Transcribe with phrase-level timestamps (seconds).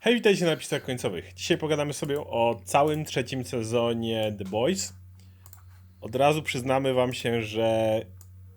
[0.00, 1.34] Hej, witajcie na napisach końcowych.
[1.34, 4.94] Dzisiaj pogadamy sobie o całym trzecim sezonie The Boys.
[6.00, 8.00] Od razu przyznamy wam się, że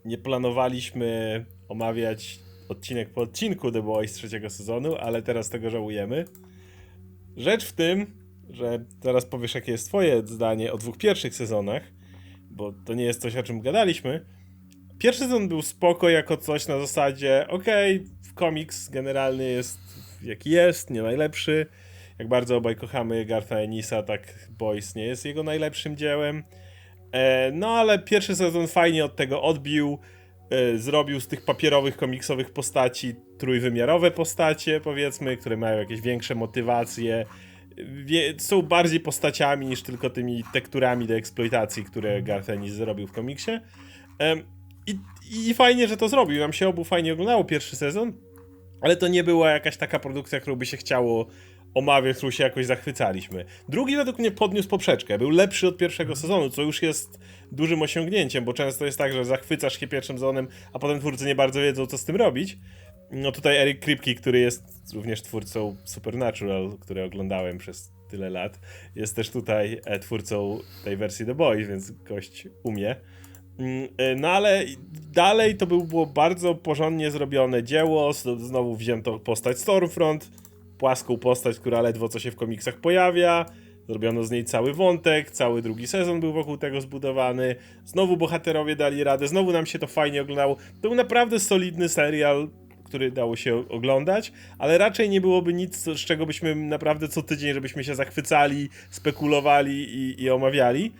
[0.06, 6.26] nie planowaliśmy omawiać odcinek po odcinku The Boys trzeciego sezonu, ale teraz tego żałujemy.
[7.38, 8.14] Rzecz w tym,
[8.50, 11.84] że teraz powiesz jakie jest twoje zdanie o dwóch pierwszych sezonach,
[12.50, 14.26] bo to nie jest coś o czym gadaliśmy.
[14.98, 18.06] Pierwszy sezon był spoko jako coś na zasadzie, okej,
[18.36, 19.80] komiks generalny jest
[20.24, 21.66] jaki jest, nie najlepszy.
[22.20, 26.44] Jak bardzo obaj kochamy Gartha Enisa, tak Boys nie jest jego najlepszym dziełem.
[27.12, 30.00] E, no ale pierwszy sezon fajnie od tego odbił.
[30.50, 37.26] E, zrobił z tych papierowych, komiksowych postaci trójwymiarowe postacie, powiedzmy, które mają jakieś większe motywacje.
[38.38, 43.52] Są bardziej postaciami niż tylko tymi tekturami do eksploitacji, które Garth Ennis zrobił w komiksie.
[44.20, 44.36] E,
[44.88, 45.00] i,
[45.50, 46.40] I fajnie, że to zrobił.
[46.40, 48.14] Nam się obu fajnie oglądało pierwszy sezon,
[48.82, 51.28] ale to nie była jakaś taka produkcja, którą by się chciało
[51.74, 53.46] omawiać, którą się jakoś zachwycaliśmy.
[53.70, 57.20] Drugi według mnie podniósł poprzeczkę, był lepszy od pierwszego sezonu, co już jest
[57.52, 61.36] dużym osiągnięciem, bo często jest tak, że zachwycasz się pierwszym sezonem, a potem twórcy nie
[61.36, 62.58] bardzo wiedzą, co z tym robić.
[63.12, 68.60] No tutaj Eric Kripke, który jest również twórcą Supernatural, który oglądałem przez tyle lat,
[68.96, 72.96] jest też tutaj e, twórcą tej wersji The Boys, więc gość umie.
[73.60, 74.66] Mm, e, no ale
[75.14, 78.14] dalej to było bardzo porządnie zrobione dzieło.
[78.38, 80.32] Znowu wzięto postać Stormfront,
[80.78, 83.46] płaską postać, która ledwo co się w komiksach pojawia.
[83.88, 87.56] Zrobiono z niej cały wątek, cały drugi sezon był wokół tego zbudowany.
[87.86, 90.56] Znowu bohaterowie dali radę, znowu nam się to fajnie oglądało.
[90.56, 92.50] To był naprawdę solidny serial,
[92.84, 97.54] który dało się oglądać, ale raczej nie byłoby nic, z czego byśmy naprawdę co tydzień,
[97.54, 100.92] żebyśmy się zachwycali, spekulowali i, i omawiali.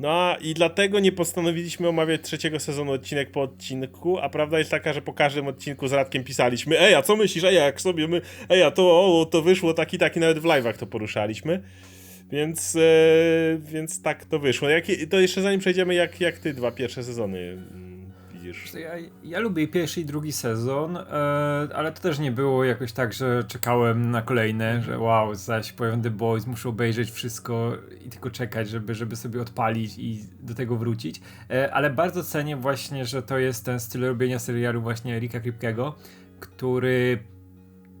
[0.00, 4.92] No i dlatego nie postanowiliśmy omawiać trzeciego sezonu odcinek po odcinku, a prawda jest taka,
[4.92, 7.44] że po każdym odcinku z Radkiem pisaliśmy Ej, a co myślisz?
[7.44, 8.20] Ej, jak sobie my...
[8.48, 8.82] Ej, a to,
[9.20, 11.62] o, to wyszło taki, taki, nawet w live'ach to poruszaliśmy.
[12.32, 12.80] Więc, e,
[13.58, 14.68] więc tak to wyszło.
[14.68, 17.58] Jak, to jeszcze zanim przejdziemy, jak, jak ty dwa pierwsze sezony
[18.48, 18.74] widzisz?
[18.74, 18.90] Ja,
[19.22, 21.00] ja lubię pierwszy i drugi sezon, e,
[21.74, 26.02] ale to też nie było jakoś tak, że czekałem na kolejne, że wow, zaś pojawią
[26.02, 27.72] The Boys, muszę obejrzeć wszystko
[28.06, 31.20] i tylko czekać, żeby, żeby sobie odpalić i do tego wrócić.
[31.50, 35.94] E, ale bardzo cenię właśnie, że to jest ten styl robienia serialu właśnie Rika Kripkego,
[36.40, 37.18] który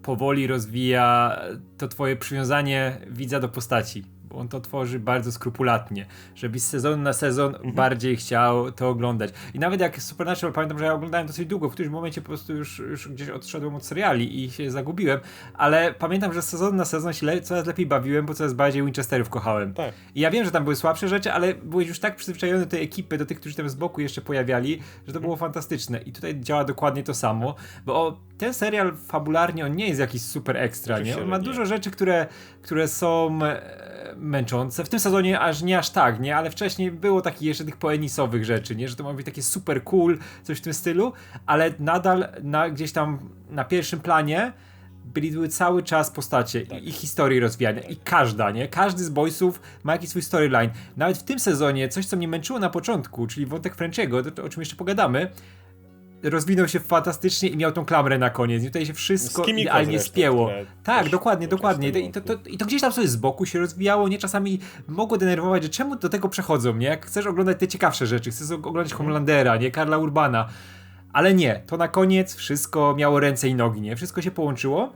[0.02, 1.40] powoli rozwija
[1.78, 4.04] to twoje przywiązanie widza do postaci
[4.34, 7.74] on to tworzy bardzo skrupulatnie, żeby z sezonu na sezon mhm.
[7.74, 9.32] bardziej chciał to oglądać.
[9.54, 12.54] I nawet jak Supernatural, pamiętam, że ja oglądałem dosyć długo, w którymś momencie po prostu
[12.54, 15.20] już, już gdzieś odszedłem od seriali i się zagubiłem,
[15.54, 18.82] ale pamiętam, że z sezonu na sezon się le coraz lepiej bawiłem, bo coraz bardziej
[18.82, 19.74] Winchesterów kochałem.
[19.74, 19.94] Tak.
[20.14, 22.82] I ja wiem, że tam były słabsze rzeczy, ale byłeś już tak przyzwyczajony do tej
[22.82, 25.48] ekipy, do tych, którzy tam z boku jeszcze pojawiali, że to było mhm.
[25.52, 25.98] fantastyczne.
[26.02, 27.54] I tutaj działa dokładnie to samo,
[27.86, 31.18] bo o, ten serial fabularnie on nie jest jakiś super ekstra, nie?
[31.18, 32.26] On ma dużo rzeczy, które,
[32.62, 34.84] które są e, męczące.
[34.84, 36.36] W tym sezonie aż nie aż tak, nie?
[36.36, 38.88] Ale wcześniej było takich jeszcze tych poenisowych rzeczy, nie?
[38.88, 41.12] Że to ma być takie super cool, coś w tym stylu,
[41.46, 43.18] ale nadal na, gdzieś tam
[43.50, 44.52] na pierwszym planie
[45.14, 46.82] były cały czas postacie tak.
[46.82, 47.80] i, historii rozwijania.
[47.80, 48.68] I każda, nie?
[48.68, 50.70] Każdy z boysów ma jakiś swój storyline.
[50.96, 54.60] Nawet w tym sezonie, coś co mnie męczyło na początku, czyli wątek Frenchiego, o czym
[54.60, 55.30] jeszcze pogadamy,
[56.22, 58.62] rozwinął się fantastycznie i miał tą klamrę na koniec.
[58.62, 60.50] I tutaj się wszystko idealnie spięło.
[60.84, 61.88] Tak, dokładnie, dokładnie.
[61.88, 64.18] I to, to, I to gdzieś tam sobie z boku się rozwijało, nie?
[64.18, 64.58] Czasami
[64.88, 66.86] mogło denerwować, że czemu do tego przechodzą, nie?
[66.86, 69.70] Jak chcesz oglądać te ciekawsze rzeczy, chcesz oglądać Homelandera, nie?
[69.70, 70.48] Karla Urbana.
[71.12, 73.96] Ale nie, to na koniec wszystko miało ręce i nogi, nie?
[73.96, 74.92] Wszystko się połączyło.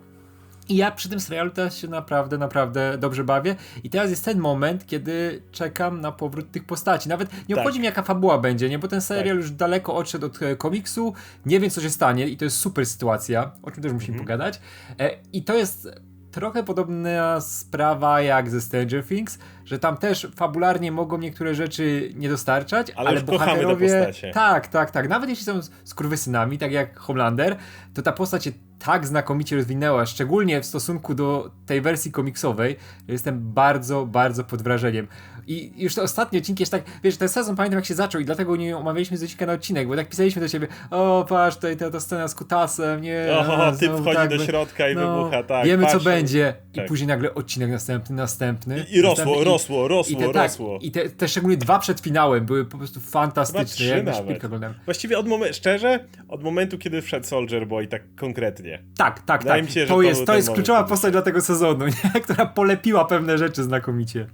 [0.73, 3.57] I ja przy tym serialu teraz się naprawdę, naprawdę dobrze bawię.
[3.85, 7.09] I teraz jest ten moment, kiedy czekam na powrót tych postaci.
[7.09, 7.79] Nawet nie obchodzi tak.
[7.79, 8.79] mnie, jaka fabuła będzie, nie?
[8.79, 9.45] Bo ten serial tak.
[9.45, 11.15] już daleko odszedł od e, komiksu,
[11.47, 14.27] nie wiem, co się stanie, i to jest super sytuacja, o czym też musimy mhm.
[14.27, 14.61] pogadać.
[14.99, 15.89] E, I to jest
[16.33, 22.29] trochę podobna sprawa jak ze Stranger Things, że tam też fabularnie mogą niektóre rzeczy nie
[22.29, 24.13] dostarczać, ale, ale bohaterowie.
[24.35, 25.09] Tak, tak, tak.
[25.09, 27.57] Nawet jeśli są skurwysynami, tak jak Homelander,
[27.95, 32.77] to ta postać się tak znakomicie rozwinęła, szczególnie w stosunku do tej wersji komiksowej,
[33.09, 35.09] że jestem bardzo, bardzo pod wrażeniem.
[35.47, 38.57] I już te ostatnie odcinki, tak, wiesz, ten sezon pamiętam jak się zaczął i dlatego
[38.57, 41.91] nie omawialiśmy z odcinka na odcinek, bo tak pisaliśmy do ciebie, o patrz, tutaj ta,
[41.91, 43.27] ta scena z kutasem, nie.
[43.39, 45.67] O, typ wchodzi tak, do środka i no, wybucha, tak.
[45.67, 46.55] Wiemy co będzie.
[46.73, 46.87] I tak.
[46.87, 48.87] później nagle odcinek następny, następny.
[48.91, 50.79] I, i rosło, rosło, rosło, i te, tak, rosło.
[50.83, 53.87] I te, te szczególnie dwa przed finałem były po prostu fantastyczne.
[53.87, 54.43] Ja nawet.
[54.85, 58.83] Właściwie od momentu, szczerze, od momentu, kiedy wszedł Soldier Boy, tak konkretnie.
[58.97, 59.71] Tak, tak, tak.
[59.71, 62.21] Się, to, to jest, to jest kluczowa postać dla tego sezonu, nie?
[62.25, 64.27] która polepiła pewne rzeczy znakomicie.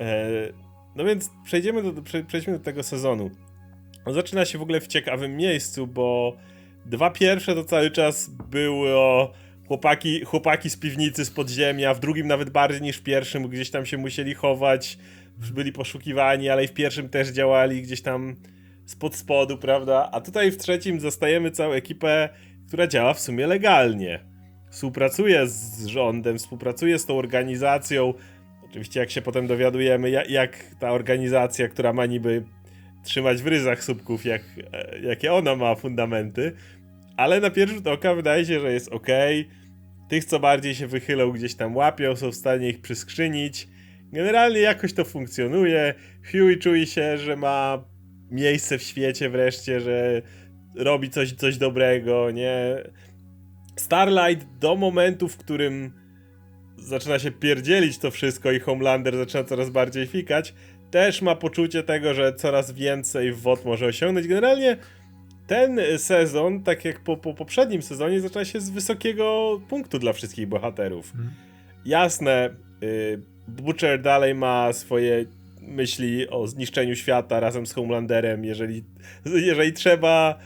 [0.00, 0.26] E,
[0.96, 3.30] no więc przejdziemy do, przejdźmy do tego sezonu.
[4.04, 6.36] On zaczyna się w ogóle w ciekawym miejscu, bo
[6.86, 9.32] dwa pierwsze to cały czas było
[9.68, 13.86] chłopaki, chłopaki z piwnicy, z podziemia, w drugim nawet bardziej niż w pierwszym, gdzieś tam
[13.86, 14.98] się musieli chować,
[15.52, 18.36] byli poszukiwani, ale i w pierwszym też działali gdzieś tam
[18.86, 20.08] spod spodu, prawda?
[20.12, 22.28] A tutaj w trzecim zostajemy całą ekipę,
[22.68, 24.20] która działa w sumie legalnie.
[24.70, 28.14] Współpracuje z rządem, współpracuje z tą organizacją.
[28.70, 32.42] Oczywiście jak się potem dowiadujemy, jak, ta organizacja, która ma niby
[33.04, 36.52] trzymać w ryzach słupków, jak, e, jakie ona ma fundamenty,
[37.16, 39.06] ale na pierwszy rzut oka wydaje się, że jest ok.
[40.08, 43.68] Tych, co bardziej się wychylą, gdzieś tam łapią, są w stanie ich przyskrzynić.
[44.12, 45.94] Generalnie jakoś to funkcjonuje.
[46.32, 47.84] Huey czuje się, że ma
[48.30, 50.22] miejsce w świecie wreszcie, że
[50.76, 52.76] robi coś, coś dobrego, nie?
[53.76, 55.99] Starlight do momentu, w którym
[56.80, 60.54] zaczyna się pierdzielić to wszystko i Homelander zaczyna coraz bardziej fikać,
[60.90, 64.26] też ma poczucie tego, że coraz więcej WOT może osiągnąć.
[64.28, 64.76] Generalnie
[65.46, 70.46] ten sezon, tak jak po, po poprzednim sezonie, zaczyna się z wysokiego punktu dla wszystkich
[70.48, 71.12] bohaterów.
[71.14, 71.30] Mhm.
[71.84, 72.50] Jasne,
[72.82, 75.24] y, Butcher dalej ma swoje
[75.60, 78.84] myśli o zniszczeniu świata razem z Homelanderem, jeżeli,
[79.24, 80.38] jeżeli trzeba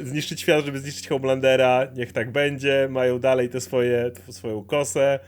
[0.00, 5.20] y, zniszczyć świat, żeby zniszczyć Homelandera, niech tak będzie, mają dalej te swoje, swoją kosę.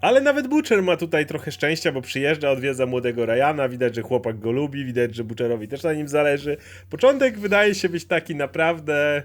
[0.00, 4.38] Ale nawet Butcher ma tutaj trochę szczęścia, bo przyjeżdża, odwiedza młodego Ryana, widać, że chłopak
[4.38, 6.56] go lubi, widać, że Butcherowi też na nim zależy.
[6.90, 9.22] Początek wydaje się być taki naprawdę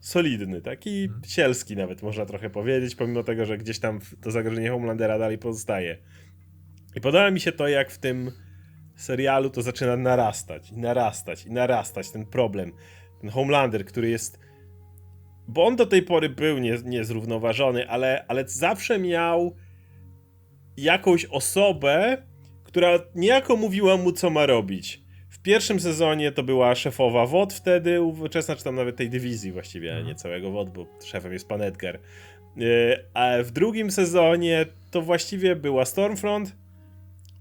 [0.00, 5.18] solidny, taki sielski nawet można trochę powiedzieć, pomimo tego, że gdzieś tam to zagrożenie Homelandera
[5.18, 5.96] dalej pozostaje.
[6.96, 8.30] I podoba mi się to, jak w tym
[8.96, 12.72] serialu to zaczyna narastać i narastać i narastać ten problem.
[13.20, 14.38] Ten Homelander, który jest.
[15.48, 19.56] Bo on do tej pory był nie, niezrównoważony, ale, ale zawsze miał
[20.76, 22.22] jakąś osobę,
[22.64, 25.06] która niejako mówiła mu, co ma robić.
[25.28, 29.96] W pierwszym sezonie to była szefowa WOD wtedy, ówczesna, czy tam nawet tej dywizji właściwie,
[29.96, 32.00] a nie całego WOD, bo szefem jest pan Edgar.
[32.56, 36.56] Yy, A w drugim sezonie to właściwie była Stormfront,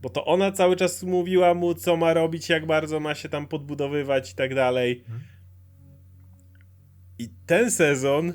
[0.02, 3.48] bo to ona cały czas mówiła mu, co ma robić, jak bardzo ma się tam
[3.48, 5.04] podbudowywać i tak dalej.
[7.20, 8.34] I ten sezon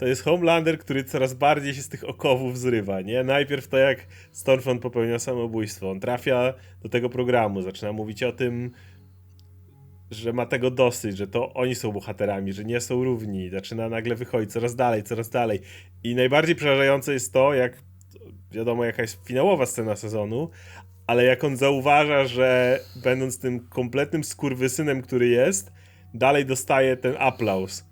[0.00, 3.24] to jest Homelander, który coraz bardziej się z tych okowów zrywa, nie?
[3.24, 8.70] Najpierw to jak Stormfront popełnia samobójstwo, on trafia do tego programu, zaczyna mówić o tym,
[10.10, 14.14] że ma tego dosyć, że to oni są bohaterami, że nie są równi, zaczyna nagle
[14.14, 15.60] wychodzić coraz dalej, coraz dalej.
[16.04, 17.82] I najbardziej przerażające jest to, jak
[18.52, 20.50] wiadomo, jaka jest finałowa scena sezonu,
[21.06, 25.72] ale jak on zauważa, że będąc tym kompletnym skurwysynem, który jest,
[26.14, 27.89] dalej dostaje ten aplauz.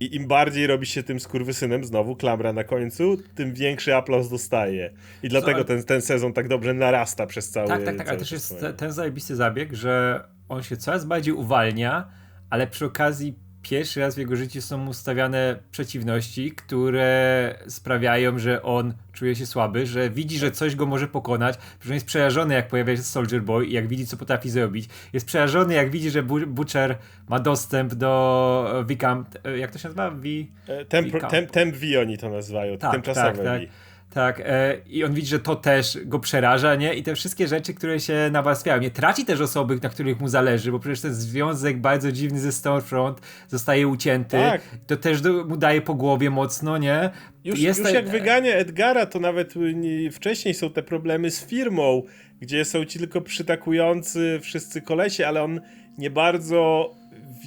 [0.00, 4.90] I im bardziej robi się tym skurwysynem, znowu klamra na końcu, tym większy aplauz dostaje.
[5.22, 8.32] I dlatego ten, ten sezon tak dobrze narasta przez cały Tak, tak, tak, ale też
[8.32, 12.08] jest ten zajebisty zabieg, że on się coraz bardziej uwalnia,
[12.50, 13.38] ale przy okazji
[13.70, 19.46] pierwszy raz w jego życiu są mu stawiane przeciwności, które sprawiają, że on czuje się
[19.46, 23.42] słaby, że widzi, że coś go może pokonać, że jest przerażony jak pojawia się Soldier
[23.42, 24.88] Boy i jak widzi co potrafi zrobić.
[25.12, 26.96] Jest przerażony jak widzi, że Bu- Butcher
[27.28, 29.24] ma dostęp do Vicam,
[29.58, 30.10] jak to się nazywa?
[30.10, 30.28] V...
[30.68, 33.60] E, Temp, temp, temp V oni to nazywają, Tak, tymczasowe tak, tak.
[33.60, 33.66] V.
[34.14, 36.94] Tak, e, i on widzi, że to też go przeraża, nie?
[36.94, 38.80] I te wszystkie rzeczy, które się nawarstwiają.
[38.80, 42.52] Nie traci też osoby, na których mu zależy, bo przecież ten związek bardzo dziwny ze
[42.52, 44.36] Stormfront zostaje ucięty.
[44.36, 44.60] Tak.
[44.86, 47.10] To też do, mu daje po głowie mocno, nie?
[47.44, 51.46] Już, Jest już te- jak wygania Edgara, to nawet nie, wcześniej są te problemy z
[51.46, 52.02] firmą,
[52.40, 55.60] gdzie są ci tylko przytakujący wszyscy kolesie, ale on
[55.98, 56.90] nie bardzo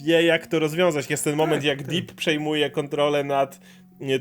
[0.04, 1.10] wie, jak to rozwiązać.
[1.10, 1.88] Jest ten moment, Tak, jak tak.
[1.88, 3.60] Deep przejmuje kontrolę nad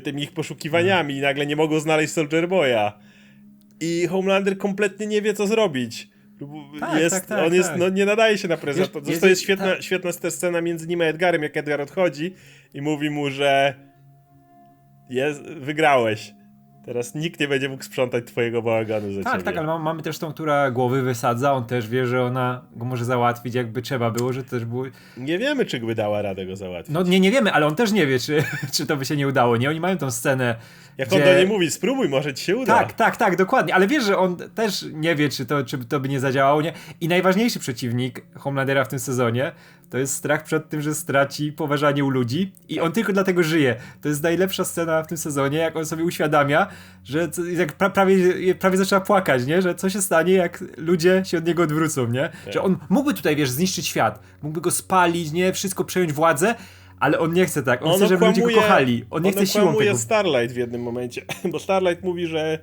[0.03, 2.99] tymi ich poszukiwaniami i nagle nie mogą znaleźć Soldier Boya.
[3.79, 6.09] I Homelander kompletnie nie wie, co zrobić.
[6.79, 7.79] Tak, jest, tak, tak, on jest, tak.
[7.79, 8.79] no nie nadaje się na prezent.
[8.95, 9.83] Jest- Zresztą jest- jest świetna, tak.
[9.83, 12.33] świetna ta scena między nim a Edgarem, jak Edgar odchodzi
[12.73, 13.75] i mówi mu, że
[15.09, 16.33] jest, wygrałeś.
[16.85, 19.43] Teraz nikt nie będzie mógł sprzątać twojego bałaganu za Tak, ciebie.
[19.43, 22.85] tak, ale mam, mamy też tą, która głowy wysadza, on też wie, że ona go
[22.85, 24.83] może załatwić, jakby trzeba było, że też był...
[25.17, 26.93] Nie wiemy, czy by dała radę go załatwić.
[26.93, 28.43] No nie, nie wiemy, ale on też nie wie, czy,
[28.75, 29.69] czy to by się nie udało, nie?
[29.69, 30.55] Oni mają tą scenę,
[30.97, 32.73] Jak on gdzie- do niej mówi, spróbuj, może ci się uda.
[32.77, 33.75] Tak, tak, tak, dokładnie.
[33.75, 36.73] Ale wiesz, że on też nie wie, czy to, czy to by nie zadziałało, nie?
[37.01, 39.51] I najważniejszy przeciwnik Homelandera w tym sezonie
[39.91, 43.75] to jest strach przed tym, że straci poważanie u ludzi i on tylko dlatego żyje.
[44.01, 46.67] To jest najlepsza scena w tym sezonie, jak on sobie uświadamia,
[47.03, 49.61] że jak pra, prawie, prawie zaczyna płakać, nie?
[49.61, 52.29] Że co się stanie, jak ludzie się od niego odwrócą, nie?
[52.49, 55.53] Że on mógłby tutaj, wiesz, zniszczyć świat, mógłby go spalić, nie?
[55.53, 56.55] Wszystko przejąć władzę,
[56.99, 57.85] ale on nie chce tak.
[57.85, 59.05] On, chce, żeby ludzie go kochali.
[59.09, 59.99] On nie chce siłą okłamuje tego.
[59.99, 62.59] Starlight w jednym momencie, bo Starlight mówi, że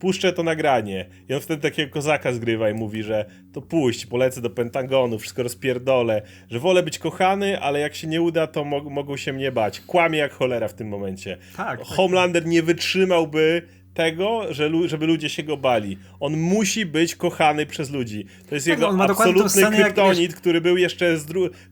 [0.00, 1.06] puszczę to nagranie.
[1.28, 5.42] I on wtedy takiego kozaka zgrywa i mówi, że to puść, polecę do Pentagonu, wszystko
[5.42, 9.52] rozpierdolę, że wolę być kochany, ale jak się nie uda, to mo mogą się mnie
[9.52, 9.80] bać.
[9.80, 11.36] Kłamie jak cholera w tym momencie.
[11.56, 11.88] Tak, tak.
[11.88, 13.62] Homelander nie wytrzymałby
[13.94, 15.98] tego, że lu- żeby ludzie się go bali.
[16.20, 18.26] On musi być kochany przez ludzi.
[18.48, 21.16] To jest Tak, jego absolutny kryptonit, który był jeszcze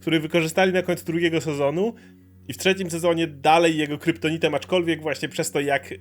[0.01, 1.95] który wykorzystali na końcu drugiego sezonu.
[2.49, 5.97] I w trzecim sezonie dalej jego kryptonitem, aczkolwiek właśnie przez to, jak e,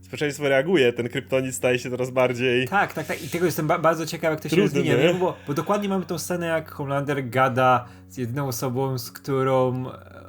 [0.00, 2.68] społeczeństwo reaguje, ten kryptonit staje się coraz bardziej.
[2.68, 3.24] Tak, tak, tak.
[3.24, 4.96] I tego jestem ba bardzo ciekaw, jak to się rozwinie.
[4.96, 5.04] nie?
[5.04, 5.14] nie?
[5.14, 10.19] Bo, bo dokładnie mamy tą scenę, jak Homelander gada z jedną osobą, z którą, e,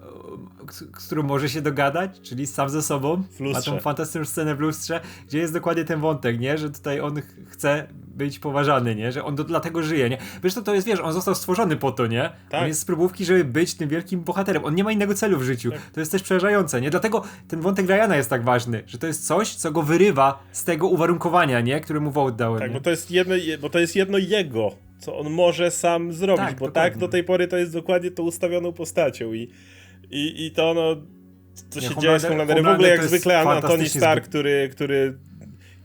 [0.72, 3.24] z, którą może się dogadać, czyli sam ze sobą.
[3.40, 6.58] Ma tą fantastyczną scenę w lustrze, gdzie jest dokładnie ten wątek, nie?
[6.58, 9.12] Że tutaj on ch- chce być poważany, nie?
[9.12, 10.18] Że on do, dlatego żyje, nie?
[10.42, 12.30] Zresztą to jest, wiesz, on został stworzony po to, nie?
[12.50, 12.62] Tak.
[12.62, 14.66] On jest z próbówki, żeby być tym wielkim bohaterem.
[14.66, 15.72] On nie ma innego celu w życiu.
[15.72, 15.80] Tak.
[15.94, 16.90] To jest też przerażające, nie?
[16.90, 20.64] Dlatego ten wątek Ryana jest tak ważny, że to jest coś, co go wyrywa z
[20.64, 21.80] tego uwarunkowania, nie?
[21.82, 22.74] Które mu wołt dałem, Tak, nie?
[22.78, 26.60] bo to jest jedno, bo to jest jedno jego, co on może sam zrobić, Tak,
[26.60, 26.92] bo dokładnie.
[26.92, 29.50] tak do tej pory to jest dokładnie tą ustawioną postacią i,
[30.12, 30.96] i, i to no,
[31.70, 34.24] co Nie, się Homelander- dzieje z Homelanderem, w ogóle jak zwykle An- Antony fantastycznie Stark,
[34.26, 35.18] który, który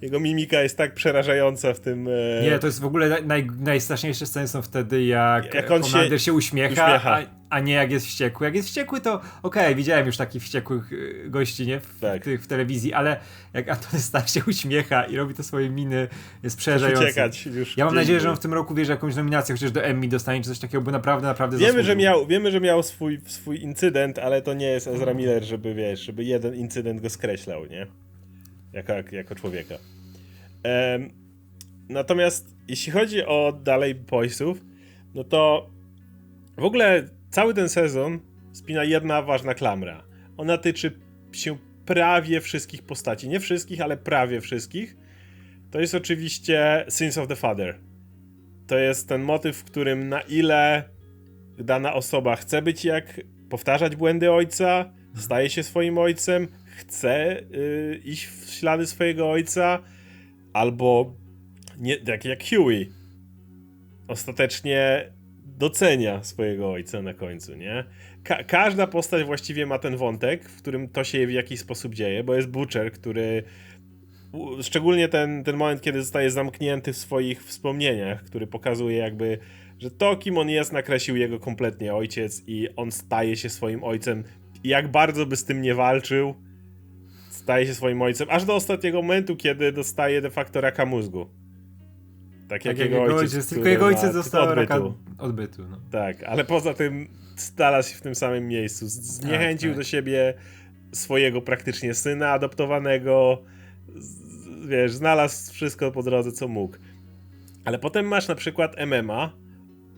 [0.07, 2.09] jego mimika jest tak przerażająca w tym...
[2.09, 6.19] e, Nie, to jest w ogóle naj, najstraszniejsze sceny są wtedy, jak, Jak on się
[6.19, 7.19] się, uśmiecha, uśmiecha.
[7.19, 8.47] A, a nie jak jest wściekły.
[8.47, 11.81] Jak jest wściekły, to okej, widziałem już takich wściekłych y, gości, nie?
[11.81, 12.25] W, Tak.
[12.25, 13.17] w telewizji, ale
[13.55, 16.09] jak Antony Stark się uśmiecha i robi to swoje miny,
[16.43, 17.05] jest przerażające.
[17.05, 19.85] uciekać już Ja mam nadzieję, że on w tym roku bierze jakąś nominację, chociaż do
[19.85, 23.21] Emmy dostanie, czy coś takiego, bo naprawdę, naprawdę Wiemy, że miał, wiemy, że miał swój,
[23.27, 27.67] swój incydent, ale to nie jest Ezra Miller, żeby wiesz, żeby jeden incydent go skreślał,
[27.67, 27.87] nie?
[28.73, 29.75] Jako, jako człowieka.
[31.89, 34.65] Natomiast jeśli chodzi o dalej boysów,
[35.15, 35.71] no to
[36.57, 38.21] w ogóle cały ten sezon
[38.53, 40.05] spina jedna ważna klamra.
[40.37, 41.01] Ona tyczy
[41.33, 41.57] się
[41.87, 43.29] prawie wszystkich postaci.
[43.29, 44.97] Nie wszystkich, ale prawie wszystkich.
[45.71, 47.79] To jest oczywiście Sins of the Father.
[48.67, 50.85] To jest ten motyw, w którym na ile
[51.59, 53.21] dana osoba chce być jak,
[53.51, 59.83] powtarzać błędy ojca, staje się swoim ojcem, chce y, iść w ślady swojego ojca,
[60.57, 61.15] albo
[61.79, 62.93] nie, tak jak Huey,
[64.09, 65.13] ostatecznie
[65.45, 67.85] docenia swojego ojca na końcu, nie?
[68.25, 72.25] Ka- każda postać właściwie ma ten wątek, w którym to się w jakiś sposób dzieje,
[72.25, 73.43] bo jest Butcher, który
[74.63, 79.39] szczególnie ten, ten moment, kiedy zostaje zamknięty w swoich wspomnieniach, który pokazuje jakby,
[79.79, 84.25] że to, kim on jest, nakreślił jego kompletnie ojciec i on staje się swoim ojcem.
[84.65, 86.35] Jak bardzo by z tym nie walczył,
[87.47, 91.27] staje się swoim ojcem, aż do ostatniego momentu, kiedy dostaje de facto raka mózgu.
[92.49, 93.33] Tak, jak, jego ojciec.
[93.33, 94.61] Tylko który jego ojciec dostał odbytu.
[94.61, 94.81] raka
[95.19, 95.63] odbytu.
[95.71, 95.81] No.
[95.91, 98.89] Tak, ale poza tym znalazł się w tym samym miejscu.
[98.89, 99.79] Zniechęcił tak.
[99.79, 100.35] do siebie
[100.93, 103.43] swojego praktycznie syna adoptowanego.
[104.69, 106.77] Wiesz, znalazł wszystko po drodze, co mógł.
[107.65, 109.33] Ale potem masz na przykład MMA,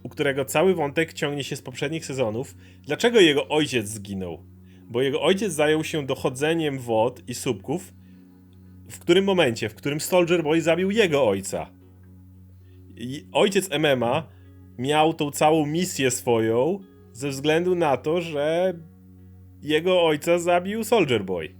[0.03, 2.55] u którego cały wątek ciągnie się z poprzednich sezonów.
[2.83, 4.58] Dlaczego jego ojciec zginął?
[4.89, 7.95] Bo jego ojciec zajął się dochodzeniem wod i słupków.
[8.91, 9.69] W którym momencie?
[9.69, 11.71] W którym Soldier Boy zabił jego ojca.
[12.97, 14.29] I ojciec MMA
[14.79, 16.79] miał tą całą misję swoją
[17.13, 18.75] ze względu na to, że
[19.63, 21.55] jego ojca zabił Soldier Boy.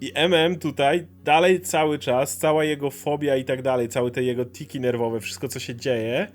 [0.00, 4.44] I MM tutaj dalej cały czas, cała jego fobia i tak dalej, całe te jego
[4.44, 6.26] tiki nerwowe, wszystko co się dzieje,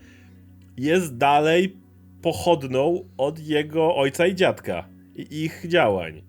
[0.77, 1.77] jest dalej
[2.21, 6.21] pochodną od jego ojca i dziadka i ich działań.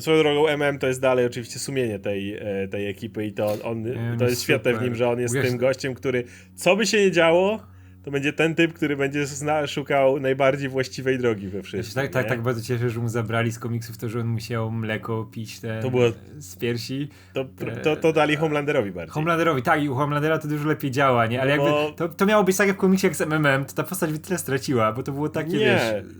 [0.00, 3.86] Swoją drogą MM to jest dalej oczywiście sumienie tej, e, tej ekipy i to on,
[3.86, 6.24] MM to jest świetne w nim, że on jest Wiesz- tym gościem, który
[6.54, 7.71] co by się nie działo,
[8.04, 12.02] to będzie ten typ, który będzie zna, szukał najbardziej właściwej drogi we wszystkim.
[12.02, 12.28] tak, tak, nie?
[12.30, 15.82] tak bardzo cieszę, że mu zabrali z komiksów to, że on musiał mleko pić ten,
[15.82, 17.08] To było- z piersi.
[17.34, 17.44] To,
[17.82, 19.12] to, to dali Homelanderowi bardziej.
[19.12, 21.40] Homelanderowi, tak, i u Homelandera to dużo lepiej działa, nie?
[21.42, 23.64] Ale No jakby bo- to, to miało być tak jak w komiksie jak z MMM,
[23.64, 25.58] to ta postać by tyle straciła, bo to było takie, nie.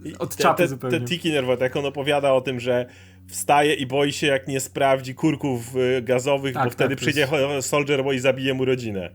[0.05, 1.01] wiesz, od te, czapy te, zupełnie.
[1.01, 2.87] Te tiki nerwowe, jak on opowiada o tym, że
[3.27, 7.01] wstaje i boi się, jak nie sprawdzi kurków y, gazowych, Tak, bo tak, wtedy to
[7.01, 9.11] przyjdzie jest- Soldier Boy i zabije mu rodzinę.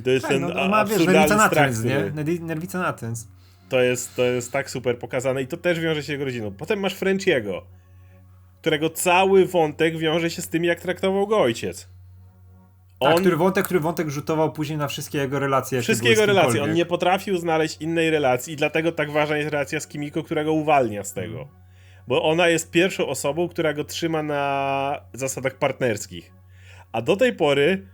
[0.00, 1.50] I to jest tak, ten no, on ma, wiesz, nerwica
[1.84, 2.10] nie?
[2.10, 2.14] Nerwica.
[3.68, 6.52] To jest, to jest tak super pokazane i to też wiąże się z jego rodziną.
[6.58, 7.66] Potem masz Frenchiego,
[8.60, 11.88] którego cały wątek wiąże się z tym, jak traktował go ojciec.
[13.00, 15.82] Tak, On, który wątek, który wątek rzutował później na wszystkie jego relacje.
[15.82, 19.80] wszystkie jego relacje, on nie potrafił znaleźć innej relacji i dlatego tak ważna jest relacja
[19.80, 21.48] z Kimiko, która go uwalnia z tego.
[22.08, 26.32] Bo ona jest pierwszą osobą, która go trzyma na zasadach partnerskich.
[26.92, 27.86] A do tej pory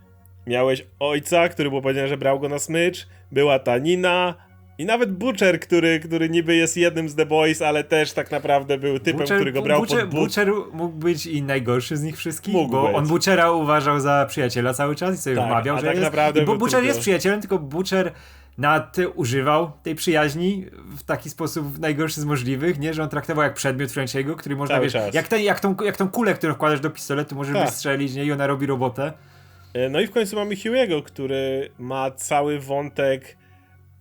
[0.47, 4.35] miałeś ojca, który było powiedziane, że brał go na smycz, była ta Nina,
[4.79, 8.77] I nawet Butcher, który, który niby jest jednym z The Boys, ale też tak naprawdę
[8.77, 10.19] był typem, który go brał Butcher, pod but.
[10.19, 12.95] Butcher mógł być i najgorszy z nich wszystkich, Mógł bo być.
[12.95, 16.05] on Butchera uważał za przyjaciela cały czas i sobie Tak, wmawiał, a że tak jest...
[16.05, 18.11] naprawdę I bo Butcher tylko- jest przyjacielem, tylko Butcher
[18.57, 20.65] nadużywał tej przyjaźni
[20.97, 22.93] w taki sposób najgorszy z możliwych, nie?
[22.93, 25.13] Że on traktował jak przedmiot Frenchiego, który można, Cały wiesz, czas.
[25.13, 27.65] jak, ten, jak, tą, jak tą kulę, którą wkładasz do pistoletu, możesz Tak.
[27.65, 28.25] wystrzelić, nie?
[28.25, 29.13] I ona robi robotę.
[29.73, 33.37] E, No i w końcu mamy Hugh'ego, który ma cały wątek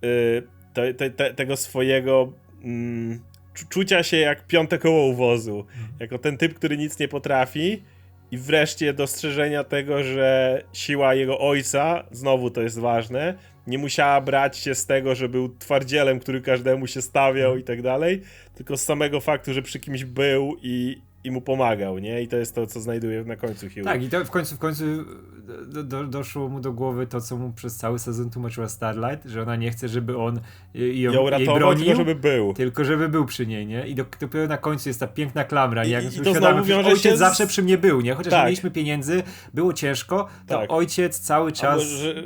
[0.04, 0.42] y,
[0.75, 2.32] te, te, te, tego swojego
[2.64, 3.20] mm,
[3.54, 5.66] czu- czucia się jak piąte koło u wozu.
[6.00, 7.82] Jako ten typ, który nic nie potrafi.
[8.30, 13.35] I wreszcie dostrzeżenia tego, że siła jego ojca, znowu to jest ważne,
[13.66, 17.82] nie musiała brać się z tego, że był twardzielem, który każdemu się stawiał i tak
[17.82, 18.23] dalej,
[18.54, 22.23] tylko z samego faktu, że przy kimś był i, i mu pomagał, nie?
[22.23, 23.85] I to jest to, co znajduje na końcu Hugh.
[23.85, 24.85] Tak, i to w końcu, w końcu
[25.66, 29.42] do, do, doszło mu do głowy to, co mu przez cały sezon tłumaczyła Starlight, że
[29.42, 30.40] ona nie chce, żeby on
[30.76, 32.54] y, ją, Ją jej ratował, bronił, tylko żeby był.
[32.54, 33.87] tylko żeby był przy niej, nie?
[33.87, 35.85] I do, dopiero na końcu jest ta piękna klamra?
[35.85, 38.14] I- Jak i to znowu że wiąże ojciec się z- zawsze przy mnie był, nie?
[38.14, 38.40] Chociaż Tak.
[38.40, 39.23] nie mieliśmy pieniędzy,
[39.54, 40.73] było ciężko, to Tak.
[40.73, 42.23] ojciec cały czas Albo, że,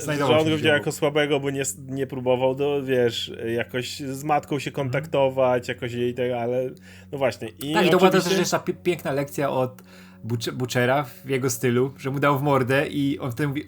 [0.00, 4.00] znajdował że on się go widział jako słabego, bo nie, nie próbował, do, wiesz, jakoś
[4.00, 6.70] z matką się kontaktować, jakoś jej tego, ale
[7.12, 7.48] no właśnie.
[7.48, 9.82] I Tak, i to była też oczywiście- jeszcze ta pi- piękna lekcja od
[10.24, 13.62] Butch- Butchera w jego stylu, że mu dał w mordę i on wtedy mówi,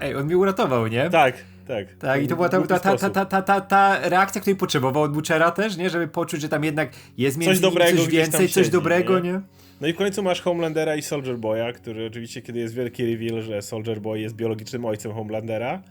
[0.00, 1.10] ej, on mnie uratował, nie?
[1.10, 1.34] Tak,
[1.66, 1.94] tak.
[1.94, 5.50] Tak, i to była ta, ta, ta, ta, ta, ta, reakcja, której potrzebował od Butchera
[5.50, 5.90] też, nie?
[5.90, 9.32] Żeby poczuć, że tam jednak jest między Coś dobrego coś więcej, coś siedzi, dobrego, nie?
[9.32, 9.40] nie?
[9.80, 13.42] No i w końcu masz Homelandera i Soldier Boya, który oczywiście, kiedy jest wielki reveal,
[13.42, 15.82] że Soldier Boy jest biologicznym ojcem Homelandera,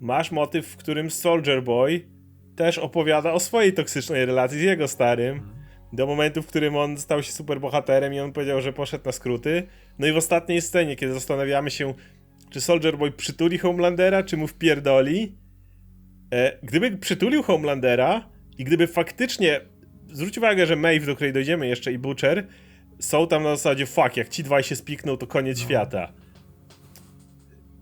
[0.00, 2.00] masz motyw, w którym Soldier Boy
[2.56, 5.42] też opowiada o swojej toksycznej relacji z jego starym,
[5.92, 9.66] do momentu, w którym on stał się superbohaterem i on powiedział, że poszedł na skróty.
[9.98, 11.94] No i w ostatniej scenie, kiedy zastanawiamy się,
[12.50, 15.36] czy Soldier Boy przytuli Homelandera, czy mu wpierdoli,
[16.32, 19.60] e, gdyby przytulił Homelandera i gdyby faktycznie,
[20.12, 22.46] zwróć uwagę, że Maeve, do której dojdziemy jeszcze i Butcher,
[22.98, 26.12] są tam na zasadzie fuck, jak ci dwaj się spikną, to koniec świata.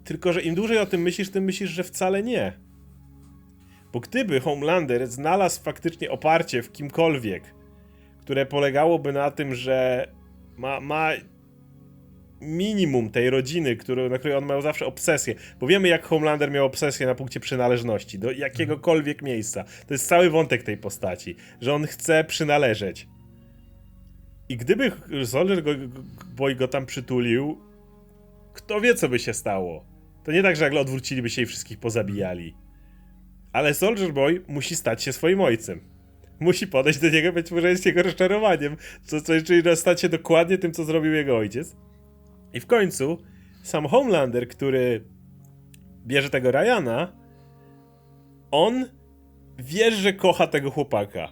[0.05, 2.53] Tylko, że im dłużej o tym myślisz, tym myślisz, że wcale nie.
[3.93, 7.55] Bo gdyby Homelander znalazł faktycznie oparcie w kimkolwiek,
[8.21, 10.09] które polegałoby na tym, że
[10.57, 11.11] ma, ma
[12.41, 16.67] minimum tej rodziny, który, na której on miał zawsze obsesję, bo wiemy jak Homelander miał
[16.67, 19.65] obsesję na punkcie przynależności do jakiegokolwiek miejsca.
[19.87, 23.09] To jest cały wątek tej postaci, że on chce przynależeć.
[24.49, 24.93] I gdyby
[25.25, 25.63] Soldier
[26.37, 27.61] Boy go tam przytulił,
[28.53, 29.85] kto wie co by się stało.
[30.25, 32.57] To nie tak, że nagle odwróciliby się i wszystkich pozabijali.
[33.53, 35.81] Ale Soldier Boy musi stać się swoim ojcem.
[36.41, 38.77] Musi podejść do niego, być może jest jego rozczarowaniem.
[39.05, 41.77] Co, co, czyli stać się dokładnie tym, co zrobił jego ojciec.
[42.53, 43.19] I w końcu
[43.63, 45.05] sam Homelander, który
[46.07, 47.13] bierze tego Ryana,
[48.51, 48.85] on
[49.59, 51.29] wie, że kocha tego chłopaka.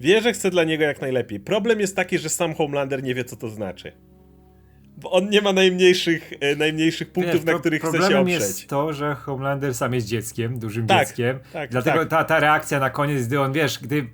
[0.00, 1.40] Wie, że chce dla niego jak najlepiej.
[1.40, 3.92] Problem jest taki, że sam Homelander nie wie, co to znaczy.
[4.96, 8.40] Bo on nie ma najmniejszych, e, najmniejszych punktów, Wiesz, na których chce się problemem oprzeć.
[8.40, 11.38] jest to, że Homelander sam jest dzieckiem, dużym Tak, dzieckiem.
[11.52, 12.08] tak, Dlatego tak.
[12.08, 14.06] Ta, ta reakcja na koniec, gdy on, wiesz, gdy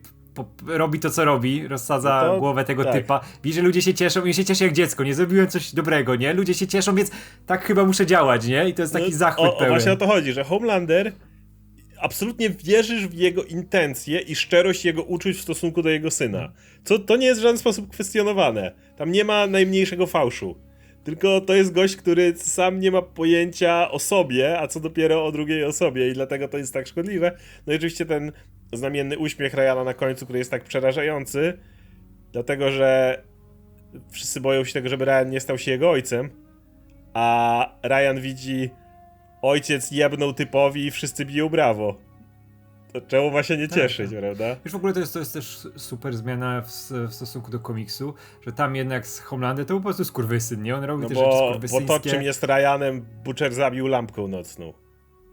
[0.66, 2.92] robi to, co robi, rozsadza No to- głowę tego tak.
[2.92, 6.16] typa, widzi, że ludzie się cieszą i się cieszy jak dziecko, nie zrobiłem coś dobrego,
[6.16, 6.34] nie?
[6.34, 7.10] Ludzie się cieszą, więc
[7.46, 8.68] tak chyba muszę działać, nie?
[8.68, 9.72] I to jest taki No, zachwyt o, o, pełen.
[9.72, 11.12] Właśnie o to chodzi, że Homelander
[12.00, 16.52] absolutnie wierzysz w jego intencje i szczerość jego uczuć w stosunku do jego syna.
[16.84, 18.72] Co to nie jest w żaden sposób kwestionowane.
[18.96, 20.58] Tam nie ma najmniejszego fałszu.
[21.04, 25.32] Tylko to jest gość, który sam nie ma pojęcia o sobie, a co dopiero o
[25.32, 27.38] drugiej osobie i dlatego to jest tak szkodliwe.
[27.66, 28.32] No i oczywiście ten
[28.72, 31.58] znamienny uśmiech Ryana na końcu, który jest tak przerażający,
[32.32, 33.22] dlatego że
[34.10, 36.30] wszyscy boją się tego, żeby Ryan nie stał się jego ojcem,
[37.14, 38.70] a Ryan widzi
[39.42, 41.96] ojciec jebnął typowi i wszyscy biją brawo.
[42.92, 44.18] To czemu ma się nie Tak, cieszyć, tak.
[44.18, 44.56] prawda?
[44.64, 48.14] Wiesz, w ogóle to jest, to jest też super zmiana w, w stosunku do komiksu,
[48.46, 50.76] że tam jednak z Homelandem to był po prostu skurwysyn, nie?
[50.76, 51.86] On robi No te rzeczy bo, bo skurwysyńskie.
[51.86, 54.72] to, czym jest Ryanem, Butcher zabił lampką nocną.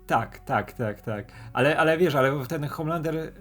[0.08, 1.26] Tak, tak, tak, tak.
[1.54, 3.32] Ale, ale wiesz, ale ten Homelander e,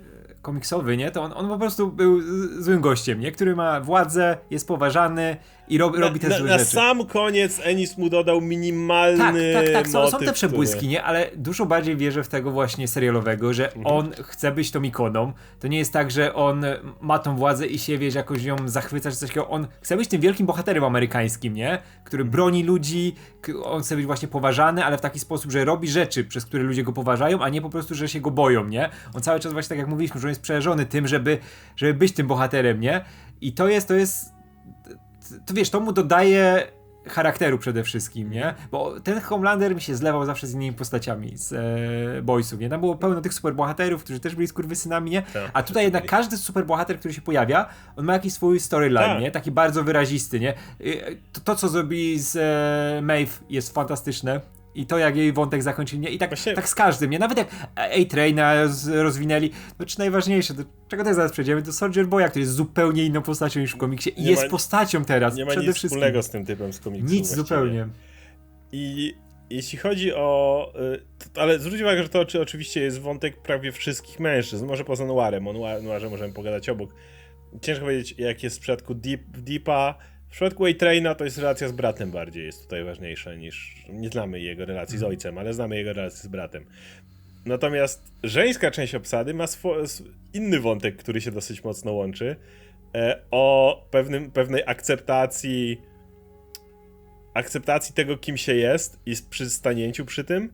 [0.42, 1.10] komiksowy, nie?
[1.10, 2.20] To on, on po prostu był
[2.62, 3.32] złym gościem, nie?
[3.32, 5.36] Który ma władzę, jest poważany
[5.68, 6.70] i rob, robi te na, złe na rzeczy.
[6.70, 10.90] sam koniec Ennis mu dodał minimalny Tak, tak, tak, są, są motyw, te przebłyski, który-
[10.90, 11.02] nie?
[11.02, 13.96] Ale dużo bardziej wierzę w tego właśnie serialowego, że Mhm.
[13.96, 15.32] on chce być tą ikoną.
[15.60, 16.64] To nie jest tak, że on
[17.00, 19.48] ma tą władzę i się, wiesz, jakoś ją zachwyca czy coś takiego.
[19.48, 21.78] On chce być tym wielkim bohaterem amerykańskim, nie?
[22.04, 23.14] Który broni ludzi,
[23.64, 26.82] on chce być właśnie poważany, ale w taki sposób, że robi rzeczy, przez które ludzie
[26.82, 28.90] go poważają, a nie po prostu, że się go boją, nie?
[29.14, 31.38] On cały czas właśnie tak jak mówiliśmy, że on jest przerażony tym, żeby,
[31.76, 33.04] żeby być tym bohaterem, nie?
[33.40, 34.33] I to jest, to jest
[35.46, 36.66] to wiesz, to mu dodaje
[37.06, 38.54] charakteru przede wszystkim, nie?
[38.70, 42.68] Bo ten Homelander mi się zlewał zawsze z innymi postaciami z e, Boysów, nie?
[42.68, 45.22] Tam było pełno tych superbohaterów, którzy też byli skurwysynami, nie?
[45.22, 46.10] Tak, A tutaj jednak byli.
[46.10, 49.20] każdy superbohater, który się pojawia, on ma jakiś swój storyline, Tak.
[49.20, 49.30] nie?
[49.30, 50.54] Taki bardzo wyrazisty, nie?
[50.80, 54.40] Y, To, to co zrobili z e, Maeve jest fantastyczne.
[54.74, 56.10] I to, jak jej wątek zakończyli, nie?
[56.10, 57.18] I tak, Właśnie- tak z każdym, nie?
[57.18, 62.06] Nawet jak A-Traina roz, rozwinęli, no czy najważniejsze, do czego też zaraz przejdziemy, to Soldier
[62.06, 65.34] Boya, który jest zupełnie inną postacią niż w komiksie i Nie jest ma- postacią teraz,
[65.36, 65.88] Nie ma przede nic wszystkim.
[66.00, 67.14] wspólnego z tym typem z komiksu.
[67.14, 67.36] Nic właściwie.
[67.36, 67.88] zupełnie.
[68.72, 69.14] I
[69.50, 70.72] jeśli chodzi o.
[71.34, 75.04] y, Ale zwróć uwagę, że to oczy- oczywiście jest wątek prawie wszystkich mężczyzn, może poza
[75.06, 75.48] Noirem.
[75.48, 76.94] O Noir- Noirze możemy pogadać obok.
[77.62, 79.94] Ciężko powiedzieć, jak jest w przypadku Deep, Deepa.
[80.34, 83.84] W przypadku A-Traina to jest relacja z bratem bardziej, jest tutaj ważniejsza niż.
[83.88, 86.64] Nie znamy jego relacji z ojcem, ale znamy jego relację z bratem.
[87.46, 89.44] Natomiast żeńska część obsady ma
[90.32, 92.36] inny wątek, który się dosyć mocno łączy.
[92.94, 95.80] E, o pewnym, pewnej akceptacji
[97.34, 100.52] akceptacji tego, kim się jest i przy stanięciu przy tym.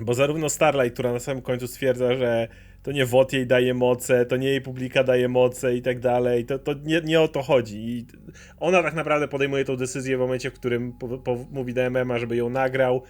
[0.00, 2.48] Bo zarówno Starlight, która na samym końcu stwierdza, że
[2.82, 6.44] to nie WOT jej daje moce, to nie jej publika daje moce i tak dalej,
[6.44, 7.88] to, to nie, nie o to chodzi.
[7.88, 8.06] I
[8.60, 12.18] ona tak naprawdę podejmuje tą decyzję w momencie, w którym po, po, mówi do MMA,
[12.18, 13.02] żeby ją nagrał.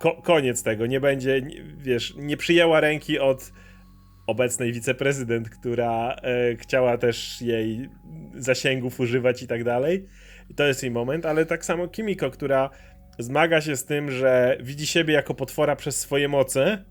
[0.00, 1.42] Ko koniec tego, nie będzie,
[1.78, 3.52] wiesz, nie przyjęła ręki od
[4.26, 7.88] obecnej wiceprezydent, która e, chciała też jej
[8.34, 10.06] zasięgów używać i tak dalej.
[10.50, 12.70] I to jest jej moment, ale tak samo Kimiko, która
[13.18, 16.84] zmaga się z tym, że widzi siebie jako potwora przez swoje moce.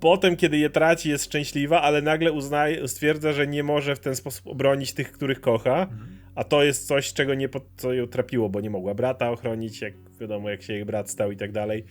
[0.00, 4.16] Potem, kiedy je traci, jest szczęśliwa, ale nagle uznaje, stwierdza, że nie może w ten
[4.16, 5.86] sposób obronić tych, których kocha.
[6.34, 9.80] A to jest coś, czego nie, po- co ją trapiło, bo nie mogła brata ochronić,
[9.80, 11.84] jak wiadomo, jak się jej brat stał i tak dalej.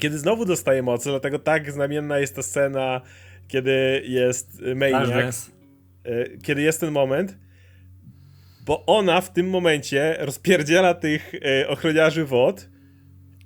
[0.00, 3.00] Kiedy znowu dostaje mocy, dlatego tak znamienna jest ta scena,
[3.48, 5.50] kiedy jest Maniac, Flashdance.
[6.04, 7.38] e, kiedy jest ten moment,
[8.66, 12.68] bo ona w tym momencie rozpierdziela tych e, ochroniarzy wod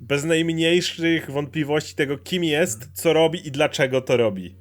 [0.00, 4.56] bez najmniejszych wątpliwości tego, kim jest, co robi i dlaczego to robi.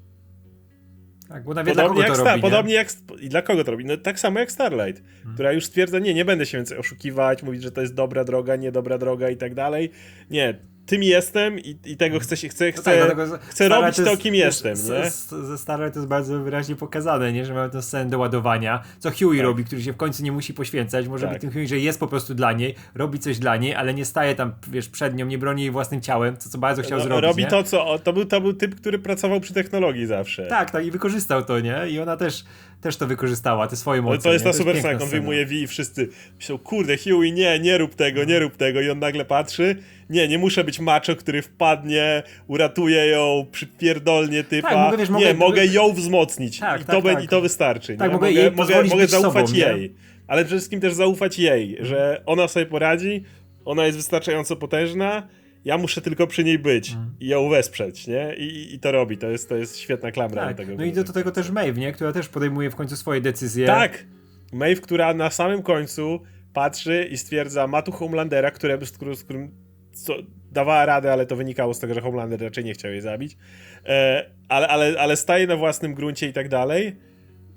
[1.29, 2.41] Tak, bo ona wie, dla kogo Podobnie jak, to robi, nie?
[2.41, 2.87] podobnie jak
[3.21, 3.85] i dla kogo to robi?
[3.85, 7.63] No tak samo jak Starlight, która już stwierdza, nie, nie będę się więcej oszukiwać, mówić,
[7.63, 9.91] że to jest dobra droga, niedobra droga i tak dalej.
[10.29, 14.01] Nie, tym jestem i, i tego chcę się, chcę, No chcę, tak, chcę robić to,
[14.09, 15.09] jest- kim jestem, z- nie?
[15.11, 17.45] z- Ze Starlight to jest bardzo wyraźnie pokazane, nie?
[17.45, 19.43] Że mamy tę scenę do ładowania, co Huey Tak.
[19.45, 21.33] robi, który się w końcu nie musi poświęcać, może Tak.
[21.33, 24.05] być tym Huey, że jest po prostu dla niej, robi coś dla niej, ale nie
[24.05, 27.03] staje tam, wiesz, przed nią, nie broni jej własnym ciałem, co, co bardzo chciał No,
[27.03, 27.49] zrobić, robi nie?
[27.49, 27.99] to, co.
[27.99, 30.47] To był, to był typ, który pracował przy technologii zawsze.
[30.47, 31.81] Tak, tak, i wykorzystał to, nie?
[31.89, 32.43] I ona też,
[32.81, 34.23] też to wykorzystała, te swoje No, moce.
[34.23, 34.51] to jest nie?
[34.51, 37.95] ta super scena, jak on wyjmuje V i wszyscy myślą, kurde, Huey, nie, nie rób
[37.95, 38.81] tego, nie rób tego.
[38.81, 39.75] I on nagle patrzy,
[40.09, 44.69] nie, nie muszę być macho, który wpadnie, uratuje ją, przypierdolnie typa.
[44.69, 46.59] Tak, mogę, wiesz, mogę- nie, mogę ją wzmocnić.
[46.59, 47.23] Tak, I, tak, to be- tak.
[47.23, 47.97] I to wystarczy.
[47.97, 48.13] Tak, nie?
[48.13, 49.65] mogę jej mogę, mogę zaufać sobą, nie?
[49.65, 49.93] jej.
[50.27, 53.23] Ale przede wszystkim też zaufać jej, że ona sobie poradzi,
[53.65, 55.27] ona jest wystarczająco potężna,
[55.65, 57.15] ja muszę tylko przy niej być Mhm.
[57.19, 58.35] i ją wesprzeć, nie?
[58.37, 60.75] I, I to robi, to jest, to jest świetna klamra Tak, tego.
[60.77, 61.91] no i do, do tego też Maeve, nie?
[61.91, 63.67] Która też podejmuje w końcu swoje decyzje.
[63.67, 64.05] Tak!
[64.53, 66.19] Maeve, która na samym końcu
[66.53, 69.51] patrzy i stwierdza, ma tu Homelandera, które, z, którym,
[69.93, 70.13] co,
[70.51, 73.37] dawała radę, ale to wynikało z tego, że Homelander raczej nie chciał jej zabić.
[73.85, 76.95] E, ale, ale, ale staje na własnym gruncie i tak dalej.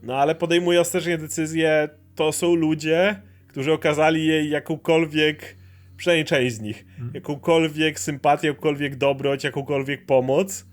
[0.02, 5.56] No ale podejmuje ostatecznie decyzję, to są ludzie, którzy okazali jej jakąkolwiek,
[5.98, 10.66] przynajmniej część z nich, jakąkolwiek sympatię, jakąkolwiek dobroć, jakąkolwiek pomoc.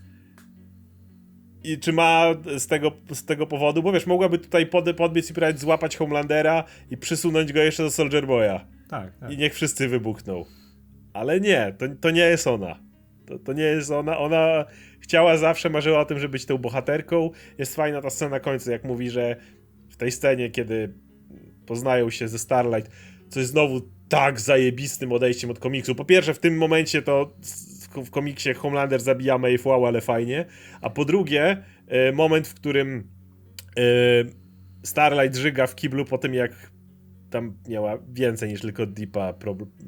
[1.63, 2.25] I czy ma
[2.57, 6.63] z tego, z tego powodu, bo wiesz, mogłaby tutaj pod, podbiec i próbować złapać Homelandera
[6.91, 8.59] i przysunąć go jeszcze do Soldier Boya.
[8.89, 9.31] tak, tak.
[9.31, 10.45] I niech wszyscy wybuchną.
[11.13, 12.79] Ale nie, to, to nie jest ona.
[13.25, 14.17] To, to nie jest ona.
[14.17, 14.65] Ona
[14.99, 17.29] chciała zawsze, marzyła o tym, żeby być tą bohaterką.
[17.57, 19.35] Jest fajna ta scena na końcu, jak mówi, że
[19.89, 20.93] w tej scenie, kiedy
[21.65, 22.91] poznają się ze Starlight,
[23.29, 25.95] co jest znowu tak zajebistym odejściem od komiksu.
[25.95, 27.35] Po pierwsze, w tym momencie to
[28.05, 30.45] w komiksie Homelander zabija wow, ale fajnie.
[30.81, 33.09] A po drugie, e, moment, w którym
[33.77, 33.81] e,
[34.83, 36.51] Starlight żyga w kiblu po tym, jak
[37.29, 39.33] tam miała więcej niż tylko Deepa,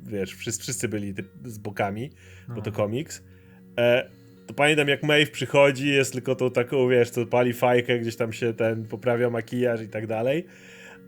[0.03, 2.09] wiesz, wszyscy, wszyscy byli z bokami,
[2.55, 3.23] bo to komiks.
[3.77, 4.09] E,
[4.47, 8.33] to pamiętam jak Maeve przychodzi, jest tylko tą taką, wiesz, co pali fajkę, gdzieś tam
[8.33, 10.45] się ten poprawia makijaż i tak dalej.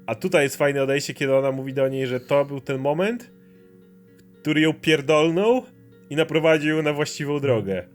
[0.09, 3.31] A tutaj jest fajne odejście, kiedy ona mówi do niej, że to był ten moment,
[4.41, 5.63] który ją pierdolnął
[6.09, 7.87] i naprowadził ją na właściwą drogę.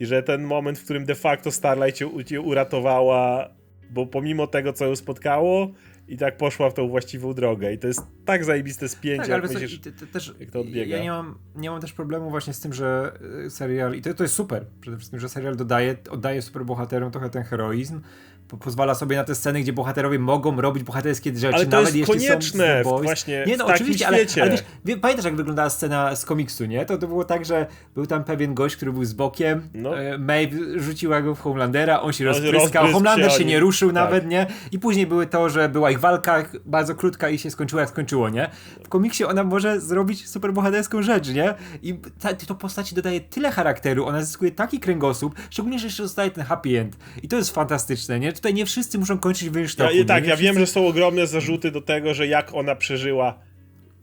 [0.00, 3.48] I że ten moment, w którym de facto Starlight ją, ją uratowała,
[3.90, 5.72] bo pomimo tego, co ją spotkało,
[6.08, 7.72] i tak poszła w tą właściwą drogę.
[7.72, 9.80] I to jest tak zajebiste spięcie, Tak, ale jak co, myślisz...
[9.80, 10.96] te, też, jak to odbiega.
[10.96, 13.12] Ja nie mam, nie mam też problemu właśnie z tym, że
[13.46, 17.30] y, serial, i to, to jest super, przede wszystkim, że serial dodaje, oddaje superbohaterom trochę
[17.30, 18.00] ten heroizm,
[18.56, 22.08] pozwala sobie na te sceny, gdzie bohaterowie mogą robić bohaterskie rzeczy, Ale to nawet jest
[22.08, 26.16] jeśli konieczne są właśnie nie, no, oczywiście, ale, ale wiesz, wie, pamiętasz jak wyglądała scena
[26.16, 26.86] z komiksu, nie?
[26.86, 30.00] To, to było tak, że był tam pewien gość, który był z bokiem, No.
[30.02, 33.88] e, Maeve rzuciła go w Homelandera, on się On rozpryskał, Homelander się, oni- nie ruszył
[33.88, 33.94] tak.
[33.94, 34.46] nawet, nie?
[34.72, 38.28] I później były to, że była ich walka bardzo krótka i się skończyła jak skończyło,
[38.28, 38.50] nie?
[38.84, 41.54] W komiksie ona może zrobić superbohaterską rzecz, nie?
[41.82, 46.30] I ta, to postaci dodaje tyle charakteru, ona zyskuje taki kręgosłup, szczególnie, że jeszcze zostaje
[46.30, 46.96] ten happy end.
[47.22, 48.32] I to jest fantastyczne, nie?
[48.38, 50.28] Tutaj nie wszyscy muszą kończyć w Ja, i tak, nie?
[50.28, 53.38] ja Wszyscy- wiem, że są ogromne zarzuty do tego, że jak ona przeżyła.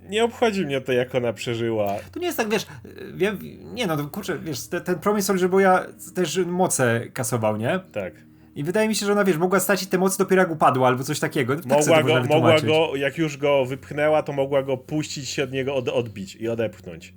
[0.10, 1.96] Nie obchodzi mnie to, jak ona przeżyła.
[2.12, 2.66] To nie jest tak, wiesz,
[3.14, 3.40] wiem,
[3.74, 7.80] nie no, kurczę, wiesz, te, ten Promise Soldier Boya też moce kasował, nie?
[7.92, 8.14] Tak.
[8.56, 11.04] I wydaje mi się, że ona, wiesz, mogła stracić te moce dopiero jak upadła, albo
[11.04, 11.56] coś takiego.
[11.56, 15.52] Tak Mogła go, mogła go, jak już go wypchnęła, to mogła go puścić się od
[15.52, 17.14] niego od, odbić i odepchnąć.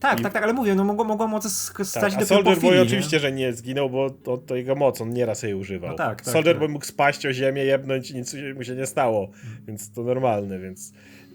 [0.00, 2.44] Tak, i- tak, tak, ale mówię, no mogła, mogła moce sk- Tak, dopiero po Soldier
[2.44, 5.90] Boy chwili, oczywiście, że nie zginął, bo to, to jego moc, on nieraz jej używał.
[5.90, 6.60] No tak, tak, Soldier tak.
[6.60, 9.30] Boy mógł spaść o ziemię, jebnąć i nic mu się nie stało,
[9.66, 10.92] więc to normalne, więc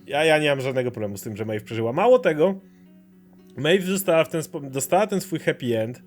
[0.08, 1.94] ja, ja nie mam żadnego problemu z tym, że Maeve przeżyła.
[1.94, 2.60] Mało tego,
[3.58, 6.02] Maeve została w ten dostała ten swój happy end,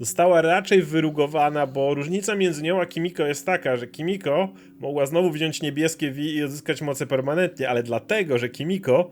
[0.00, 4.48] została raczej wyrugowana, bo różnica między nią a Kimiko jest taka, że Kimiko
[4.80, 9.10] mogła znowu wziąć niebieskie V i odzyskać moce permanentnie, ale dlatego, że Kimiko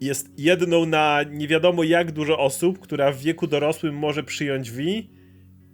[0.00, 4.82] jest jedną na nie wiadomo jak dużo osób, która w wieku dorosłym może przyjąć V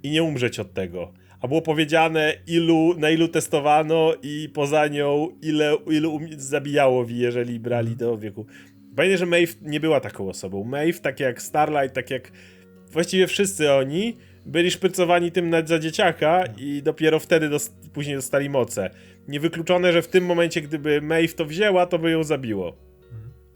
[0.03, 1.13] i nie umrzeć od tego.
[1.41, 7.13] A było powiedziane, ilu, na ilu testowano i poza nią, ile, ilu um- zabijało V,
[7.13, 8.47] jeżeli brali do wieku.
[8.97, 10.65] Pamiętaj, że Maeve nie była taką osobą.
[10.65, 12.33] Maeve, tak jak Starlight, tak jak
[12.93, 18.51] właściwie wszyscy oni, byli szprycowani tym na, za dzieciaka i dopiero wtedy dos- później dostali
[18.51, 18.91] moce.
[19.29, 22.77] Niewykluczone, że w tym momencie, gdyby Maeve to wzięła, to by ją zabiło.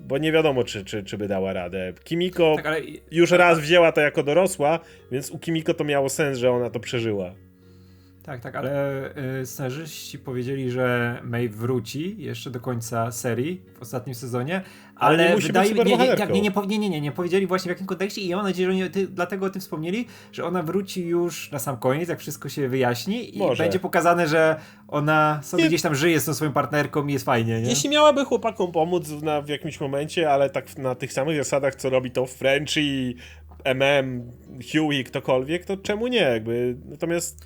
[0.09, 1.93] Bo nie wiadomo, czy, czy, czy by dała radę.
[2.05, 4.81] Kimiko Tak, ale już raz wzięła to jako dorosła,
[5.13, 7.35] więc u Kimiko to miało sens, że ona to przeżyła.
[8.29, 9.05] Tak, tak, ale
[9.41, 14.63] y, scenarzyści powiedzieli, że May wróci jeszcze do końca serii w ostatnim sezonie,
[14.97, 16.35] Ale ale, nie wydaje mi nie, nie, superbohaterką.
[16.35, 18.67] nie, nie, nie, nie, nie, nie powiedzieli właśnie w jakim kontekście i ja mam nadzieję,
[18.73, 22.19] że oni ty, dlatego o tym wspomnieli, że ona wróci już na sam koniec, jak
[22.21, 23.63] wszystko się wyjaśni i Może.
[23.63, 24.57] będzie pokazane, że
[24.89, 27.69] ona sobie Nie- gdzieś tam żyje z tą swoją partnerką i jest fajnie, nie?
[27.69, 31.75] Jeśli miałaby chłopakom pomóc w- na, w jakimś momencie, ale tak na tych samych zasadach,
[31.75, 33.15] co robi to Frenchy,
[33.65, 34.33] MM,
[34.73, 36.19] Huey, ktokolwiek, to czemu nie?
[36.21, 37.45] Jakby, natomiast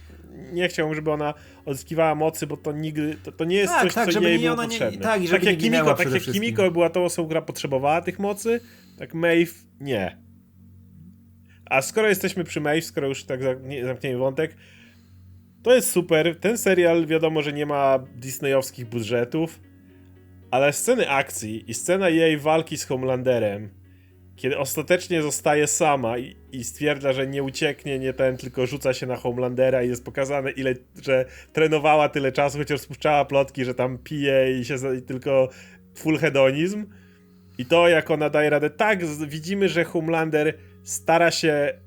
[0.53, 3.95] nie chciałbym, żeby ona odzyskiwała mocy, bo to nigdy, to, to nie jest Tak, coś,
[3.95, 5.01] tak, co żeby jej nie- było ona nie- potrzebne.
[5.03, 6.23] tak, i żeby tak nie jak Kimiko, tak jak.
[6.23, 8.61] Kimiko była tą osobą, która potrzebowała tych mocy,
[8.99, 10.19] tak Maeve nie.
[11.71, 14.57] A skoro jesteśmy przy Maeve, skoro już tak zamknie- zamkniemy wątek,
[15.63, 16.37] to jest super.
[16.41, 19.61] Ten serial wiadomo, że nie ma disneyowskich budżetów,
[20.51, 23.71] ale sceny akcji i scena jej walki z Homelanderem,
[24.37, 29.07] kiedy ostatecznie zostaje sama i, i stwierdza, że nie ucieknie, nie ten, tylko rzuca się
[29.07, 33.99] na Homelandera i jest pokazane, ile, że trenowała tyle czasu, chociaż spuszczała plotki, że tam
[33.99, 35.49] pije i się i tylko
[35.95, 36.87] full hedonizm.
[37.59, 38.71] I to, jak ona daje radę.
[38.71, 41.79] Tak, widzimy, że Homelander stara się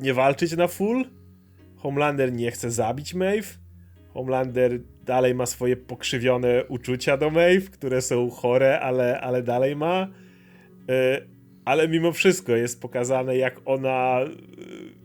[0.00, 1.04] nie walczyć na full.
[1.76, 3.48] Homelander nie chce zabić Maeve.
[4.14, 10.08] Homelander dalej ma swoje pokrzywione uczucia do Maeve, które są chore, ale, ale dalej ma.
[11.64, 14.20] Ale mimo wszystko jest pokazane, jak ona.
[14.22, 15.04] y,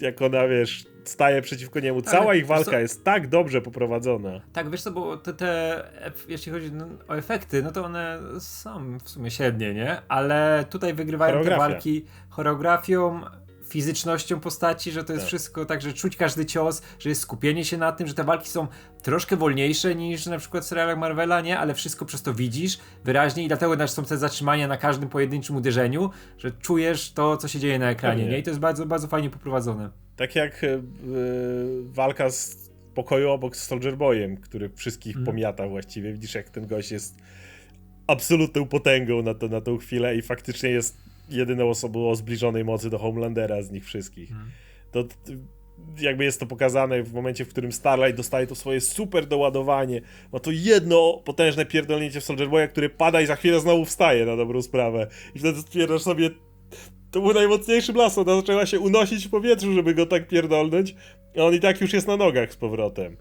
[0.00, 2.02] Jak ona, wiesz, staje przeciwko niemu.
[2.02, 4.40] Cała wiesz ich walka co- jest tak dobrze poprowadzona.
[4.52, 5.82] Tak, wiesz co, bo te, te
[6.28, 6.70] jeśli chodzi
[7.08, 10.02] o efekty, no to one są w sumie średnie, nie?
[10.08, 13.20] Ale tutaj wygrywają te walki choreografią,
[13.70, 15.28] fizycznością postaci, że to jest Tak.
[15.28, 18.48] wszystko tak, że czuć każdy cios, że jest skupienie się na tym, że te walki
[18.48, 18.66] są
[19.02, 21.58] troszkę wolniejsze niż na przykład w serialach Marvela, nie?
[21.58, 25.56] Ale wszystko przez to widzisz wyraźnie i dlatego też są te zatrzymania na każdym pojedynczym
[25.56, 28.38] uderzeniu, że czujesz to, co się dzieje na ekranie, nie?
[28.38, 29.90] I to jest bardzo, bardzo fajnie poprowadzone.
[30.16, 30.80] Tak jak y, y,
[31.84, 35.26] walka z pokoju obok z Soldier Boyem, który wszystkich Mhm.
[35.26, 36.12] pomiata właściwie.
[36.12, 37.16] Widzisz, jak ten gość jest
[38.06, 40.96] absolutną potęgą na, to, na tą chwilę i faktycznie jest
[41.30, 44.30] jedyną osobą o zbliżonej mocy do Homelandera z nich wszystkich.
[44.30, 44.50] Mhm.
[44.92, 45.04] To
[46.00, 50.00] jakby jest to pokazane w momencie, w którym Starlight dostaje to swoje super doładowanie.
[50.32, 54.26] Ma to jedno potężne pierdolnięcie w Soldier Boya, który pada i za chwilę znowu wstaje
[54.26, 55.06] na dobrą sprawę.
[55.34, 56.30] I wtedy stwierdzasz sobie,
[57.10, 60.94] to był najmocniejszy blask, ona zaczęła się unosić w powietrzu, żeby go tak pierdolnąć,
[61.38, 63.16] a on i tak już jest na nogach z powrotem.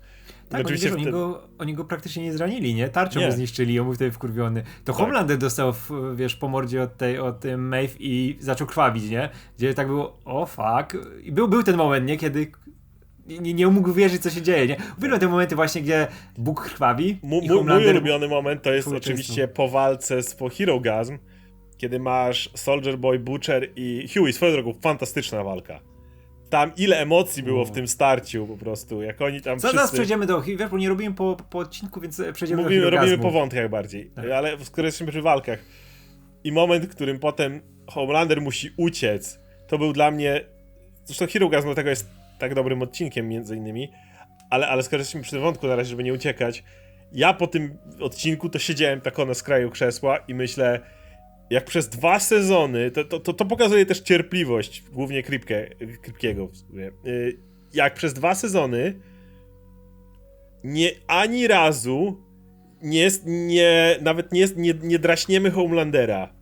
[0.50, 2.90] Tak, oni, wiesz, oni, go, oni go praktycznie nie zranili, nie?
[2.90, 3.32] Tarczą Nie.
[3.32, 4.64] zniszczyli, on był wtedy wkurwiony.
[4.64, 4.96] To Tak.
[4.96, 9.30] Homelander dostał, w, wiesz, po mordzie od tej, od tym Maeve i zaczął krwawić, nie?
[9.58, 11.08] Gdzie tak było, o fuck.
[11.24, 12.18] I był, był ten moment, nie?
[12.18, 12.52] Kiedy
[13.42, 14.78] nie, nie mógł wierzyć, co się dzieje, nie?
[14.98, 16.08] Uwielbiam te momenty właśnie, gdzie
[16.38, 17.96] Bóg krwawi mu, mój Homelander...
[17.96, 21.18] ulubiony moment to jest oczywiście po walce z po Hero Gasm,
[21.78, 24.34] kiedy masz Soldier Boy, Butcher i Huey.
[24.34, 25.89] Swoją drogą, fantastyczna walka.
[26.50, 27.74] Tam ile emocji było w O.
[27.74, 29.96] tym starciu po prostu, jak oni tam Zaraz wszyscy...
[29.98, 30.44] przejdziemy do.
[30.78, 34.26] Nie robimy po, po odcinku, więc e, przejdziemy Mówimy, do robimy po wątkach bardziej, Tak.
[34.32, 35.60] ale skoro jesteśmy przy walkach
[36.44, 40.46] i moment, w którym potem Homelander musi uciec, to był dla mnie,
[41.06, 42.10] zresztą Hirugas dlatego jest
[42.40, 43.92] tak dobrym odcinkiem między innymi,
[44.50, 46.64] ale, ale skoro jesteśmy przy tym wątku na razie, żeby nie uciekać,
[47.12, 50.80] ja po tym odcinku to siedziałem tak na skraju krzesła i myślę,
[51.50, 55.70] jak przez dwa sezony, to, to, to, to pokazuje też cierpliwość, głównie Kripke,
[56.02, 57.38] Kripkiego w sumie, Y,
[57.74, 59.00] jak przez dwa sezony
[60.64, 62.30] nie ani razu
[62.82, 66.34] nie, nie nawet nie, nie, nie draśniemy Homelandera.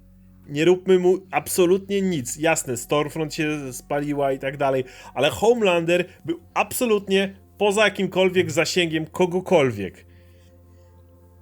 [0.49, 2.37] Nie róbmy mu absolutnie nic.
[2.37, 10.06] Jasne, Stormfront się spaliła i tak dalej, ale Homelander był absolutnie poza jakimkolwiek zasięgiem kogokolwiek.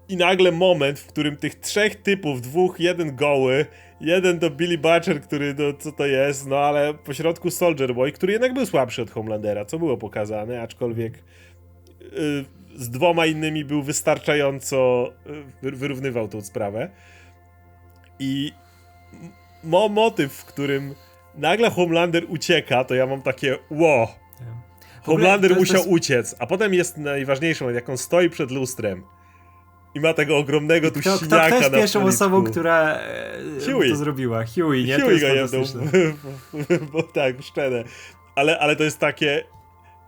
[0.09, 3.65] I nagle moment, w którym tych trzech typów, dwóch, jeden goły,
[4.01, 8.33] jeden to Billy Butcher, który, no co to jest, no ale pośrodku Soldier Boy, który
[8.33, 11.13] jednak był słabszy od Homelandera, co było pokazane, aczkolwiek
[12.01, 16.89] y, z dwoma innymi był wystarczająco y, wy- wyrównywał tą sprawę.
[18.19, 18.51] I
[19.63, 20.95] mo motyw, w którym
[21.35, 24.01] nagle Homelander ucieka, to ja mam takie wow.
[24.03, 24.11] Ogóle
[25.03, 29.03] Homelander musiał jest- uciec, a potem jest najważniejszą, jak on stoi przed lustrem
[29.95, 33.89] i ma tego ogromnego tu Kto, siniaka kto jest pierwszą osobą, która e, Huey.
[33.89, 34.45] to zrobiła?
[34.45, 34.97] Huey, nie?
[34.97, 35.81] to Huey jest go fantastyczne.
[36.93, 37.83] bo tak, szczerze.
[38.35, 39.43] Ale, ale to jest takie...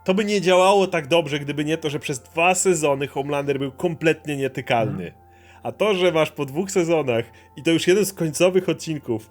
[0.04, 3.72] To by nie działało tak dobrze, gdyby nie to, że przez dwa sezony Homelander był
[3.72, 5.04] kompletnie nietykalny.
[5.04, 5.28] Mhm.
[5.62, 7.24] A to, że masz po dwóch sezonach
[7.56, 9.30] i to już jeden z końcowych odcinków,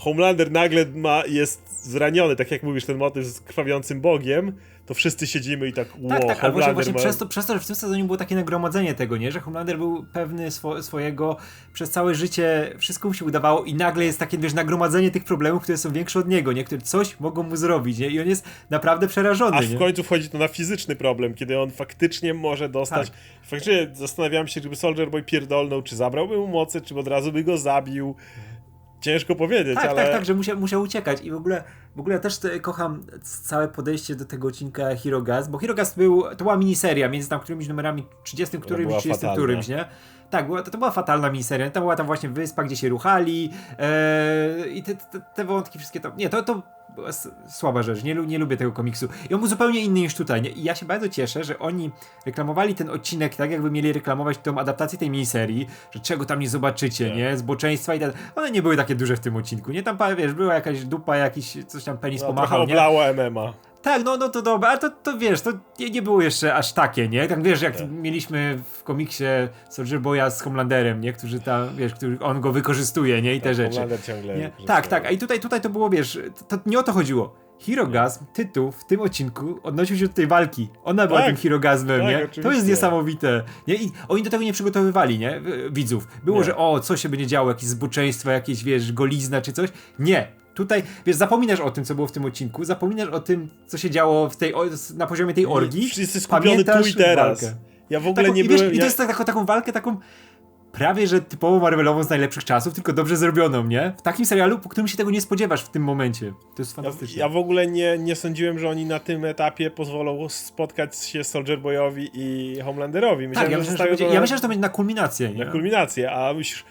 [0.00, 4.52] Homelander nagle ma, jest zraniony, tak jak mówisz, ten motyw z krwawiącym Bogiem,
[4.86, 6.98] to wszyscy siedzimy i tak, wow, Tak, tak, ale właśnie, Homelander właśnie ma...
[6.98, 9.32] przez, to, przez to, że w tym sezonie było takie nagromadzenie tego, nie?
[9.32, 11.36] Że Homelander był pewny swo, swojego,
[11.72, 15.62] przez całe życie wszystko mu się udawało i nagle jest takie, wiesz, nagromadzenie tych problemów,
[15.62, 16.64] które są większe od niego, nie?
[16.64, 18.08] Które coś mogą mu zrobić, nie?
[18.08, 19.76] I on jest naprawdę przerażony, Aż nie?
[19.76, 23.10] w końcu wchodzi to na fizyczny problem, kiedy on faktycznie może dostać.
[23.10, 23.18] Tak.
[23.42, 27.44] Faktycznie zastanawiałem się, gdyby Soldier Boy pierdolnął, czy zabrałby mu mocy, czy od razu by
[27.44, 28.14] go zabił.
[29.00, 30.02] Ciężko powiedzieć, Tak, ale.
[30.02, 31.64] tak, tak, że musiał, musiał uciekać i w ogóle,
[31.96, 35.94] w ogóle też te, kocham całe podejście do tego odcinka Hero Gas, bo Hero Gas
[35.96, 39.36] był, to była miniseria między tam którymiś numerami 30 którymś, była 30 fatalna.
[39.36, 39.84] którymś, nie?
[40.30, 43.50] Tak, była, to, to była fatalna miniseria, tam była tam właśnie wyspa, gdzie się ruchali
[43.78, 46.62] e, i te, te, te wątki wszystkie to, nie, to, to
[47.48, 50.50] słaba rzecz, nie, nie lubię tego komiksu i on był zupełnie inny niż tutaj, nie?
[50.50, 51.90] I ja się bardzo cieszę, że oni
[52.26, 56.48] reklamowali ten odcinek tak, jakby mieli reklamować tą adaptację tej miniserii, że czego tam nie
[56.48, 57.16] zobaczycie, Tak.
[57.16, 57.36] nie?
[57.36, 58.12] Zboczeństwa i tak.
[58.36, 59.82] One nie były takie duże w tym odcinku, nie?
[59.82, 62.74] Tam, wiesz, była jakaś dupa, jakiś coś tam penis no, pomachał, nie?
[63.30, 63.69] MMA.
[63.82, 66.72] Tak, no, no to dobra, ale to, to wiesz, to nie, nie było jeszcze aż
[66.72, 67.28] takie, nie?
[67.28, 67.90] Tak wiesz, jak Tak.
[67.90, 69.24] mieliśmy w komiksie
[69.70, 71.12] Soldier Boya z Homelanderem, nie?
[71.12, 73.34] Którzy tam, wiesz, który, on go wykorzystuje, nie?
[73.34, 73.70] I te rzeczy.
[73.70, 74.38] Homelander ciągle.
[74.38, 74.50] Nie?
[74.66, 77.34] Tak, tak, a i tutaj, tutaj to było, wiesz, to, to nie o to chodziło.
[77.58, 80.68] Hirogasm, tytuł w tym odcinku odnosił się do tej walki.
[80.84, 82.18] Ona była Tak, tym Hirogasmem, tak, nie?
[82.18, 82.54] To oczywiście.
[82.54, 83.42] jest niesamowite.
[83.66, 83.74] Nie?
[83.74, 85.40] I oni do tego nie przygotowywali, nie?
[85.70, 86.08] Widzów.
[86.24, 86.44] Było, Nie.
[86.44, 89.70] że o, co się będzie działo, jakieś zboczeństwo, jakieś, wiesz, golizna czy coś.
[89.98, 90.39] Nie.
[90.54, 93.90] Tutaj, wiesz, zapominasz o tym, co było w tym odcinku, zapominasz o tym, co się
[93.90, 94.54] działo w tej,
[94.96, 95.88] na poziomie tej orgii.
[95.88, 97.42] Wszyscy skupiony tu i teraz.
[97.42, 97.56] walkę.
[97.90, 98.72] Ja w ogóle Taką, nie i, wiesz, byłem.
[98.74, 98.84] I to ja...
[98.84, 99.96] jest tak, taką, taką walkę, taką
[100.72, 103.94] prawie, że typowo Marvelową z najlepszych czasów, tylko dobrze zrobioną, nie?
[103.98, 106.32] W takim serialu, po którym się tego nie spodziewasz w tym momencie.
[106.56, 107.20] To jest Ja, fantastyczne.
[107.20, 111.60] ja w ogóle nie, nie sądziłem, że oni na tym etapie pozwolą spotkać się Soldier
[111.60, 113.24] Boyowi i Homelanderowi.
[113.24, 114.68] tak, Myślałem, ja że myślę, że zostawią będzie, to ja myślę, że to będzie na
[114.68, 115.44] kulminację, nie?
[115.44, 116.64] na kulminację, a myślisz...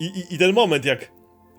[0.00, 1.12] I, i, I ten moment, jak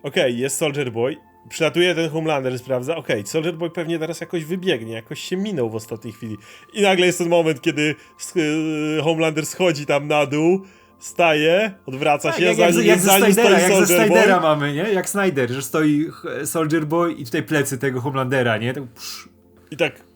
[0.03, 1.17] okej, jest Soldier Boy,
[1.49, 5.75] przylatuje ten Homelander, sprawdza, okej, Soldier Boy pewnie teraz jakoś wybiegnie, jakoś się minął w
[5.75, 6.37] ostatniej chwili.
[6.73, 7.95] I nagle jest ten moment, kiedy
[8.37, 10.61] y, Homelander schodzi tam na dół,
[10.99, 14.73] staje, odwraca Tak, się, jak, za jak, jak za nim Snydera, jak ze Snydera mamy,
[14.73, 14.83] nie?
[14.83, 16.05] Jak Snyder, że stoi
[16.45, 18.73] Soldier Boy i tutaj plecy tego Homelandera, nie?
[18.73, 18.83] Tak,
[19.71, 20.06] I tak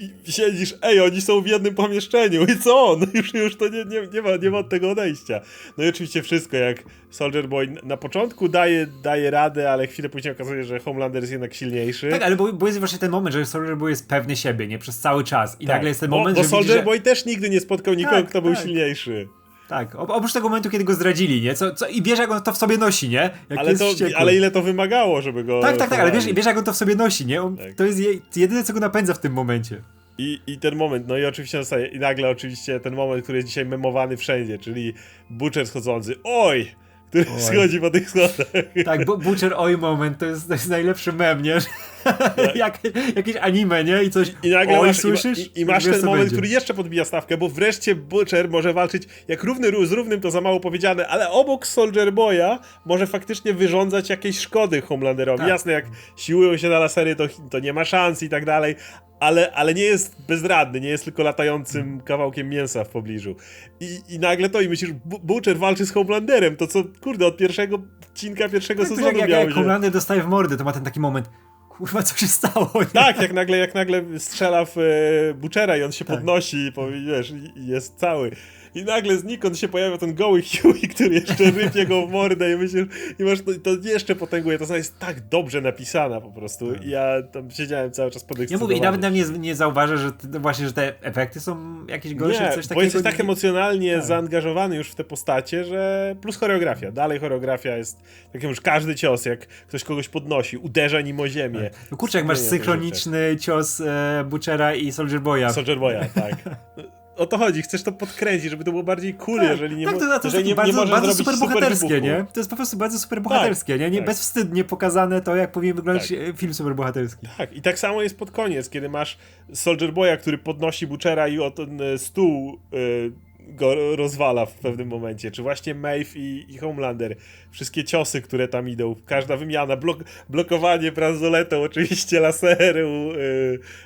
[0.00, 3.00] i siedzisz, ej, oni są w jednym pomieszczeniu i co on?
[3.14, 5.40] Już, już to nie, nie, nie, ma, nie ma od tego odejścia.
[5.78, 10.32] No i oczywiście wszystko, jak Soldier Boy na początku daje, daje radę, ale chwilę później
[10.34, 12.10] okazuje, że Homelander jest jednak silniejszy.
[12.10, 14.78] tak, ale bo, bo jest właśnie ten moment, że Soldier Boy jest pewny siebie, nie?
[14.78, 15.56] Przez cały czas.
[15.60, 16.84] I Tak, nagle jest ten bo, moment, bo że Soldier widzi, że...
[16.84, 18.62] Boy też nigdy nie spotkał nikogo, Tak, kto był tak.
[18.64, 19.28] silniejszy.
[19.68, 21.54] Tak, op- oprócz tego momentu, kiedy go zdradzili, nie?
[21.54, 23.30] Co, co, I wiesz, jak on to w sobie nosi, nie?
[23.50, 23.84] Jak Ale, to,
[24.16, 25.60] ale ile to wymagało, żeby go...
[25.60, 27.42] Tak, tak, tak, ale wiesz, wiesz jak on to w sobie nosi, nie?
[27.42, 27.74] On, Tak.
[27.74, 29.82] To jest je, jedyne, co go napędza w tym momencie.
[30.18, 31.60] I, I ten moment, no i oczywiście
[31.92, 34.94] i nagle oczywiście ten moment, który jest dzisiaj memowany wszędzie, czyli
[35.30, 36.70] Butcher schodzący, oj!
[37.08, 37.40] Który Oj.
[37.42, 38.46] schodzi po tych schodach.
[38.84, 41.58] Tak, bu- Butcher Oj moment, to jest, to jest najlepszy mem, nie?
[42.54, 42.78] Jak,
[43.16, 44.02] jakieś anime, nie?
[44.02, 45.38] I coś I nagle oj, masz, słyszysz?
[45.38, 46.36] i, i masz ten moment, będzie.
[46.36, 50.30] który jeszcze podbija stawkę, bo wreszcie Butcher może walczyć jak równy ró- z równym, to
[50.30, 55.38] za mało powiedziane, ale obok Soldier Boya może faktycznie wyrządzać jakieś szkody Homelanderowi.
[55.38, 55.48] Tak.
[55.48, 55.84] Jasne, jak
[56.16, 58.74] siłują się na lasery, to, to nie ma szans i tak dalej,
[59.20, 63.36] ale, ale nie jest bezradny, nie jest tylko latającym kawałkiem mięsa w pobliżu.
[63.80, 67.36] I, i nagle to i myślisz, Bu- Butcher walczy z Homelanderem, to co, kurde, od
[67.36, 67.78] pierwszego
[68.10, 69.50] odcinka pierwszego Tak, sezonu jak, jak.
[69.52, 71.30] Homelander dostaje w mordę, to ma ten taki moment,
[71.76, 72.70] kurwa, co się stało?
[72.74, 72.86] nie?
[72.86, 76.16] Tak, jak nagle, jak nagle strzela w e, Butchera i on się Tak.
[76.16, 78.30] podnosi i powie, wiesz, i, i jest cały.
[78.74, 82.56] I nagle znikąd się pojawia ten goły Huey, który jeszcze rypie go w mordę i
[82.56, 82.86] myślisz,
[83.18, 86.74] i masz, to, to jeszcze potęguje, to jest tak dobrze napisana po prostu.
[86.74, 88.64] I ja tam siedziałem cały czas Ja podekscytowany.
[88.64, 92.42] mówię, i nawet nie, nie zauważę, że te, właśnie, że te efekty są jakieś gorsze,
[92.42, 92.74] nie, coś takiego.
[92.74, 94.04] bo jesteś tak emocjonalnie Tak.
[94.04, 96.92] zaangażowany już w te postacie, że plus choreografia.
[96.92, 97.96] Dalej choreografia jest,
[98.32, 101.70] tak jak już każdy cios, jak ktoś kogoś podnosi, uderza nim o ziemię.
[101.90, 105.52] No kurczę, jak masz synchroniczny cios e, Butchera i Soldier Boya.
[105.52, 106.34] Soldier Boya, tak.
[107.16, 109.94] O to chodzi, chcesz to podkręcić, żeby to było bardziej cool, Tak, jeżeli nie, tak,
[109.98, 112.06] to, to jest nie, bardzo, nie bardzo super bohaterskie, wybuchu.
[112.06, 112.26] nie?
[112.32, 113.90] To jest po prostu bardzo super bohaterskie, nie?
[113.90, 114.06] nie tak.
[114.06, 116.18] Bezwstydnie pokazane to, jak powinien wyglądać Tak.
[116.18, 117.26] e, film super bohaterski.
[117.38, 119.18] Tak, i tak samo jest pod koniec, kiedy masz
[119.52, 124.88] Soldier Boya, który podnosi Butchera i o ten e, stół e, go rozwala w pewnym
[124.88, 127.16] momencie, czy właśnie Maeve i, i Homelander.
[127.50, 129.98] Wszystkie ciosy, które tam idą, każda wymiana, blok,
[130.28, 133.10] blokowanie bransoletą, oczywiście laseru.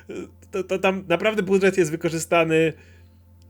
[0.09, 0.13] e,
[0.51, 2.73] to, to tam naprawdę budżet jest wykorzystany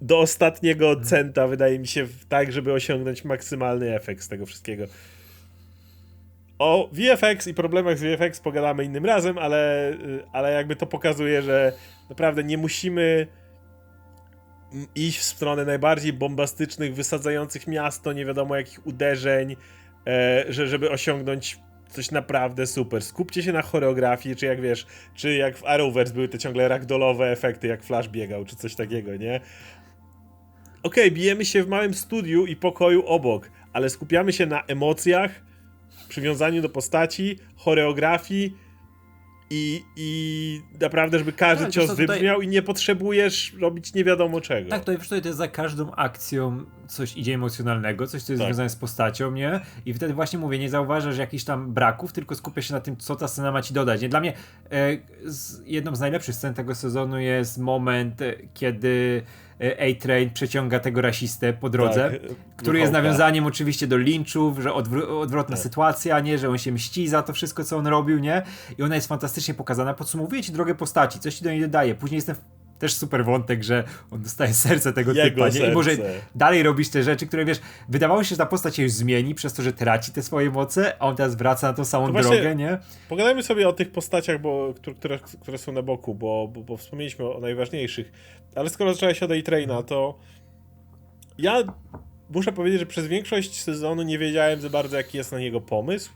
[0.01, 4.85] do ostatniego centa, wydaje mi się, tak, żeby osiągnąć maksymalny efekt z tego wszystkiego.
[6.59, 11.41] O VFX i problemach z VFX pogadamy innym razem, ale, y, ale jakby to pokazuje,
[11.41, 11.73] że
[12.09, 13.27] naprawdę nie musimy
[14.95, 19.55] iść w stronę najbardziej bombastycznych, wysadzających miasto, nie wiadomo jakich uderzeń,
[20.07, 23.01] e, że, żeby osiągnąć coś naprawdę super.
[23.01, 24.85] Skupcie się na choreografii, czy jak wiesz,
[25.15, 29.15] czy jak w Arrowverse były te ciągle ragdollowe efekty, jak Flash biegał, czy coś takiego,
[29.15, 29.39] nie?
[30.83, 35.31] Okej, bijemy się w małym studiu i pokoju obok, ale skupiamy się na emocjach,
[36.09, 38.57] przywiązaniu do postaci, choreografii
[39.49, 44.41] i, i naprawdę, żeby każdy Tak, cios tutaj- wybrzmiał i nie potrzebujesz robić nie wiadomo
[44.41, 44.69] czego.
[44.69, 48.47] Tak, to jest za każdą akcją coś idzie emocjonalnego, coś, co jest Tak.
[48.47, 49.59] związane z postacią, nie?
[49.85, 53.15] I wtedy właśnie mówię, nie zauważasz jakichś tam braków, tylko skupiasz się na tym, co
[53.15, 54.01] ta scena ma ci dodać.
[54.01, 54.09] Nie?
[54.09, 54.33] Dla mnie
[54.71, 59.21] e, z, jedną z najlepszych scen tego sezonu jest moment, e, kiedy
[59.59, 62.11] A-Train przeciąga tego rasistę po drodze.
[62.11, 62.21] Tak,
[62.55, 65.63] Który jest nawiązaniem oczywiście do linczów, że odwr- odwrotna Tak.
[65.63, 68.41] sytuacja, nie, że on się mści za to wszystko, co on robił, nie?
[68.77, 69.93] I ona jest fantastycznie pokazana.
[69.93, 71.95] Podsumowuje ci drogę postaci, coś ci do niej dodaje.
[71.95, 72.35] Później jest ten
[72.79, 75.71] też super wątek, że on dostaje serce tego Jego typa, nie?
[75.71, 75.91] I może
[76.35, 77.59] dalej robisz te rzeczy, które wiesz,
[77.89, 80.93] wydawało się, że ta postać się już zmieni przez to, że traci te swoje moce,
[80.99, 82.77] a on teraz wraca na tą samą To właśnie- drogę, nie?
[83.09, 87.25] Pogadajmy sobie o tych postaciach, bo, które, które, są na boku, bo, bo, bo wspomnieliśmy
[87.29, 88.11] o najważniejszych.
[88.55, 90.19] Ale skoro zacząłeś od A-Traina, to
[91.37, 91.63] ja
[92.29, 96.11] muszę powiedzieć, że przez większość sezonu nie wiedziałem za bardzo, jaki jest na niego pomysł.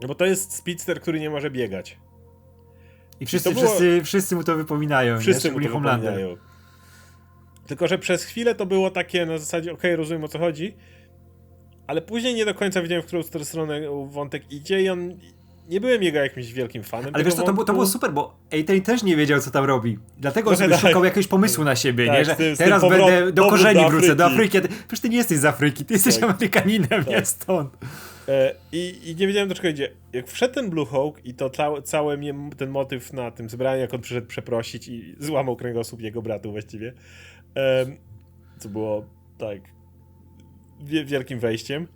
[0.00, 1.98] No bo to jest speedster, który nie może biegać.
[3.20, 5.20] I wszyscy, to było- wszyscy, wszyscy mu to wypominają, nie?
[5.20, 6.12] Wszyscy mu to Homelander.
[6.14, 6.36] wypominają.
[7.66, 10.74] Tylko, że przez chwilę to było takie na zasadzie, okej, rozumiem o co chodzi,
[11.86, 15.14] ale później nie do końca wiedziałem, w którą stronę wątek idzie i on...
[15.68, 18.36] Nie byłem jego jakimś wielkim fanem Ale wiesz co, to, było- to było super, bo
[18.52, 19.98] A-Train też nie wiedział, co tam robi.
[20.18, 20.86] Dlatego Trochę sobie tak.
[20.88, 22.24] szukał jakiegoś pomysłu na siebie, Tak, nie?
[22.24, 24.58] Że tym- teraz będę do korzeni do wrócę, do Afryki.
[24.60, 26.30] Przecież ty nie jesteś z Afryki, ty jesteś Tak.
[26.30, 27.26] Amerykaninem, nie Tak.
[27.28, 27.70] stąd.
[28.28, 29.90] E, I, I nie wiedziałem do czego idzie.
[30.12, 33.80] Jak wszedł ten Blue Hawk i to całe, cały mnie- ten motyw na tym zebraniu,
[33.80, 36.92] jak on przyszedł przeprosić i złamał kręgosłup jego bratu właściwie,
[37.54, 37.96] em,
[38.58, 39.06] co było
[39.38, 39.58] tak
[40.84, 41.88] wie, wielkim wejściem.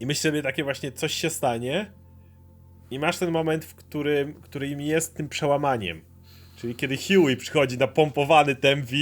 [0.00, 1.92] I myślę sobie takie właśnie, coś się stanie
[2.90, 6.00] i masz ten moment, w którym, którym jest tym przełamaniem.
[6.56, 8.96] Czyli kiedy Huey przychodzi napompowany tem V,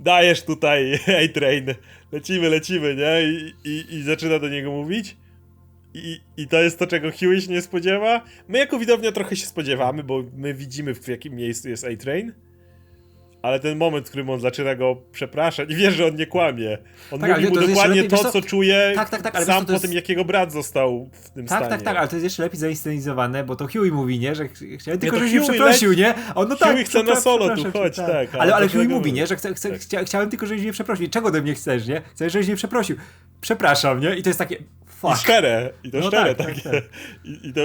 [0.00, 0.94] dajesz tutaj
[1.24, 1.66] A-Train,
[2.12, 3.22] lecimy, lecimy, nie?
[3.22, 5.16] I, i, I zaczyna do niego mówić.
[5.98, 8.22] I, I to jest to, czego Huey się nie spodziewa.
[8.48, 12.32] My jako widownia trochę się spodziewamy, bo my widzimy w jakim miejscu jest A-Train.
[13.42, 16.78] Ale ten moment, w którym on zaczyna go przepraszać i wiesz, że on nie kłamie.
[17.10, 19.66] On Tak, mówi mu to dokładnie lepiej, to, co czuje Tak, tak, tak, ale sam
[19.66, 21.70] po jest- tym, jak jego brat został w tym Tak, stanie.
[21.70, 24.34] tak, tak, ale to jest jeszcze lepiej zainscenizowane, bo to Huey mówi, nie?
[24.34, 26.14] Że ch- chciałem tylko, żebyś mnie przeprosił, nie?
[26.28, 28.68] A on, no tak, Huey chce na solo tu, chodź, cię, tak, ale Ale, ale
[28.68, 29.26] Huey mówi, nie?
[29.26, 29.80] Że chce, chce, Tak.
[29.80, 31.08] chcia, chciałem tylko, żebyś mnie przeprosił.
[31.10, 32.02] Czego ode mnie chcesz, nie?
[32.14, 32.96] Chcę, żebyś mnie przeprosił.
[33.40, 34.16] Przepraszam, nie?
[34.16, 34.56] I to jest takie,
[34.98, 35.16] I fuck.
[35.16, 36.54] szczere, i to No szczere, tak, tak.
[36.54, 36.84] tak, tak.
[37.24, 37.60] I, I to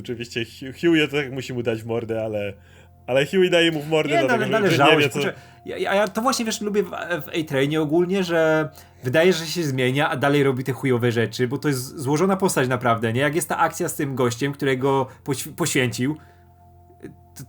[0.00, 2.52] oczywiście Hu- Huey to tak musi mu dać w mordę, ale,
[3.06, 5.08] Ale Huey daje mu w mordę Nie, do no, tego, ale że, nie należało wie
[5.08, 5.18] co...
[5.66, 6.90] Ja, ja, to właśnie wiesz, lubię w,
[7.22, 8.68] w A-Trainie ogólnie, że
[9.04, 12.68] wydaje, że się zmienia, a dalej robi te chujowe rzeczy, bo to jest złożona postać
[12.68, 13.20] naprawdę, nie?
[13.20, 16.16] Jak jest ta akcja z tym gościem, którego pośw- poświęcił,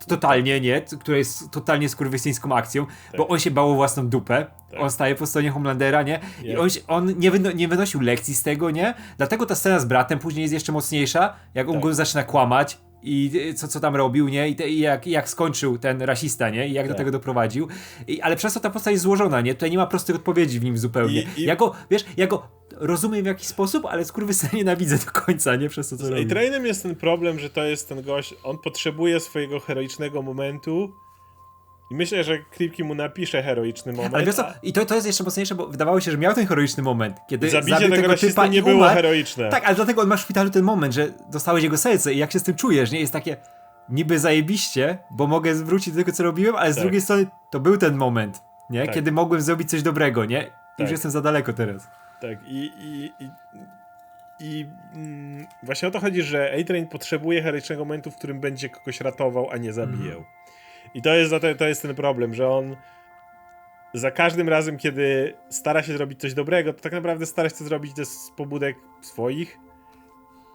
[0.08, 0.82] totalnie, nie?
[1.00, 2.86] Która jest totalnie skurwysyńską akcją,
[3.18, 4.46] bo on się bał o własną dupę.
[4.72, 4.80] Tak.
[4.80, 6.20] On staje po stronie Homelandera, nie?
[6.44, 8.94] I on, on nie, wyno, nie wynosił lekcji z tego, nie?
[9.18, 11.84] Dlatego ta scena z bratem później jest jeszcze mocniejsza, jak on Tak.
[11.84, 14.49] go zaczyna kłamać i co, co tam robił, nie?
[14.49, 16.68] I, te, i jak, i jak skończył ten rasista, nie?
[16.68, 16.97] I jak do Tak.
[16.97, 17.68] tego doprowadził.
[18.08, 19.53] I, ale przez to ta postać jest złożona, nie?
[19.53, 21.22] Tutaj nie ma prostych odpowiedzi w nim zupełnie.
[21.22, 25.12] I- i- Ja go, wiesz, ja go rozumiem w jakiś sposób, ale skurwysyna nienawidzę do
[25.12, 25.70] końca, nie?
[25.70, 26.22] Przez to, co Z robi.
[26.26, 30.93] A-Trainem jest ten problem, że to jest ten gość, on potrzebuje swojego heroicznego momentu
[31.92, 34.16] i myślę, że Kripke mu napisze heroiczny moment.
[34.16, 36.48] Ale wiesz co, i to, to jest jeszcze mocniejsze, bo wydawało się, że miał ten
[36.48, 39.50] heroiczny moment, kiedy Zabicie zabił tego tego typa nie było heroiczne.
[39.50, 42.32] Tak, ale dlatego on ma w szpitalu ten moment, że dostałeś jego serce i jak
[42.32, 43.00] się z tym czujesz, nie?
[43.00, 43.38] Jest takie
[43.90, 46.84] niby zajebiście, bo mogę zwrócić do tego, co robiłem, ale z Tak.
[46.84, 48.86] drugiej strony to był ten moment, nie?
[48.86, 48.96] Tak.
[48.96, 50.44] Kiedy mogłem zrobić coś dobrego, nie?
[50.44, 50.80] Tak.
[50.80, 51.88] Już jestem za daleko teraz.
[52.22, 53.30] Tak, i, i, i,
[54.40, 54.66] i
[54.96, 59.50] mm, właśnie o to chodzi, że A-Train potrzebuje heroicznego momentu, w którym będzie kogoś ratował,
[59.52, 60.24] a nie zabijał.
[60.96, 62.76] I to jest, za to, jest ten problem, że on
[63.93, 67.64] za każdym razem, kiedy stara się zrobić coś dobrego, to tak naprawdę stara się to
[67.64, 69.58] zrobić też z pobudek swoich.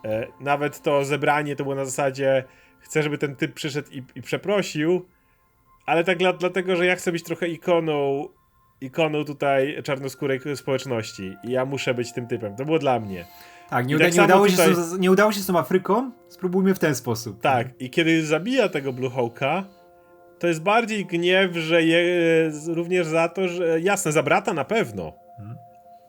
[0.05, 2.45] E, nawet to zebranie to było na zasadzie,
[2.79, 5.07] chcę, żeby ten typ przyszedł i, i przeprosił,
[5.87, 8.29] ale tak dla, dlatego, że ja chcę być trochę ikoną
[8.81, 12.57] ikoną tutaj czarnoskórej społeczności i ja muszę być tym typem.
[12.57, 13.25] To było dla mnie.
[13.71, 16.11] Tak, nie, uda, tak nie, udało tutaj- się z, nie udało się z tą Afryką,
[16.29, 17.41] spróbujmy w ten sposób.
[17.41, 19.65] Tak, i kiedy zabija tego Blue Hawka,
[20.41, 22.05] to jest bardziej gniew, że je,
[22.51, 25.13] z- również za to, że jasne, za brata na pewno.
[25.39, 25.59] Mhm.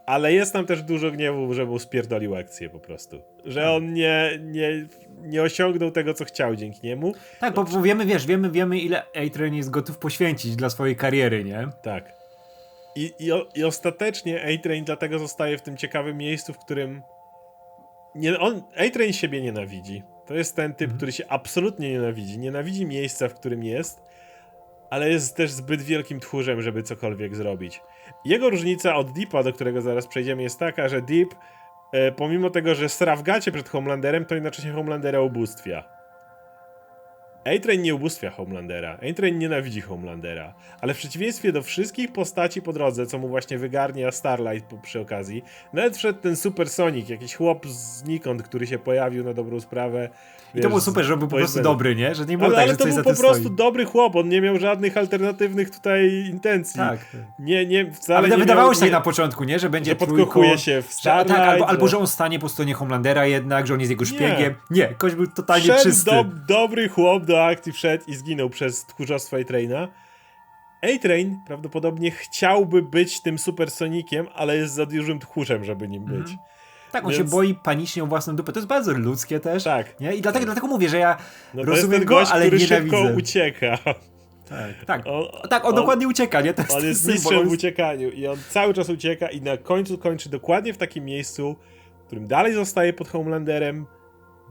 [0.05, 3.21] Ale jest tam też dużo gniewu, że mu spierdolił akcję po prostu.
[3.45, 4.85] Że on nie, nie,
[5.21, 7.13] nie osiągnął tego, co chciał dzięki niemu.
[7.39, 11.43] Tak, bo, bo wiemy, wiesz, wiemy, wiemy ile A-Train jest gotów poświęcić dla swojej kariery,
[11.43, 11.67] nie?
[11.83, 12.13] Tak.
[12.95, 13.29] I, i,
[13.59, 17.01] i ostatecznie A-Train dlatego zostaje w tym ciekawym miejscu, w którym
[18.15, 20.03] nie, on, A-Train siebie nienawidzi.
[20.25, 22.39] To jest ten typ, który się absolutnie nienawidzi.
[22.39, 24.03] Nienawidzi miejsca, w którym jest,
[24.91, 27.81] ale jest też zbyt wielkim tchórzem, żeby cokolwiek zrobić.
[28.25, 31.29] Jego różnica od Deepa, do którego zaraz przejdziemy, jest taka, że Deep,
[31.93, 35.83] e, pomimo tego, że sra w gacie przed Homelanderem, to jednocześnie Homelandera ubóstwia.
[37.45, 38.99] A-Train nie ubóstwia Homelandera.
[39.09, 40.53] A-Train nienawidzi Homelandera.
[40.81, 45.43] Ale w przeciwieństwie do wszystkich postaci po drodze, co mu właśnie wygarnia Starlight przy okazji,
[45.73, 50.09] nawet wszedł ten Super Sonic, jakiś chłop znikąd, który się pojawił na dobrą sprawę.
[50.53, 52.15] I wiesz, to było super, że był po prostu dobry, nie?
[52.15, 53.55] Że nie było Ale, tak, ale że to był po prostu stoi.
[53.55, 56.77] dobry chłop, on nie miał żadnych alternatywnych tutaj intencji.
[56.77, 56.99] Tak.
[57.39, 59.59] Nie, nie, wcale Ale nie wydawało miał, się tak nie, na początku, nie?
[59.59, 62.49] Że będzie że trójką, podkochuje się w że, tak, albo, albo że- on stanie po
[62.49, 64.09] stronie Homelandera jednak, że on jest jego Nie.
[64.09, 64.55] szpiegiem.
[64.69, 66.11] Nie, ktoś był totalnie Wszedł czysty.
[66.11, 69.87] do, dobry chłop do akcji wszedł i zginął przez tchórzostwo A-Traina.
[70.83, 76.35] A-Train prawdopodobnie chciałby być tym supersonikiem, ale jest za dużym tchórzem, żeby nim być.
[76.91, 78.53] Tak, on Więc- się boi panicznie o własną dupę.
[78.53, 79.63] To jest bardzo ludzkie też.
[79.63, 79.99] Tak.
[79.99, 80.15] Nie?
[80.15, 81.17] I dlatego, dlatego mówię, że ja
[81.53, 82.97] No rozumiem go, gość, ale który nienawidzę.
[82.97, 83.77] szybko ucieka.
[84.49, 85.01] Tak, tak.
[85.07, 86.53] On, tak, on, dokładnie ucieka, nie?
[86.53, 89.57] To jest On jest mistrzem on w uciekaniu i on cały czas ucieka i na
[89.57, 91.55] końcu kończy dokładnie w takim miejscu,
[92.03, 93.85] w którym dalej zostaje pod Homelanderem,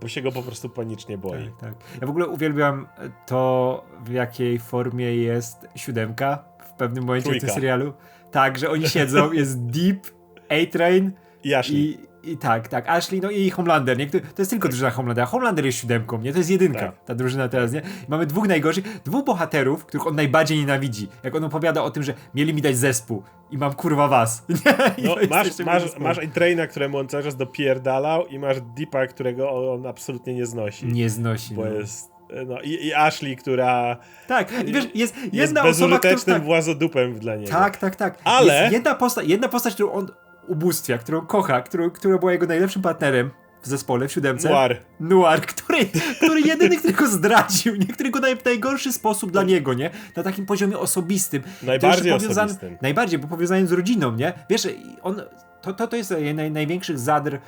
[0.01, 1.45] bo się go po prostu panicznie boi.
[1.45, 1.75] Tak, tak.
[2.01, 2.87] Ja w ogóle uwielbiam
[3.27, 7.55] to, w jakiej formie jest siódemka w pewnym momencie w tym Trójka.
[7.55, 7.93] serialu.
[8.31, 10.07] Tak, że oni siedzą, jest Deep,
[10.49, 11.13] A-Train
[11.45, 11.99] I.
[12.23, 14.07] i, tak, tak, Ashley, no i Homelander, nie?
[14.07, 15.27] To jest tylko drużyna Homelandera.
[15.27, 16.33] Homelander jest siódemką, nie?
[16.33, 17.05] To jest jedynka, Tak.
[17.05, 17.83] ta drużyna teraz, nie?
[18.09, 21.09] Mamy dwóch najgorszych, dwóch bohaterów, których on najbardziej nienawidzi.
[21.23, 24.43] Jak on opowiada o tym, że mieli mi dać zespół i mam kurwa was.
[24.49, 25.05] Nie?
[25.05, 26.03] No, masz, masz, zespół.
[26.03, 30.87] masz A-Traina, któremu on cały czas dopierdalał i masz Deepa, którego on absolutnie nie znosi.
[30.87, 31.55] Nie znosi.
[31.55, 31.71] Bo no.
[31.71, 32.11] jest...
[32.47, 33.97] No, i, I Ashley, która
[34.29, 35.99] Tak, i wiesz, jest jest jedna osoba, która...
[35.99, 37.51] bezużytecznym Tak, włazodupem dla niego.
[37.51, 38.19] Tak, tak, tak.
[38.25, 40.07] Ale- Jest jedna, posta jedna postać, którą on
[40.51, 43.31] ubóstwia, którą kocha, którą, która była jego najlepszym partnerem
[43.63, 44.51] w zespole, w siódemce.
[44.51, 44.77] Noir.
[45.01, 45.87] Noir, który,
[46.17, 47.87] który jedyny, który go zdradził, nie?
[47.87, 49.91] który go naj, w najgorszy sposób dla niego, nie?
[50.17, 51.43] Na takim poziomie osobistym.
[51.63, 52.77] Najbardziej osobistym.
[52.83, 54.33] Najbardziej, bo powiązany z rodziną, nie?
[54.51, 54.69] Wiesz,
[55.03, 55.23] on,
[55.63, 57.39] to, to, to jest naj, największych zadr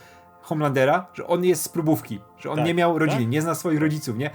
[0.41, 3.31] Homelandera, że on jest z próbówki, że on Tak, nie miał rodziny, tak.
[3.31, 4.31] nie zna swoich rodziców, nie?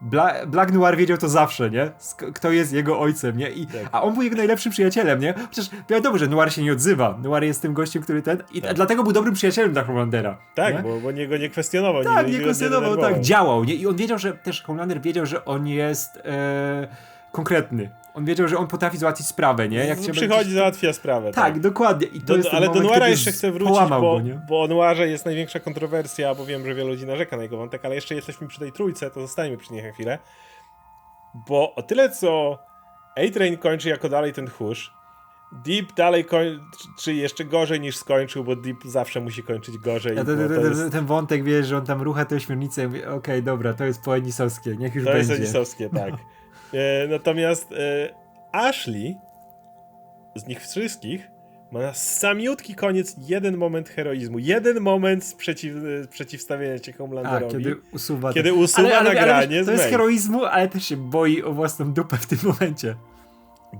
[0.00, 1.90] Bla, Black Noir wiedział to zawsze, nie?
[2.34, 3.50] Kto jest jego ojcem, nie?
[3.50, 3.88] I, Tak.
[3.92, 5.34] A on był jego najlepszym przyjacielem, nie?
[5.48, 7.18] Chociaż wiadomo, że Noir się nie odzywa.
[7.22, 8.42] Noir jest tym gościem, który ten...
[8.52, 8.74] I Tak.
[8.74, 10.38] dlatego był dobrym przyjacielem dla Homelandera.
[10.54, 10.82] Tak, nie?
[10.82, 12.04] bo, bo nie, go nie kwestionował.
[12.04, 13.74] Tak, nie go kwestionował, tak, działał, nie?
[13.74, 16.88] I on wiedział, że też Homelander wiedział, że on jest e,
[17.32, 17.90] konkretny.
[18.16, 19.78] On wiedział, że on potrafi załatwić sprawę, nie?
[19.86, 21.32] Jak No, Przychodzi, coś- załatwia sprawę.
[21.32, 22.06] Tak, dokładnie.
[22.06, 24.26] I to Do, jest ale do moment, Noira kiedy jeszcze chcę wrócić, połamał bo, go,
[24.48, 27.84] bo o Noirze jest największa kontrowersja, bo wiem, że wielu ludzi narzeka na jego wątek,
[27.84, 30.18] ale jeszcze jesteśmy przy tej trójce, to zostańmy przy niej na chwilę.
[31.48, 32.58] bo o tyle co
[33.16, 34.92] A-Train kończy jako dalej ten tchórz,
[35.64, 40.16] Deep dalej kończy jeszcze gorzej niż skończył, bo Deep zawsze musi kończyć gorzej.
[40.16, 42.88] Ja ten, to ten, jest, ten wątek, wiesz, że on tam rucha tę ośmiornicę, ja
[42.88, 45.44] mówię, okej, dobra, to jest poenisowskie, niech już to jest będzie.
[45.44, 46.14] Enisowskie, tak.
[46.74, 48.08] E, natomiast e,
[48.52, 49.16] Ashley
[50.34, 51.30] z nich wszystkich
[51.72, 57.52] ma na samiutki koniec jeden moment heroizmu, jeden moment sprzeciw, e, przeciwstawienia się A, Homelanderowi.
[57.52, 58.32] kiedy usuwa...
[58.32, 61.92] Kiedy to- usuwa nagranie wiesz, z To jest heroizmu, ale też się boi o własną
[61.92, 62.94] dupę w tym momencie.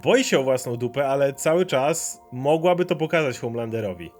[0.02, 4.10] Boi się o własną dupę, ale cały czas mogłaby to pokazać Homelanderowi.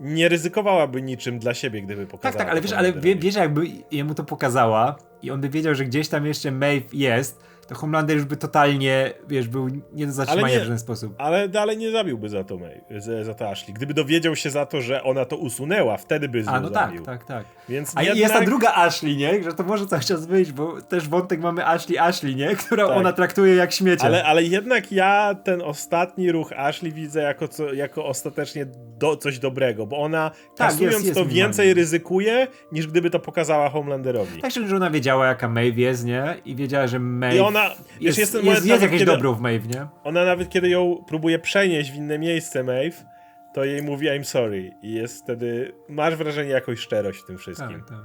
[0.00, 3.66] Nie ryzykowałaby niczym dla siebie, gdyby pokazała Tak, tak, ale wiesz, ale wie, wiesz, jakby
[3.90, 8.16] jemu to pokazała i on by wiedział, że gdzieś tam jeszcze Maeve jest, to Homelander
[8.16, 11.14] już by totalnie, wiesz, był nie do zatrzymania nie- w żaden sposób.
[11.18, 13.74] Ale dalej nie zabiłby za to May, za, za to Ashley.
[13.74, 16.70] Gdyby dowiedział się za to, że ona to usunęła, wtedy by z nią A, no
[16.70, 17.04] tak, zabił.
[17.04, 17.44] tak, tak.
[17.68, 18.18] Więc A jednak...
[18.18, 19.42] jest ta druga Ashley, nie?
[19.42, 22.56] Że to może cały czas wyjść, bo też wątek mamy Ashley Ashley, nie?
[22.56, 22.96] Którą Tak.
[22.96, 24.04] ona traktuje jak śmiecie.
[24.04, 28.66] Ale, ale jednak ja ten ostatni ruch Ashley widzę jako, co, jako ostatecznie
[28.98, 33.18] do, coś dobrego, bo ona Tak, kasując jest- jest to więcej ryzykuje, niż gdyby to
[33.18, 34.42] pokazała Homelanderowi.
[34.42, 36.34] Tak, że ona wiedziała, jaka Maeve jest, nie?
[36.44, 39.66] I wiedziała, że Maeve ona, jest, jest, ten jest, jest jakieś kiedy, dobro w Maeve,
[39.66, 39.86] nie?
[40.04, 43.04] ona nawet kiedy ją próbuje przenieść w inne miejsce, Maeve,
[43.54, 47.80] to jej mówi I'm sorry i jest wtedy, masz wrażenie jakąś szczerość w tym wszystkim.
[47.80, 47.98] Tak, tak.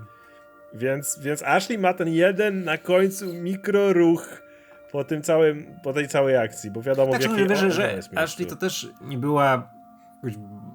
[0.73, 4.41] Więc, więc Ashley ma ten jeden na końcu mikroruch
[4.91, 7.93] po tym całym, po tej całej akcji, bo wiadomo Tak, w jakiej wierzę, ona że
[7.95, 9.69] jest Ashley to też nie była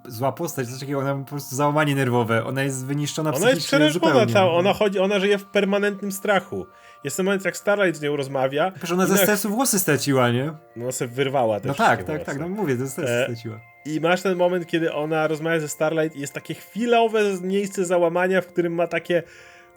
[0.07, 3.51] zła postać, coś takiego, ona ma po prostu załamanie nerwowe, ona jest wyniszczona Ona jest
[3.51, 4.33] psychicznie przerażona, zupełnie.
[4.33, 6.67] cała, ona chodzi, ona żyje w permanentnym strachu.
[7.05, 10.31] Jest ten moment, jak Starlight z nią rozmawia, Przecież ona ze na- stresu włosy straciła,
[10.31, 10.53] nie?
[10.77, 12.25] no ona sobie wyrwała te No tak, tak, włosy.
[12.25, 13.61] tak, no mówię, ze stresu E, straciła.
[13.87, 18.41] I masz ten moment, kiedy ona rozmawia ze Starlight i jest takie chwilowe miejsce załamania,
[18.41, 19.23] w którym ma takie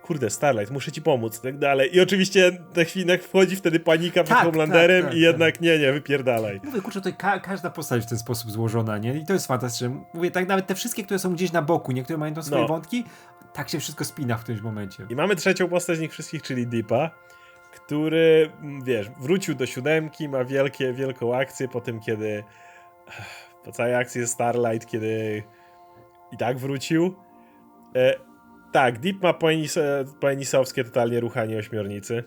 [0.03, 1.95] kurde, Starlight, muszę ci pomóc i tak dalej.
[1.95, 5.79] I oczywiście na chwilę wchodzi wtedy panika przed Tak, Homelanderem tak, tak, i jednak nie,
[5.79, 6.59] nie, wypierdalaj.
[6.63, 9.17] Mówię, kurczę, tutaj ka każda postać w ten sposób złożona, nie?
[9.17, 10.03] I to jest fantastyczne.
[10.13, 12.67] Mówię, tak nawet te wszystkie, które są gdzieś na boku, niektóre mają tam swoje No.
[12.67, 13.03] wątki,
[13.55, 15.05] tak się wszystko spina w którymś momencie.
[15.09, 17.11] I mamy trzecią postać z nich wszystkich, czyli Deepa,
[17.71, 22.43] który, mm, wiesz, wrócił do siódemki, ma wielkie, wielką akcję po tym, kiedy
[23.63, 25.43] po całej akcji jest Starlight, kiedy
[26.31, 27.15] i tak wrócił.
[27.95, 28.15] E,
[28.71, 29.79] tak, Deep ma poenis
[30.19, 32.23] poenisowskie totalnie ruchanie ośmiornicy.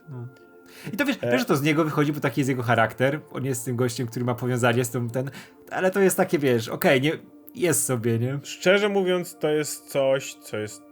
[0.93, 1.31] I to wiesz, E.
[1.31, 3.21] wiesz, że to z niego wychodzi, bo taki jest jego charakter.
[3.33, 5.31] On jest tym gościem, który ma powiązanie z tym, ten,
[5.71, 7.13] ale to jest takie, wiesz, okej, nie,
[7.55, 8.39] jest sobie, nie?
[8.43, 10.88] Szczerze mówiąc, to jest coś, co jest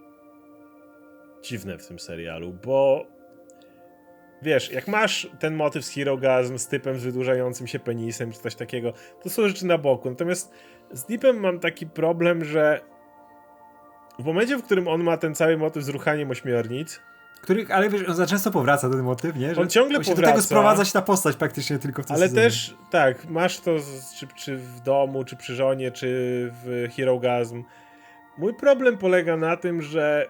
[1.47, 3.07] dziwne w tym serialu, bo
[4.43, 8.55] wiesz, jak masz ten motyw z Herogasm, z typem z wydłużającym się penisem, czy coś
[8.55, 8.93] takiego,
[9.23, 10.11] to są rzeczy na boku.
[10.11, 10.53] Natomiast
[10.93, 12.81] z Deepem mam taki problem, że
[14.19, 17.01] w momencie, w którym on ma ten cały motyw z ruchaniem ośmiornic,
[17.43, 19.55] Który, ale wiesz, on za często powraca do ten motyw, nie?
[19.55, 20.33] Że On ciągle właśnie Do powraca.
[20.33, 22.43] tego sprowadza się ta postać praktycznie tylko w tym ale sezonie.
[22.43, 26.07] też, tak, masz to z, czy, czy w domu, czy przy żonie, czy
[26.65, 27.65] w Herogasm.
[28.39, 30.27] Mój problem polega na tym, że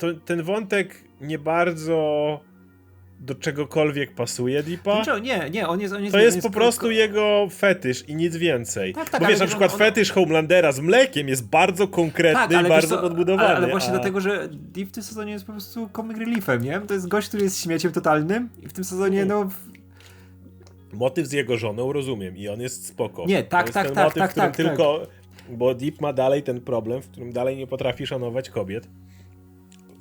[0.00, 2.40] to, ten wątek nie bardzo
[3.20, 5.04] do czegokolwiek pasuje Deepa.
[5.04, 8.08] Znaczy, nie, nie, on jest, on jest To on jest po prostu ko- jego fetysz
[8.08, 8.94] i nic więcej.
[8.94, 12.56] Tak, tak, Bo wiesz, na przykład on- on- fetysz Homelandera z mlekiem jest bardzo konkretny
[12.56, 13.48] Tak, i bardzo co, podbudowany.
[13.48, 13.92] Ale, ale właśnie a...
[13.92, 16.80] dlatego, że Deep w tym sezonie jest po prostu comic reliefem, nie?
[16.80, 19.44] To jest gość, który jest śmieciem totalnym i w tym sezonie, no...
[19.44, 19.70] w-
[20.92, 23.24] Motyw z jego żoną rozumiem i on jest spoko.
[23.26, 25.06] Nie, tak, to jest tak, ten tak, motyw, tak, którym tak, tylko...
[25.50, 28.88] Bo Deep ma dalej ten problem, w którym dalej nie potrafi szanować kobiet.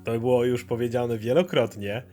[0.04, 2.04] To było już powiedziane wielokrotnie.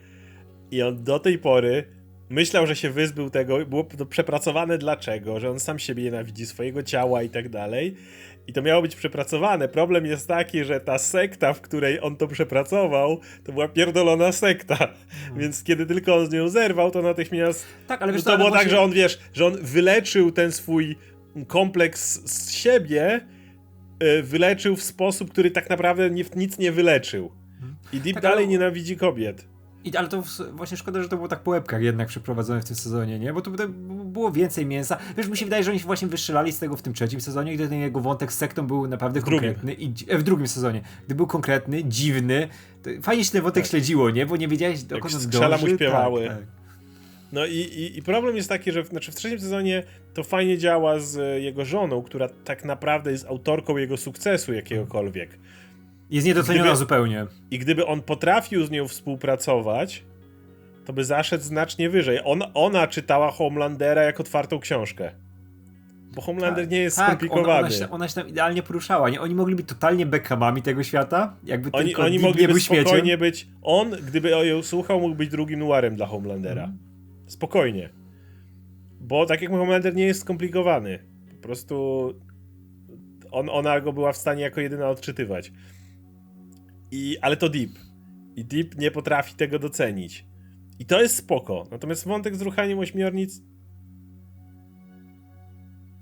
[0.71, 1.85] I on do tej pory
[2.31, 3.67] myślał, że się wyzbył tego.
[3.67, 7.95] Było to przepracowane dlaczego, że on sam siebie nienawidzi, swojego ciała i tak dalej.
[8.47, 9.69] I to miało być przepracowane.
[9.69, 14.89] Problem jest taki, że ta sekta, w której on to przepracował, to była pierdolona sekta.
[15.37, 18.55] Więc kiedy tylko on z nią zerwał, to natychmiast Tak, ale wiesz to było tak,
[18.59, 20.97] właśnie- że on, wiesz, że on wyleczył ten swój
[21.47, 23.21] kompleks z siebie,
[24.03, 27.33] y, wyleczył w sposób, który tak naprawdę nic nie wyleczył.
[27.97, 29.45] I Deep Tak, dalej ale- nienawidzi kobiet.
[29.85, 30.23] I, ale to
[30.53, 33.33] właśnie szkoda, że to było tak po łebkach jednak przeprowadzone w tym sezonie, nie?
[33.33, 33.69] Bo to by-
[34.05, 34.99] było więcej mięsa.
[35.17, 37.55] Wiesz, mi się wydaje, że oni się właśnie wystrzelali z tego w tym trzecim sezonie,
[37.55, 39.39] gdy ten jego wątek z sektą był naprawdę drugim.
[39.55, 39.75] konkretny.
[39.75, 40.81] I, e, w drugim sezonie.
[41.07, 42.49] Gdy był konkretny, dziwny,
[43.03, 44.27] fajnie się ten wątek śledziło, nie?
[44.27, 45.75] Bo nie wiedziałeś, dokąd on strzela mu dąży.
[45.77, 46.27] śpiewały.
[46.27, 46.47] Tak, tak.
[47.33, 49.83] No i, i, i problem jest taki, że w, znaczy w trzecim sezonie
[50.15, 55.39] to fajnie działa z y, jego żoną, która tak naprawdę jest autorką jego sukcesu jakiegokolwiek.
[56.11, 57.27] Jest niedoceniona Gdyby- zupełnie.
[57.51, 60.05] I gdyby on potrafił z nią współpracować,
[60.85, 62.21] to by zaszedł znacznie wyżej.
[62.25, 65.11] On, ona czytała Homelandera jak otwartą książkę.
[66.15, 67.49] bo Homelander nie jest tak, skomplikowany.
[67.49, 69.21] Ona, ona, się, ona się tam idealnie poruszała, nie?
[69.21, 73.49] Oni mogli być totalnie Beckhamami tego świata, jakby Oni, tylko oni mogliby był spokojnie być.
[73.63, 76.63] On, gdyby ją słuchał, mógł być drugim Noirem dla Homelandera.
[76.65, 76.79] Mhm.
[77.27, 77.91] Spokojnie.
[79.01, 80.99] Bo tak jak mówię, Homelander nie jest skomplikowany.
[81.37, 82.15] Po prostu
[83.31, 85.53] on, ona go była w stanie jako jedyna odczytywać.
[86.91, 87.71] I, ale to Deep.
[88.37, 90.25] I Deep nie potrafi tego docenić.
[90.79, 91.67] I to jest spoko.
[91.71, 93.43] Natomiast wątek z ruchaniem ośmiornic.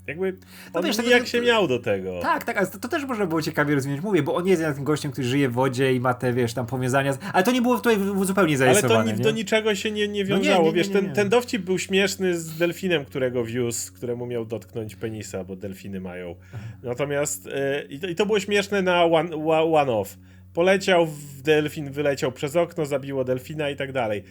[0.07, 0.37] Jakby.
[0.73, 2.19] No wiesz, tego- nijak się miał do tego.
[2.21, 4.01] Tak, tak, ale to, to też można było ciekawie rozumieć.
[4.01, 6.65] Mówię, bo on jest tym gościem, który żyje w wodzie i ma te, wiesz, tam
[6.65, 7.13] powiązania.
[7.13, 7.19] Z...
[7.33, 9.13] Ale to nie było tutaj zupełnie Ale to zarysowane.
[9.13, 10.63] ni- do niczego się nie, nie No nie, wiązało.
[10.63, 14.95] nie, nie, Wiesz, ten, ten dowcip był śmieszny z delfinem, którego wiózł, któremu miał dotknąć
[14.95, 16.35] penisa, bo delfiny mają.
[16.83, 20.17] Natomiast e, i, to, i to było śmieszne na one, wa- one off.
[20.55, 21.07] Poleciał
[21.43, 24.23] delfin, wyleciał przez okno, zabiło delfina i tak dalej.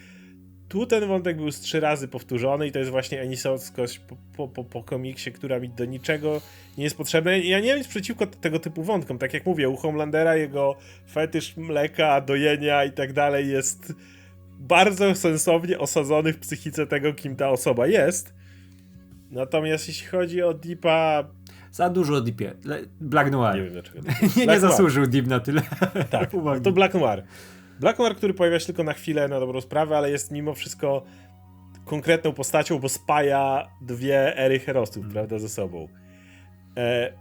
[0.69, 4.47] Tu ten wątek był z trzy razy powtórzony i to jest właśnie enisowskość po, po,
[4.47, 6.41] po, po komiksie, która mi do niczego
[6.77, 7.31] nie jest potrzebna.
[7.31, 9.17] Ja nie mam nic przeciwko tego typu wątkom.
[9.17, 10.75] Tak jak mówię, u Homelandera jego
[11.11, 13.93] fetysz mleka, dojenia i tak dalej jest
[14.59, 18.33] bardzo sensownie osadzony w psychice tego, kim ta osoba jest.
[19.31, 21.29] Natomiast jeśli chodzi o Deepa,
[21.75, 22.53] Za dużo Deepie.
[23.01, 23.55] Black Noir.
[23.55, 23.99] nie wiem dlaczego.
[24.37, 25.61] nie, nie zasłużył Deep na tyle.
[26.09, 26.61] Tak, uwagi.
[26.61, 27.23] to Black Noir.
[27.79, 31.03] Black Noir, który pojawia się tylko na chwilę, na dobrą sprawę, ale jest mimo wszystko
[31.85, 35.87] konkretną postacią, bo spaja dwie ery herosów, prawda, ze sobą.
[36.77, 37.13] E,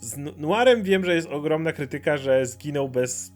[0.00, 3.32] z Noirem wiem, że jest ogromna krytyka, że zginął bez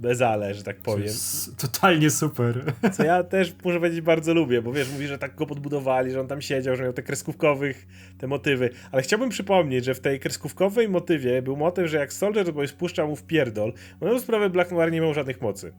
[0.00, 1.02] bez ale, że tak powiem.
[1.02, 2.64] jest Totalnie super.
[2.92, 6.20] Co ja też muszę powiedzieć bardzo lubię, bo wiesz, mówi, że tak go podbudowali, że
[6.20, 7.86] on tam siedział, że miał te kreskówkowych,
[8.18, 8.70] te motywy.
[8.92, 13.06] Ale chciałbym przypomnieć, że w tej kreskówkowej motywie był motyw, że jak Soldier Boy spuszcza
[13.06, 15.72] mu w pierdol, on na sprawę Black Noir nie miał żadnych mocy.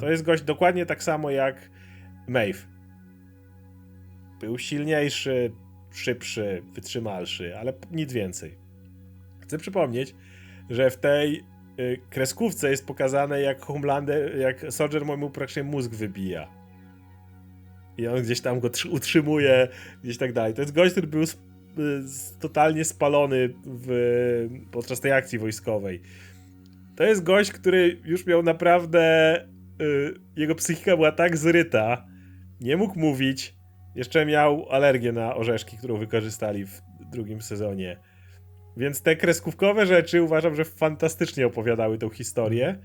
[0.00, 1.70] To jest gość dokładnie tak samo jak
[2.28, 2.66] Maeve.
[4.40, 5.52] Był silniejszy,
[5.92, 8.58] szybszy, wytrzymalszy, ale nic więcej.
[9.40, 10.14] Chcę przypomnieć,
[10.70, 11.44] że w tej
[12.10, 16.48] kreskówce jest pokazane, jak Homelander, jak Soldier Boy mu praktycznie mózg wybija.
[17.98, 19.68] I on gdzieś tam go tr- utrzymuje,
[20.04, 20.54] gdzieś tak dalej.
[20.54, 21.26] To jest gość, który był y,
[22.40, 26.02] totalnie spalony w, podczas tej akcji wojskowej.
[26.96, 29.36] To jest gość, który już miał naprawdę.
[29.80, 32.06] Y, jego psychika była tak zryta,
[32.60, 33.54] nie mógł mówić.
[33.94, 36.80] Jeszcze miał alergię na orzeszki, którą wykorzystali w
[37.12, 37.96] drugim sezonie.
[38.78, 42.78] Więc te kreskówkowe rzeczy uważam, że fantastycznie opowiadały tą historię.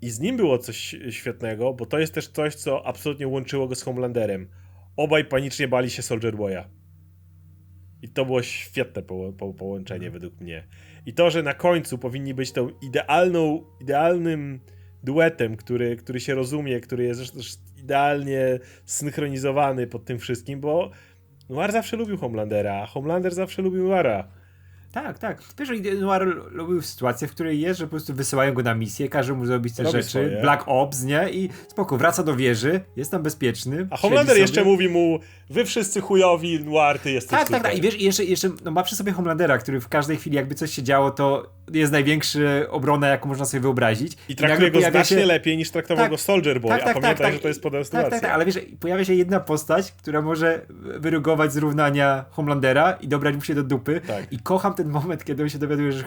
[0.00, 3.74] I z nim było coś świetnego, bo to jest też coś, co absolutnie łączyło go
[3.74, 4.48] z Homelanderem.
[4.96, 6.64] Obaj panicznie bali się Soldier Boya.
[8.02, 10.68] I to było świetne po, po, połączenie według mnie.
[11.06, 14.60] I to, że na końcu powinni być tą idealną, idealnym
[15.02, 20.90] duetem, który, który się rozumie, który jest też- też idealnie synchronizowany pod tym wszystkim, bo
[21.48, 24.41] Noir zawsze lubił Homelandera, a Homelander zawsze lubił Noira.
[24.92, 25.38] Tak, tak.
[25.58, 29.08] Wiesz, że Noir lubił sytuację, w której jest, że po prostu wysyłają go na misję,
[29.08, 30.40] każą mu zrobić te Robi rzeczy, swoje.
[30.40, 31.30] Black Ops, nie?
[31.30, 33.86] I spoko, wraca do wieży, jest tam bezpieczny.
[33.90, 35.18] A Homelander jeszcze mówi mu,
[35.50, 37.62] wy wszyscy chujowi, Noir, ty jesteś Tak, tak, super.
[37.62, 37.78] tak.
[37.78, 40.54] I wiesz, i jeszcze, jeszcze no, ma przy sobie Homelandera, który w każdej chwili jakby
[40.54, 42.38] coś się działo, to jest największa
[42.70, 44.12] obrona, jaką można sobie wyobrazić.
[44.28, 47.00] I traktuje go pojawia znacznie lepiej niż traktował Tak, go Soldier Boy, tak, tak, a
[47.00, 47.34] pamiętaj, tak, tak.
[47.34, 48.10] że to jest podobna Tak, sytuacja.
[48.10, 50.66] tak, tak, ale wiesz, pojawia się jedna postać, która może
[50.98, 54.00] wyrugować zrównania Homelandera i dobrać mu się do dupy.
[54.06, 54.32] Tak.
[54.32, 56.04] I kocham ten moment, kiedy on się dowiaduje, że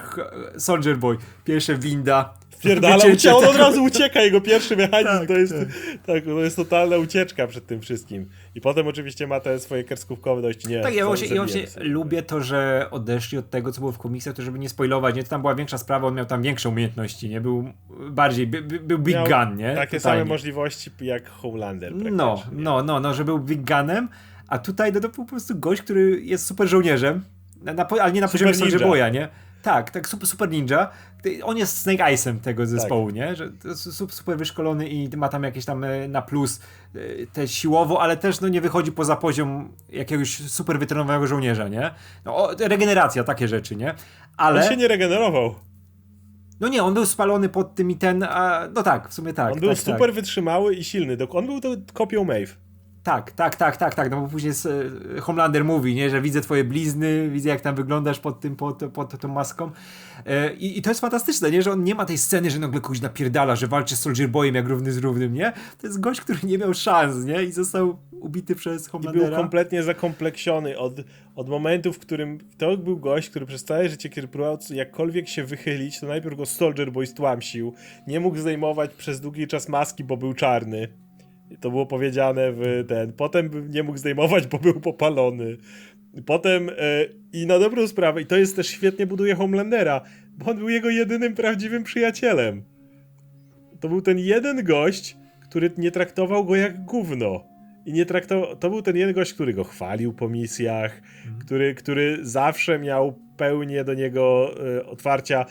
[0.58, 2.34] Soldier Boy, pierwsza winda.
[2.62, 5.68] Pierdala, ucie- on od razu ucieka, jego pierwszy mechanizm Tak, to, jest, tak.
[6.06, 6.24] tak.
[6.24, 8.28] to jest totalna ucieczka przed tym wszystkim.
[8.54, 10.80] I potem oczywiście ma te swoje kreskówkowe dość nie.
[10.80, 14.34] Tak, ja właśnie, ja właśnie lubię to, że odeszli od tego, co było w komiksach,
[14.34, 15.22] to żeby nie spoilować, nie?
[15.22, 17.40] To tam była większa sprawa, on miał tam większe umiejętności, nie?
[17.40, 17.72] Był
[18.10, 19.74] bardziej, by, by, był big Miał gun, nie?
[19.74, 20.20] Takie Totalnie.
[20.20, 24.08] same możliwości jak Homelander No, no, no, no, że był big gunem,
[24.48, 27.22] a tutaj no, to był po prostu gość, który jest super żołnierzem,
[27.66, 28.86] na, na, ale nie na Super poziomie Soldier ninja.
[28.86, 29.28] Boya, nie?
[29.62, 30.90] Tak, tak, super, ninja.
[31.42, 33.36] On jest Snake Eyes'em tego zespołu, nie?
[33.36, 33.50] Że
[34.10, 36.60] super wyszkolony i ma tam jakieś tam e, na plus
[36.94, 36.98] e,
[37.32, 41.90] te siłowo, ale też no, nie wychodzi poza poziom jakiegoś super wytrenowanego żołnierza, nie?
[42.24, 43.94] No, regeneracja, takie rzeczy, nie?
[44.36, 44.62] Ale...
[44.62, 45.54] On się nie regenerował.
[46.60, 48.68] No nie, on był spalony pod tym i ten, a...
[48.74, 49.52] no tak, w sumie tak.
[49.52, 50.14] on był tak, super tak.
[50.14, 51.16] wytrzymały i silny.
[51.30, 52.65] On był to kopią Maeve.
[53.06, 54.52] Tak, tak, tak, tak, tak, no bo później
[55.16, 58.82] e, Homelander mówi, nie, że widzę twoje blizny, widzę jak tam wyglądasz pod tym, pod,
[58.92, 59.70] pod tą maską
[60.26, 62.80] e, i, i to jest fantastyczne, nie, że on nie ma tej sceny, że nagle
[62.80, 66.20] kogoś napierdala, że walczy z Soldier Boyem jak równy z równym, nie, to jest gość,
[66.20, 69.28] który nie miał szans, nie, i został ubity przez I Homelandera.
[69.28, 70.94] był kompletnie zakompleksiony od,
[71.34, 75.44] od momentu, w którym to był gość, który przez całe życie, kiedy próbował jakkolwiek się
[75.44, 77.74] wychylić, to najpierw go Soldier Boy stłamsił.
[78.06, 81.05] Nie mógł zdejmować przez długi czas maski, bo był czarny.
[81.50, 83.12] I To było powiedziane w ten.
[83.12, 85.56] Potem nie mógł zdejmować, bo był popalony.
[86.26, 86.72] Potem e,
[87.32, 90.00] i na dobrą sprawę, i to jest też świetnie buduje Homelandera,
[90.38, 92.62] bo on był jego jedynym prawdziwym przyjacielem.
[93.80, 95.16] To był ten jeden gość,
[95.48, 97.44] który nie traktował go jak gówno.
[97.86, 98.56] I nie traktował.
[98.56, 101.02] To był ten jeden gość, który go chwalił po misjach,
[101.40, 105.46] który, który zawsze miał pełnię do niego e, otwarcia.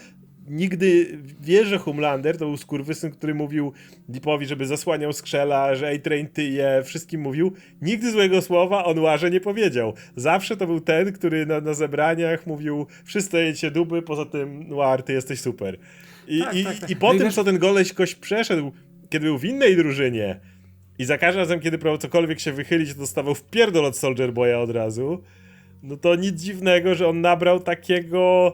[0.48, 3.74] Nigdy wie, że Homelander to był skurwysyn, który mówił
[4.10, 7.54] Deepowi, żeby zasłaniał skrzela, że A-Train tyje, wszystkim mówił.
[7.82, 9.94] Nigdy złego słowa on Noirze nie powiedział.
[10.16, 15.04] Zawsze to był ten, który na, na zebraniach mówił wszyscy jedźcie duby, poza tym Noir,
[15.04, 15.78] ty jesteś super.
[16.28, 16.90] I, Tak, i, tak, tak.
[16.90, 18.72] i No po i tym, wiesz- co ten goleś kość przeszedł,
[19.10, 20.40] kiedy był w innej drużynie
[21.00, 24.54] i za każdym razem, kiedy próbował cokolwiek się wychylić, to dostawał wpierdol od Soldier Boya
[24.62, 25.24] od razu,
[25.84, 28.54] no to nic dziwnego, że on nabrał takiego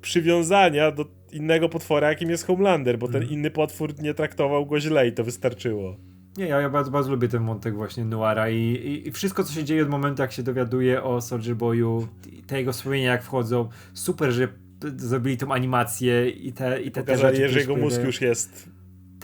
[0.00, 3.32] przywiązania do innego potwora, jakim jest Homelander, bo ten Mhm.
[3.32, 5.96] inny potwór nie traktował go źle i to wystarczyło.
[6.36, 9.52] Nie, ja, ja bardzo, bardzo lubię ten wątek właśnie Noara i, i, i wszystko, co
[9.52, 12.08] się dzieje od momentu, jak się dowiaduje o Soldier Boyu,
[12.46, 13.68] te jego wspomnienia, jak wchodzą.
[13.94, 14.48] Super, że
[14.96, 18.70] zrobili tą animację i te, i te, te rzeczy, że jego mózg już jest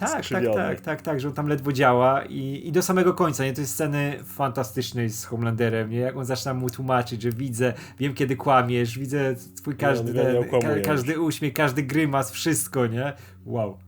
[0.02, 3.44] Tak, tak, tak, tak, tak, że on tam ledwo działa i, i do samego końca,
[3.44, 3.52] nie?
[3.52, 5.98] To jest sceny fantastycznej z Homelanderem, nie?
[5.98, 10.58] Jak on zaczyna mu tłumaczyć, że widzę, wiem kiedy kłamiesz, widzę twój każdy, ten, ka,
[10.84, 13.12] każdy uśmiech, każdy grymas, wszystko, nie?
[13.46, 13.78] Wow.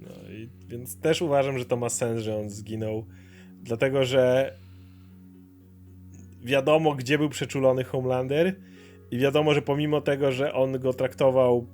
[0.00, 3.06] No i, więc też uważam, że to ma sens, że on zginął.
[3.62, 4.54] Dlatego, że
[6.42, 8.54] wiadomo, gdzie był przeczulony Homelander
[9.10, 11.66] i wiadomo, że pomimo tego, że on go traktował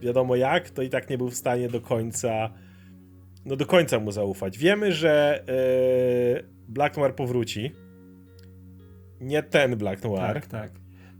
[0.00, 2.50] wiadomo jak, to i tak nie był w stanie do końca
[3.44, 4.58] no do końca mu zaufać.
[4.58, 5.44] Wiemy, że
[6.36, 7.72] yy, Black Noir powróci.
[9.20, 10.34] Nie ten Black Noir.
[10.34, 10.70] Tak, tak.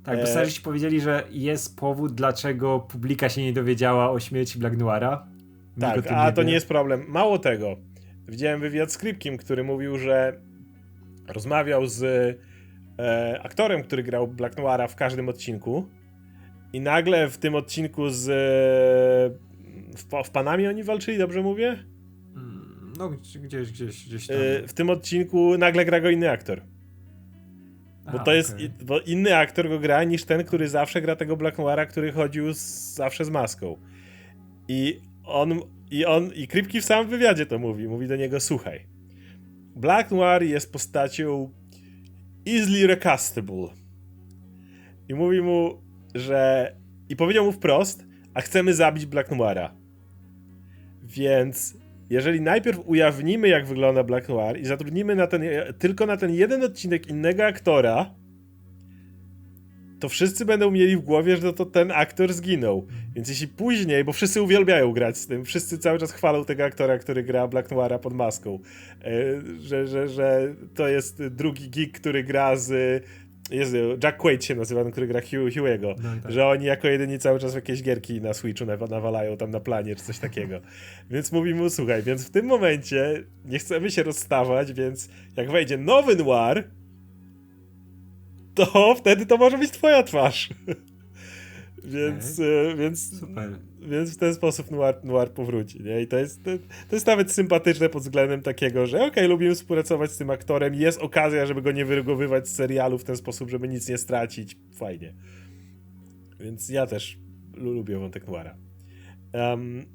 [0.05, 4.59] Tak, bo E- scenarzyści powiedzieli, że jest powód, dlaczego publika się nie dowiedziała o śmierci
[4.59, 5.27] Black Noira.
[5.81, 6.47] Tak, a to wie.
[6.47, 7.05] nie jest problem.
[7.09, 7.77] Mało tego.
[8.29, 10.41] Widziałem wywiad z Kripkiem, który mówił, że
[11.29, 12.03] rozmawiał z
[12.99, 15.89] e, aktorem, który grał Black Noira w każdym odcinku
[16.73, 18.35] i nagle w tym odcinku z e,
[19.97, 21.85] w, w Panamie oni walczyli, dobrze mówię?
[22.99, 24.37] No, gdzieś, gdzieś, gdzieś, tam.
[24.37, 26.63] E, w tym odcinku nagle gra go inny aktor.
[28.13, 28.67] Bo A, to jest, okej.
[28.67, 32.13] i- bo inny aktor go gra niż ten, który zawsze gra tego Black Noira, który
[32.13, 32.59] chodził z,
[32.95, 33.77] zawsze z maską.
[34.69, 38.87] I on, i on, i Kripki w samym wywiadzie to mówi, mówi do niego, słuchaj,
[39.77, 41.51] Black Noir jest postacią
[42.49, 43.69] easily recastable.
[45.09, 45.83] I mówi mu,
[46.15, 46.75] że,
[47.09, 49.75] i powiedział mu wprost, a chcemy zabić Black Noira.
[51.03, 51.77] Więc
[52.11, 55.43] jeżeli najpierw ujawnimy, jak wygląda Black Noir i zatrudnimy na ten,
[55.79, 58.15] tylko na ten jeden odcinek innego aktora,
[60.01, 62.87] to wszyscy będą mieli w głowie, że to ten aktor zginął.
[63.15, 66.99] Więc jeśli później, bo wszyscy uwielbiają grać z tym, wszyscy cały czas chwalą tego aktora,
[66.99, 68.59] który gra Black Noira pod maską,
[69.05, 69.13] e,
[69.61, 73.03] że, że, że to jest drugi geek, który gra z...
[73.51, 75.95] Jezu, Jack Quaid się nazywa, który gra Hugh, Hugh'ego.
[76.03, 76.33] No tak.
[76.33, 79.97] Że oni jako jedyni cały czas jakieś gierki na Switchu nawa- nawalają tam na planie,
[79.97, 80.61] czy coś takiego.
[81.11, 85.79] Więc mówimy mu, słuchaj, więc w tym momencie nie chcemy się rozstawać, więc jak wejdzie
[85.79, 86.71] nowy Noir,
[88.55, 90.49] to wtedy to może być twoja twarz.
[91.85, 93.59] więc, e, więc, Super.
[93.89, 96.03] Więc w ten sposób Noir, Noir powróci, nie?
[96.03, 96.51] I to jest, to,
[96.93, 101.47] jest nawet sympatyczne pod względem takiego, że okej, lubimy współpracować z tym aktorem, jest okazja,
[101.47, 104.57] żeby go nie wyrugowywać z serialu w ten sposób, żeby nic nie stracić.
[104.73, 105.15] Fajnie.
[106.41, 107.19] Więc ja też
[107.55, 108.57] lu- lubię wątek Noira.
[109.33, 109.87] Em,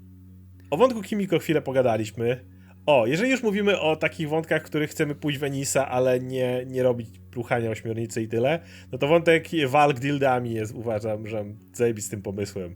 [0.72, 2.46] o wątku Kimiko chwilę pogadaliśmy.
[2.86, 6.66] O, jeżeli już mówimy o takich wątkach, w których chcemy pójść w Enisa, ale nie,
[6.68, 8.60] nie robić pluchania ośmiornicy i tyle,
[8.92, 12.76] no to wątek walk dildami jest, uważam, że zajebistym pomysłem.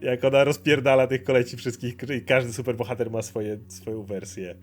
[0.00, 4.54] Jak ona rozpierdala tych koleci wszystkich i każdy superbohater ma swoje, swoją wersję.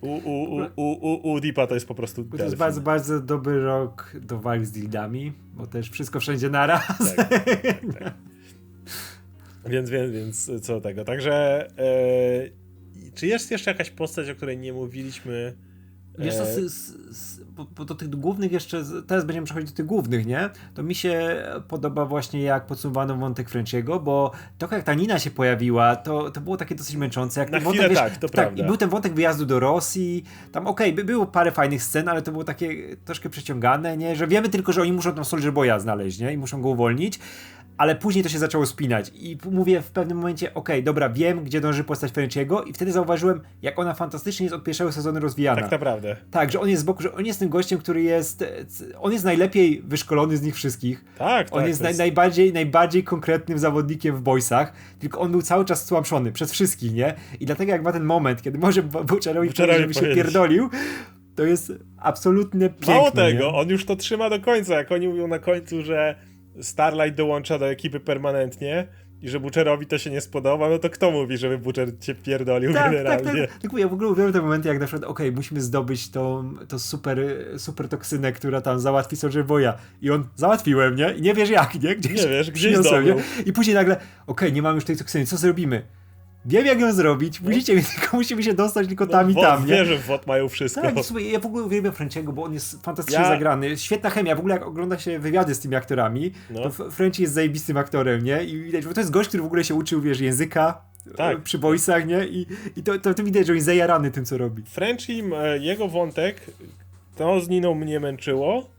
[0.00, 3.20] U, u, u, u, u, u Deepa to jest po prostu to jest bardzo, bardzo
[3.20, 7.14] dobry rok do walk z dildami, bo też wszystko wszędzie naraz.
[7.16, 8.14] Tak, tak, tak.
[9.66, 11.04] Więc, więc, więc co tego.
[11.04, 12.50] Także e,
[13.14, 15.56] czy jest jeszcze jakaś postać, o której nie mówiliśmy?
[16.18, 17.40] Wiesz co, E, s, s, s,
[17.76, 20.50] bo, do tych głównych jeszcze, teraz będziemy przechodzić do tych głównych, nie?
[20.74, 25.30] To mi się podoba właśnie jak podsumowano wątek Frenchiego, bo to jak ta Nina się
[25.30, 27.40] pojawiła, to, to było takie dosyć męczące.
[27.40, 28.62] Jak Na ten chwilę wątek, tak, to tak, prawda.
[28.62, 32.22] I był ten wątek wyjazdu do Rosji, tam okej, by było parę fajnych scen, ale
[32.22, 34.16] to było takie troszkę przeciągane, nie?
[34.16, 36.32] Że wiemy tylko, że oni muszą tam Soldier Boya znaleźć, nie?
[36.32, 37.18] I muszą go uwolnić.
[37.76, 41.60] Ale później to się zaczęło spinać i mówię w pewnym momencie, okej, dobra, wiem, gdzie
[41.60, 45.60] dąży postać Frenchiego i wtedy zauważyłem, jak ona fantastycznie jest od pierwszego sezonu rozwijana.
[45.60, 46.16] tak naprawdę.
[46.30, 48.44] Tak, że on jest z boku, że on jest tym gościem, który jest.
[49.00, 51.04] On jest najlepiej wyszkolony z nich wszystkich.
[51.18, 51.68] Tak, On tak.
[51.68, 56.32] jest, to naj, najbardziej, najbardziej konkretnym zawodnikiem w boysach, tylko on był cały czas stłamszony
[56.32, 57.14] przez wszystkich, nie?
[57.40, 60.70] I dlatego jak ma ten moment, kiedy może Buczarowi powiedzieć, żeby się pierdolił,
[61.34, 62.94] to jest absolutnie piękne.
[62.94, 63.54] Mało tego, nie?
[63.54, 64.74] on już to trzyma do końca.
[64.74, 66.14] Jak oni mówią na końcu, że
[66.60, 68.86] Starlight dołącza do ekipy permanentnie
[69.22, 72.72] i że Butcherowi to się nie spodoba, no to kto mówi, żeby Butcher cię pierdolił
[72.72, 73.46] Tak, tak, generalnie?
[73.46, 73.58] tak.
[73.58, 76.78] Tylko ja w ogóle uwielbiam te momenty, jak na przykład, okej, musimy zdobyć tą, tą
[76.78, 77.18] super,
[77.56, 79.72] super toksynę, która tam załatwi Soldier Boya.
[80.02, 81.12] I on, załatwiłem, nie?
[81.14, 81.96] I nie wiesz jak, nie?
[81.96, 83.16] Gdzieś Nie wiesz, gdzieś zdobył.
[83.16, 83.22] nie?
[83.46, 83.96] I później nagle,
[84.26, 85.82] okej, nie mamy już tej toksyny, co zrobimy?
[86.44, 89.72] Wiem jak ją zrobić, musicie, tylko musimy się dostać tylko tam i Wod- tam, nie?
[89.72, 90.80] No, Wie, że w WOT mają wszystko.
[90.82, 93.76] Tak, słuchaj, ja w ogóle uwielbiam Frenciego, bo on jest fantastycznie Ja- zagrany.
[93.76, 94.36] Świetna chemia.
[94.36, 96.60] W ogóle jak ogląda się wywiady z tymi aktorami, No.
[96.62, 98.44] to F- French jest zajebistym aktorem, nie?
[98.44, 100.82] I widać, bo to jest gość, który w ogóle się uczył, wiesz, języka
[101.16, 101.36] Tak.
[101.38, 102.26] e, przy voice'ach, nie?
[102.26, 104.62] I, i to, to, to widać, że on jest zajarany tym, co robi.
[104.62, 106.40] Frenchie, e, jego wątek,
[107.16, 108.70] to z Niną mnie męczyło.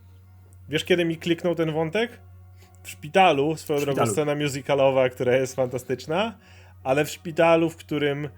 [0.70, 2.12] Wiesz, kiedy mi kliknął ten wątek?
[2.84, 4.12] W szpitalu, swoją W drogą szpitalu.
[4.12, 6.34] scena musicalowa, która jest fantastyczna,
[6.84, 8.30] ale w szpitalu, w którym.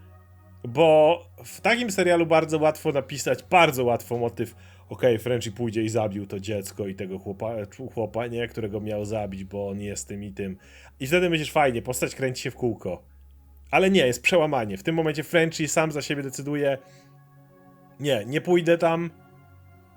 [0.67, 4.55] Bo w takim serialu bardzo łatwo napisać, bardzo łatwo motyw.
[4.89, 7.53] Okej, Frenchie pójdzie i zabił to dziecko i tego chłopa,
[7.93, 10.57] chłopa, nie, którego miał zabić, bo on jest tym i tym.
[10.99, 13.03] I wtedy myślisz, fajnie, postać kręci się w kółko.
[13.71, 14.77] Ale nie, jest przełamanie.
[14.77, 16.77] W tym momencie Frenchie sam za siebie decyduje,
[17.99, 19.09] nie, nie pójdę tam,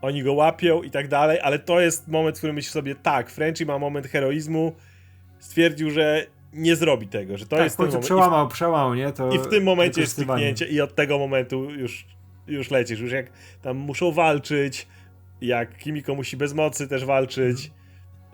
[0.03, 3.31] oni go łapią i tak dalej, ale to jest moment, w którym myślisz sobie, tak,
[3.31, 4.73] Frenchie ma moment heroizmu,
[5.39, 8.05] stwierdził, że nie zrobi tego, że to tak, jest w ten moment.
[8.05, 9.13] przełamał, przełamał, nie?
[9.13, 12.07] To I w, w tym momencie jest kliknięcie i od tego momentu już,
[12.47, 13.27] już lecisz, już jak
[13.63, 14.87] tam muszą walczyć,
[15.41, 17.71] jak Kimiko musi bez mocy też walczyć,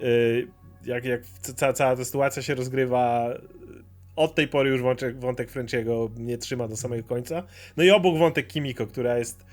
[0.01, 0.49] y,
[0.85, 3.29] jak, jak ca, cała ta sytuacja się rozgrywa,
[4.17, 7.43] od tej pory już wątek, wątek Frenchiego nie trzyma do samego końca.
[7.77, 9.47] No i obok wątek Kimiko, która jest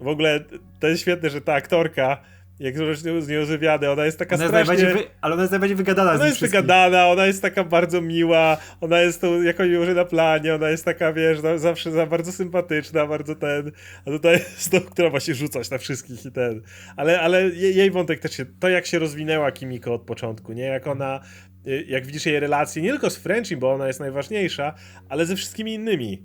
[0.00, 0.44] w ogóle,
[0.80, 2.22] to jest świetne, że ta aktorka,
[2.60, 2.74] jak
[3.20, 4.86] z nią wywiady, ona jest taka Ona strasznie...
[4.86, 4.98] wy...
[5.20, 6.60] Ale ona jest najbardziej wygadana Ona jest wszystkich.
[6.60, 10.68] wygadana, ona jest taka bardzo miła, ona jest tą, jak oni mówią, na planie, ona
[10.70, 13.72] jest taka, wiesz, za- zawsze za bardzo sympatyczna, bardzo ten,
[14.06, 16.62] a tutaj jest tą, która ma się rzucać na wszystkich i ten.
[16.96, 20.64] Ale, ale jej, jej wątek też się, to jak się rozwinęła Kimiko od początku, nie?
[20.64, 21.20] Jak ona,
[21.66, 24.74] y, jak widzisz jej relacje, nie tylko z Frenchie, bo ona jest najważniejsza,
[25.08, 26.22] ale ze wszystkimi innymi.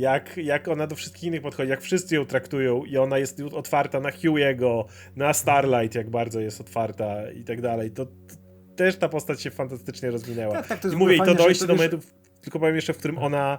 [0.00, 4.00] Jak, jak ona do wszystkich innych podchodzi, jak wszyscy ją traktują i ona jest otwarta
[4.00, 4.84] na Hugh'ego,
[5.16, 8.12] na Starlight, jak bardzo jest otwarta i tak dalej, to, to
[8.76, 10.54] też ta postać się fantastycznie rozwinęła.
[10.54, 12.08] Tak, tak, to I mówię, i to dojście to do wiesz- momentu,
[12.40, 13.58] tylko powiem jeszcze, w którym ona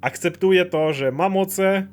[0.00, 1.86] akceptuje to, że ma moce,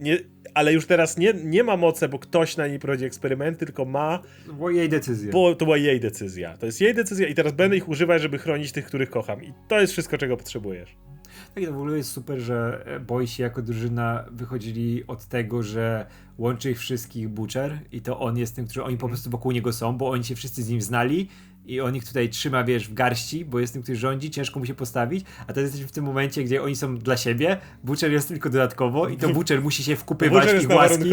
[0.00, 0.18] nie,
[0.54, 4.22] ale już teraz nie, nie ma mocy, bo ktoś na niej prowadzi eksperymenty, tylko ma,
[4.46, 5.32] To była jej decyzja.
[5.32, 6.56] bo to była jej decyzja.
[6.56, 9.44] To jest jej decyzja i teraz będę ich używać, żeby chronić tych, których kocham.
[9.44, 10.96] I to jest wszystko, czego potrzebujesz.
[11.54, 15.62] Tak, i to w ogóle jest super, że e, Boysi jako drużyna wychodzili od tego,
[15.62, 16.06] że
[16.38, 19.72] łączy ich wszystkich Butcher i to on jest tym, który oni po prostu wokół niego
[19.72, 21.28] są, bo oni się wszyscy z nim znali
[21.66, 24.66] i on ich tutaj trzyma, wiesz, w garści, bo jest tym, który rządzi, ciężko mu
[24.66, 28.28] się postawić, a teraz jesteśmy w tym momencie, gdzie oni są dla siebie, Butcher jest
[28.28, 31.10] tylko dodatkowo i to Butcher musi się wkupywać w ich łaski.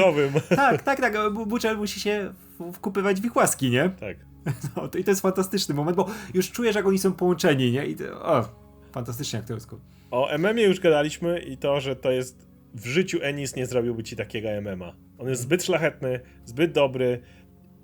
[0.56, 2.34] Tak, tak, tak, Bu- Butcher musi się
[2.74, 3.90] wkupywać w ich łaski, nie?
[3.90, 4.18] tak.
[4.76, 7.86] No, to, I to jest fantastyczny moment, bo już czujesz, jak oni są połączeni, nie?
[7.86, 8.50] I to, o,
[8.92, 9.80] fantastycznie aktorsko.
[10.12, 14.16] O MM-ie już gadaliśmy i to, że to jest w życiu Ennis nie zrobiłby ci
[14.16, 14.96] takiego MMA.
[15.18, 17.22] On jest zbyt szlachetny, zbyt dobry.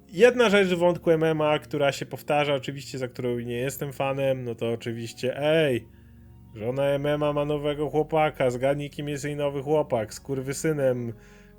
[0.07, 4.55] Jedna rzecz w wątku MMA, która się powtarza, oczywiście, za którą nie jestem fanem, no
[4.55, 5.88] to oczywiście, ej,
[6.55, 11.13] żona MMA ma nowego chłopaka, zgadnij kim jest jej nowy chłopak, z kurwysynem,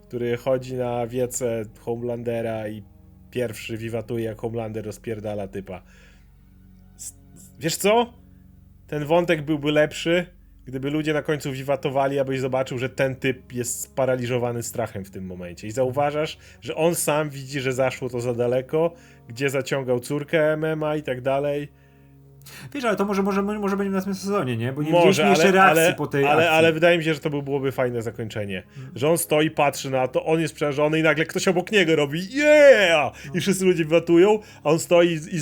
[0.09, 2.83] który chodzi na wiece Homelandera i
[3.31, 5.83] pierwszy wiwatuje, jak Homelander rozpierdala typa.
[7.59, 8.13] Wiesz co?
[8.87, 10.27] ten wątek byłby lepszy,
[10.67, 15.27] gdyby ludzie na końcu wiwatowali, abyś zobaczył, że ten typ jest sparaliżowany strachem w tym
[15.27, 15.67] momencie.
[15.67, 18.95] I zauważasz, że on sam widzi, że zaszło to za daleko,
[19.29, 21.69] gdzie zaciągał córkę MMA i tak dalej.
[22.75, 24.73] Wiesz, ale to może, może, może będzie w następnym sezonie, nie?
[24.73, 26.49] Bo nie Może, ale, jeszcze reakcji ale, po tej ale, akcji.
[26.49, 28.63] ale wydaje mi się, że to by byłoby fajne zakończenie.
[28.95, 32.35] Że on stoi, patrzy na to, on jest przerażony i nagle ktoś obok niego robi
[32.35, 33.13] yeah!
[33.35, 35.37] I wszyscy ludzie wywatują, a on stoi i,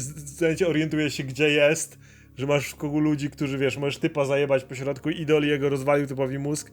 [0.60, 1.98] i orientuje się, gdzie jest,
[2.36, 6.06] że masz w kogu ludzi, którzy, wiesz, możesz typa zajebać po środku, idol jego rozwalił
[6.06, 6.72] typowi mózg.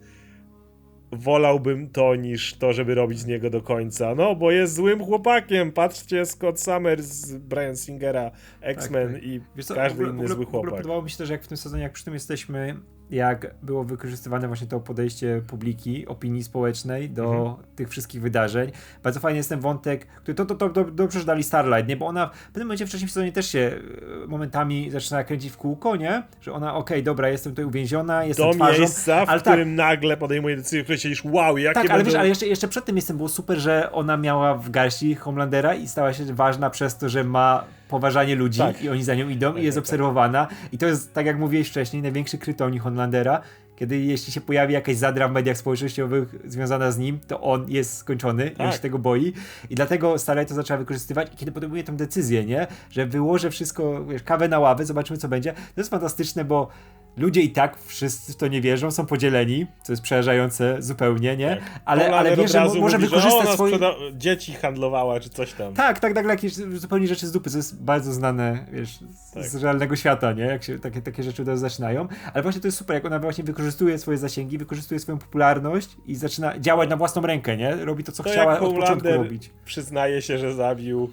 [1.12, 4.14] Wolałbym to niż to, żeby robić z niego do końca.
[4.14, 5.72] No, bo jest złym chłopakiem.
[5.72, 9.22] Patrzcie, Scott Summers, Brian Singera, X-Men tak.
[9.22, 10.70] i Wiesz co, każdy ogóle, inny ogóle, zły chłopak.
[10.70, 12.76] podobało mi się też, jak w tym sezonie, jak przy tym jesteśmy,
[13.12, 17.54] jak było wykorzystywane właśnie to podejście publiki, opinii społecznej do Mhm.
[17.76, 18.72] tych wszystkich wydarzeń.
[19.02, 21.96] Bardzo fajny jest ten wątek, który to, to, to, to dobrze że dali Starlight, nie?
[21.96, 23.78] Bo ona w pewnym momencie wcześniej w sezonie też się
[24.24, 26.22] e, momentami zaczyna kręcić w kółko, nie?
[26.40, 29.74] Że ona, okej, dobra, jestem tutaj uwięziona, jestem do twarzą, miejsca, w ale tak, którym
[29.74, 32.04] nagle podejmuje decyzję, w której siedzisz, wow, jakie tak, ale będą...
[32.04, 35.74] wiesz, ale jeszcze, jeszcze przed tym jestem było super, że ona miała w garści Homelandera
[35.74, 38.82] i stała się ważna przez to, że ma poważanie ludzi Tak.
[38.82, 40.48] i oni za nią idą Tak, i jest tak, obserwowana.
[40.72, 43.40] I to jest, tak jak mówiłeś wcześniej, największy krytonii Homelandera,
[43.76, 47.96] kiedy jeśli się pojawi jakaś zadra w mediach społecznościowych związana z nim, to on jest
[47.96, 48.66] skończony, Tak.
[48.66, 49.32] on się tego boi
[49.70, 54.04] i dlatego Starlight to zaczęła wykorzystywać i kiedy podejmuje tę decyzję, nie, że wyłożę wszystko,
[54.04, 56.68] wiesz, kawę na ławę, zobaczymy co będzie, to jest fantastyczne, bo
[57.16, 61.48] ludzie i tak wszyscy w to nie wierzą, są podzieleni, co jest przerażające zupełnie, nie,
[61.56, 61.80] Tak.
[61.84, 63.78] ale, ale wie, że może mówi, że wykorzystać ona swoje...
[64.12, 65.74] dzieci handlowała, czy coś tam.
[65.74, 69.44] Tak, tak, tak, jakieś zupełnie rzeczy z dupy, co jest bardzo znane, wiesz, z, Tak.
[69.44, 70.44] z realnego świata, nie?
[70.44, 72.08] Jak się takie, takie rzeczy razu zaczynają.
[72.34, 76.14] Ale właśnie to jest super, jak ona właśnie wykorzystuje swoje zasięgi, wykorzystuje swoją popularność i
[76.14, 77.74] zaczyna działać na własną rękę, nie?
[77.84, 79.50] Robi to, co To chciała od początku robić.
[79.64, 81.10] Przyznaje się, że zabił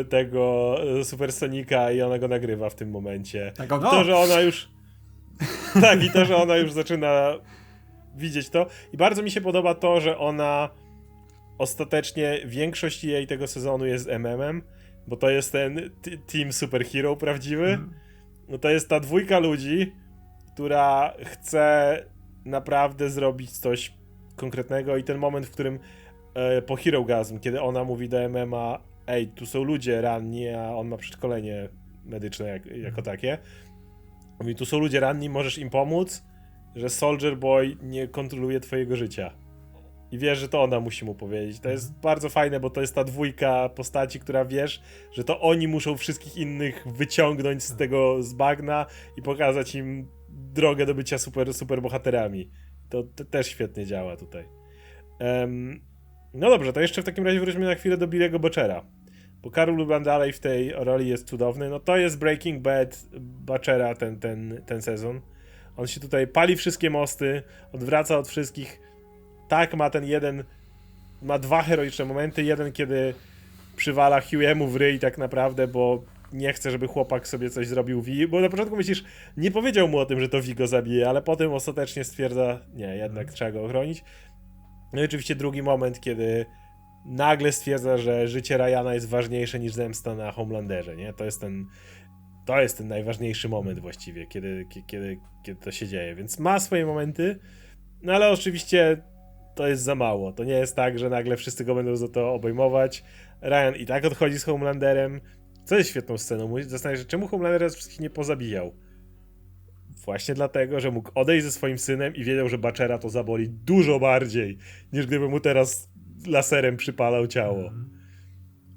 [0.00, 3.52] e, tego e, Supersonika i ona go nagrywa w tym momencie.
[3.56, 4.68] Tak, on, To, że ona już.
[5.80, 7.32] tak, i to, że ona już zaczyna
[8.16, 8.66] widzieć to.
[8.92, 10.68] I bardzo mi się podoba to, że ona
[11.58, 14.62] ostatecznie większość jej tego sezonu jest MM-em,
[15.06, 15.90] bo to jest ten
[16.32, 17.68] team superhero prawdziwy.
[17.68, 17.94] Mhm.
[18.48, 19.92] No to jest ta dwójka ludzi,
[20.54, 21.96] która chce
[22.44, 23.92] naprawdę zrobić coś
[24.36, 25.78] konkretnego i ten moment, w którym
[26.34, 30.74] e, po Hero Gasm, kiedy ona mówi do MMA, ej, tu są ludzie ranni, a
[30.74, 31.68] on ma przeszkolenie
[32.04, 33.38] medyczne jak, jako takie.
[34.42, 36.24] Mówi, tu są ludzie ranni, możesz im pomóc,
[36.74, 39.32] że Soldier Boy nie kontroluje twojego życia.
[40.12, 41.60] I wiesz, że to ona musi mu powiedzieć.
[41.60, 44.82] To jest bardzo fajne, bo to jest ta dwójka postaci, która wiesz,
[45.12, 48.86] że to oni muszą wszystkich innych wyciągnąć z tego z bagna
[49.16, 52.50] i pokazać im drogę do bycia super, super bohaterami.
[52.88, 54.44] To, to też świetnie działa tutaj.
[55.18, 55.80] Em,
[56.34, 58.84] no dobrze, to jeszcze w takim razie wróćmy na chwilę do Billego Butchera.
[59.42, 61.70] Bo Karol Urban dalej w tej roli jest cudowny.
[61.70, 65.20] No to jest Breaking Bad Butchera ten, ten, ten sezon.
[65.76, 68.80] On się tutaj pali wszystkie mosty, odwraca od wszystkich.
[69.48, 70.44] Tak, ma ten jeden,
[71.22, 72.42] ma dwa heroiczne momenty.
[72.42, 73.14] Jeden, kiedy
[73.76, 78.28] przywala Hugh'emu w ryj tak naprawdę, bo nie chce, żeby chłopak sobie coś zrobił Vi,
[78.28, 79.04] bo na początku myślisz,
[79.36, 82.96] nie powiedział mu o tym, że to Vi go zabije, ale potem ostatecznie stwierdza, nie,
[82.96, 84.04] jednak trzeba go ochronić.
[84.92, 86.46] No i oczywiście drugi moment, kiedy
[87.06, 91.12] nagle stwierdza, że życie Ryana jest ważniejsze niż zemsta na Homelanderze, nie?
[91.12, 91.66] To jest ten
[92.46, 96.60] to jest ten najważniejszy moment właściwie, kiedy, kie- kiedy, kiedy to się dzieje, więc ma
[96.60, 97.38] swoje momenty,
[98.02, 99.02] no ale oczywiście
[99.54, 100.32] to jest za mało.
[100.32, 103.04] To nie jest tak, że nagle wszyscy go będą za to obejmować.
[103.42, 105.20] Ryan i tak odchodzi z Homelanderem,
[105.64, 106.54] co jest świetną sceną.
[106.62, 108.74] Zastanawiam się, czemu Homelander wszystkich nie pozabijał.
[110.04, 114.00] Właśnie dlatego, że mógł odejść ze swoim synem i wiedział, że Bachera to zaboli dużo
[114.00, 114.58] bardziej,
[114.92, 115.90] niż gdyby mu teraz
[116.26, 117.72] laserem przypalał ciało.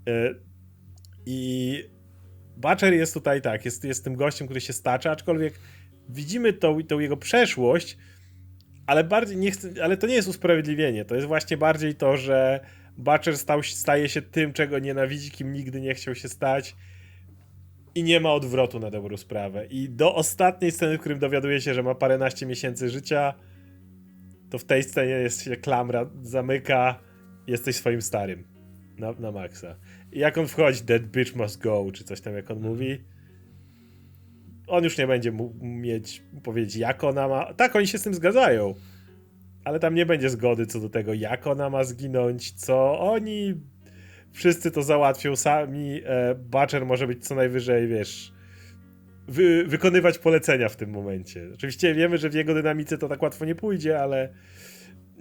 [0.08, 0.36] E,
[1.26, 1.84] I
[2.58, 5.60] Butcher jest tutaj tak, jest, jest tym gościem, który się stacza, aczkolwiek
[6.10, 7.98] widzimy tą, tą jego przeszłość,
[8.88, 12.60] ale bardziej nie chcę, ale to nie jest usprawiedliwienie, to jest właśnie bardziej to, że
[12.98, 16.76] Butcher stał, staje się tym, czego nienawidzi, kim nigdy nie chciał się stać
[17.96, 19.66] i nie ma odwrotu na dobrą sprawę.
[19.66, 23.34] I do ostatniej sceny, w którym dowiaduje się, że ma paręnaście miesięcy życia,
[24.50, 27.00] to w tej scenie jest się klamra, zamyka,
[27.48, 28.44] jesteś swoim starym
[28.98, 29.76] na, na maksa.
[30.12, 33.02] I jak on wchodzi, that bitch must go, czy coś tam jak on mówi,
[34.68, 37.54] on już nie będzie mógł mieć powiedzieć, jak ona ma.
[37.54, 38.74] Tak, oni się z tym zgadzają,
[39.64, 43.62] ale tam nie będzie zgody co do tego, jak ona ma zginąć, co oni
[44.32, 46.02] wszyscy to załatwią sami.
[46.06, 48.34] E, Butcher może być co najwyżej, wiesz,
[49.28, 51.50] wy, wykonywać polecenia w tym momencie.
[51.54, 54.34] Oczywiście wiemy, że w jego dynamice to tak łatwo nie pójdzie, ale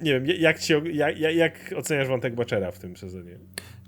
[0.02, 3.38] nie wiem, jak, ci, jak, jak, oceniasz wątek Butchera w tym sezonie?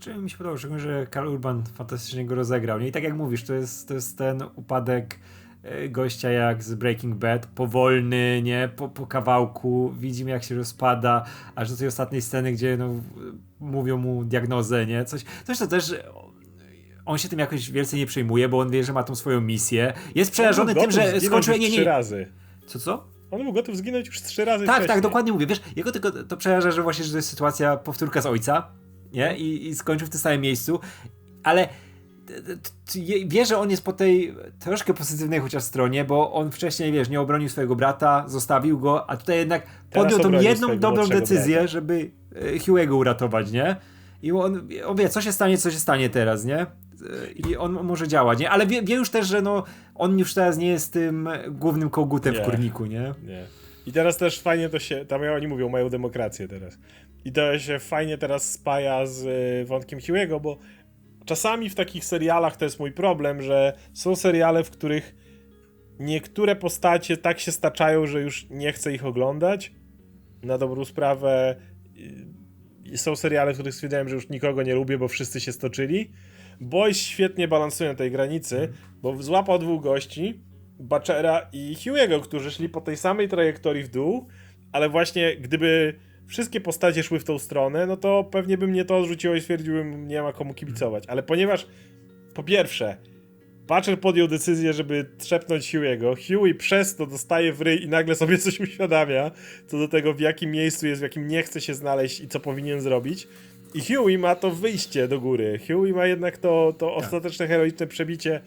[0.00, 2.80] Czy mi się podobało, szczególnie, że Karl Urban fantastycznie go rozegrał.
[2.80, 2.88] Nie?
[2.88, 5.18] I tak jak mówisz, to jest, to jest ten upadek
[5.62, 11.24] e, gościa jak z Breaking Bad, powolny, nie, po, po kawałku, widzimy jak się rozpada,
[11.54, 12.94] aż do tej ostatniej sceny, gdzie no,
[13.60, 15.94] mówią mu diagnozę, nie, coś, coś to też
[17.06, 19.92] on się tym jakoś wielce nie przejmuje, bo on wie, że ma tą swoją misję.
[20.14, 22.26] Jest przerażony On był tym, że skończył, już nie, trzy nie, razy.
[22.66, 23.15] co, co?
[23.36, 24.94] On był gotów zginąć już trzy razy Tak, wcześniej.
[24.94, 25.46] tak, dokładnie mówię.
[25.46, 28.68] Wiesz, jego tylko to przeraża, że właśnie że to jest sytuacja powtórka z ojca,
[29.12, 29.36] nie?
[29.36, 30.80] I, i skończył w tym samym miejscu,
[31.42, 31.68] ale
[33.26, 37.20] wie, że on jest po tej troszkę pozytywnej chociaż stronie, bo on wcześniej, wiesz, nie
[37.20, 41.68] obronił swojego brata, zostawił go, a tutaj jednak podjął tą jedną dobrą decyzję, brata.
[41.68, 43.76] żeby e, Hugh'ego uratować, nie?
[44.22, 46.66] I on, on wie, co się stanie, co się stanie teraz, nie?
[47.48, 48.50] I on może działać, nie?
[48.50, 52.34] Ale wie, wie już też, że no, on już teraz nie jest tym głównym kogutem
[52.34, 52.40] Nie.
[52.40, 53.14] w kurniku, nie?
[53.26, 53.44] Nie.
[53.86, 56.78] I teraz też fajnie to się, tam oni mówią, mają demokrację teraz.
[57.24, 59.26] I to się fajnie teraz spaja z
[59.62, 60.58] y, wątkiem Hugh'ego, bo
[61.24, 65.14] czasami w takich serialach to jest mój problem, że są seriale, w których
[65.98, 69.72] niektóre postacie tak się staczają, że już nie chcę ich oglądać.
[70.42, 71.56] Na dobrą sprawę
[72.92, 76.10] y, są seriale, w których stwierdziłem, że już nikogo nie lubię, bo wszyscy się stoczyli.
[76.60, 78.72] Boys świetnie balansują tej granicy,
[79.02, 80.40] bo złapał dwóch gości,
[80.78, 84.28] Butchera i Hughego, którzy szli po tej samej trajektorii w dół,
[84.72, 85.94] ale właśnie gdyby
[86.26, 90.08] wszystkie postacie szły w tą stronę, no to pewnie by mnie to odrzuciło i stwierdziłbym,
[90.08, 91.04] nie ma komu kibicować.
[91.06, 91.66] Ale ponieważ,
[92.34, 92.96] po pierwsze,
[93.68, 98.38] Butcher podjął decyzję, żeby trzepnąć Hughego, Hughie przez to dostaje w ryj i nagle sobie
[98.44, 99.30] coś uświadamia,
[99.66, 102.40] co do tego, w jakim miejscu jest, w jakim nie chce się znaleźć i co
[102.40, 103.28] powinien zrobić.
[103.76, 105.58] I Hughie ma to wyjście do góry.
[105.58, 108.40] Hughie ma jednak to, to ostateczne heroiczne przebicie,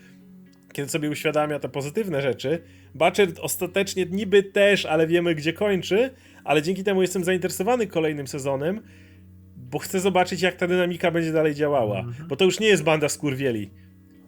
[0.73, 2.61] kiedy sobie uświadamia te pozytywne rzeczy.
[2.95, 6.09] Butcher ostatecznie niby też, ale wiemy gdzie kończy,
[6.43, 8.81] ale dzięki temu jestem zainteresowany kolejnym sezonem,
[9.55, 12.05] bo chcę zobaczyć jak ta dynamika będzie dalej działała.
[12.27, 13.71] Bo to już nie jest banda skurwieli.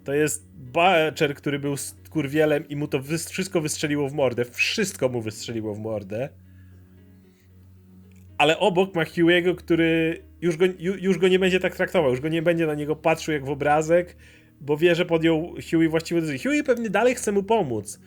[0.03, 4.45] To jest Butcher, który był skurwielem i mu to wszystko wystrzeliło w mordę.
[4.45, 6.29] Wszystko mu wystrzeliło w mordę.
[8.41, 12.21] Ale obok ma Hughego, który już go, ju, już go nie będzie tak traktował, już
[12.21, 14.17] go nie będzie na niego patrzył jak w obrazek,
[14.61, 16.49] bo wie, że podjął Hughie właściwe decyzje.
[16.49, 17.99] Hughie pewnie dalej chce mu pomóc.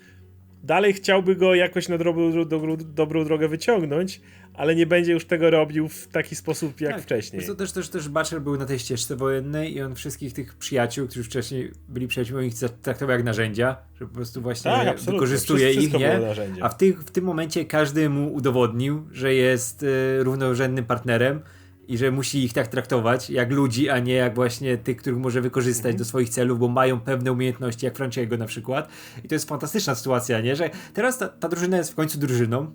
[0.64, 4.20] Dalej chciałby go jakoś na dobrą, dobrą, dobrą drogę wyciągnąć,
[4.54, 7.46] ale nie będzie już tego robił w taki sposób jak Tak, wcześniej.
[7.46, 11.06] To też, też, też Butcher był na tej ścieżce wojennej i on wszystkich tych przyjaciół,
[11.06, 15.96] którzy wcześniej byli przyjaciółmi, ich traktował jak narzędzia, że po prostu właśnie Tak, wykorzystuje Wszystko
[15.96, 16.20] ich, nie?
[16.60, 19.86] A w, tych, w tym momencie każdy mu udowodnił, że jest y,
[20.22, 21.40] równorzędnym partnerem
[21.88, 25.40] i że musi ich tak traktować jak ludzi, a nie jak właśnie tych, których może
[25.40, 25.96] wykorzystać Mhm.
[25.98, 28.88] do swoich celów, bo mają pewne umiejętności, jak Franciego na przykład.
[29.24, 30.56] I to jest fantastyczna sytuacja, nie?
[30.56, 32.72] Że teraz ta, ta drużyna jest w końcu drużyną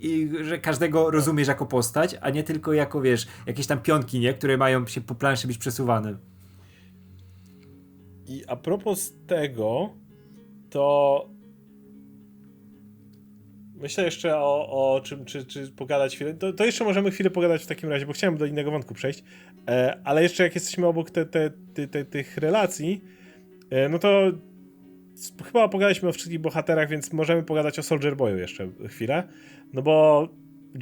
[0.00, 4.34] i że każdego rozumiesz jako postać, a nie tylko jako, wiesz, jakieś tam pionki, nie?
[4.34, 6.16] Które mają się po planszy być przesuwane.
[8.26, 9.90] I a propos tego,
[10.70, 11.35] to
[13.76, 16.34] myślę jeszcze o, o czym, czy, czy pogadać chwilę.
[16.34, 19.22] To, to jeszcze możemy chwilę pogadać w takim razie, bo chciałem do innego wątku przejść.
[19.68, 21.50] E, ale jeszcze jak jesteśmy obok te, te,
[21.90, 23.04] te, tych relacji,
[23.70, 24.32] e, no to
[25.44, 29.28] chyba pogadaliśmy o wszystkich bohaterach, więc możemy pogadać o Soldier Boyu jeszcze chwilę.
[29.72, 30.28] No bo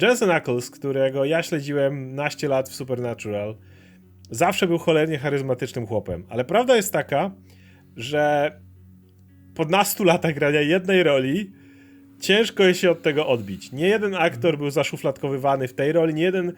[0.01, 3.55] Jensen Ackles, którego ja śledziłem naście lat w Supernatural,
[4.31, 6.25] zawsze był cholernie charyzmatycznym chłopem.
[6.29, 7.31] Ale prawda jest taka,
[7.95, 8.51] że
[9.55, 11.51] po nastu latach grania jednej roli
[12.19, 13.71] ciężko jest się od tego odbić.
[13.71, 16.53] Nie jeden aktor był zaszufladkowywany w tej roli, nie jeden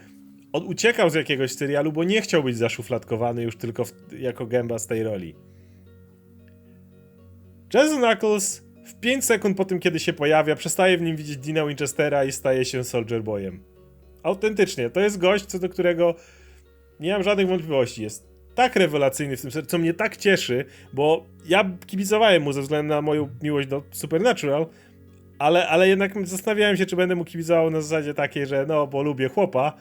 [0.53, 4.79] od, uciekał z jakiegoś serialu, bo nie chciał być zaszufladkowany już tylko w, jako gęba
[4.79, 5.35] z tej roli.
[7.73, 11.65] Jensen Ackles w 5 sekund po tym, kiedy się pojawia, przestaje w nim widzieć Dina
[11.65, 13.63] Winchestera i staje się Soldier Boyem.
[14.23, 16.15] Autentycznie, to jest gość, co do którego
[16.99, 18.03] nie mam żadnych wątpliwości.
[18.03, 22.61] Jest tak rewelacyjny w tym sercu, co mnie tak cieszy, bo ja kibicowałem mu ze
[22.61, 24.65] względu na moją miłość do Supernatural,
[25.39, 29.03] ale, ale jednak zastanawiałem się, czy będę mu kibicował na zasadzie takiej, że no, bo
[29.03, 29.73] lubię chłopa,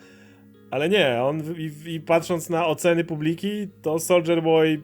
[0.71, 4.81] ale nie, on i, i patrząc na oceny publiki, to Soldier Boy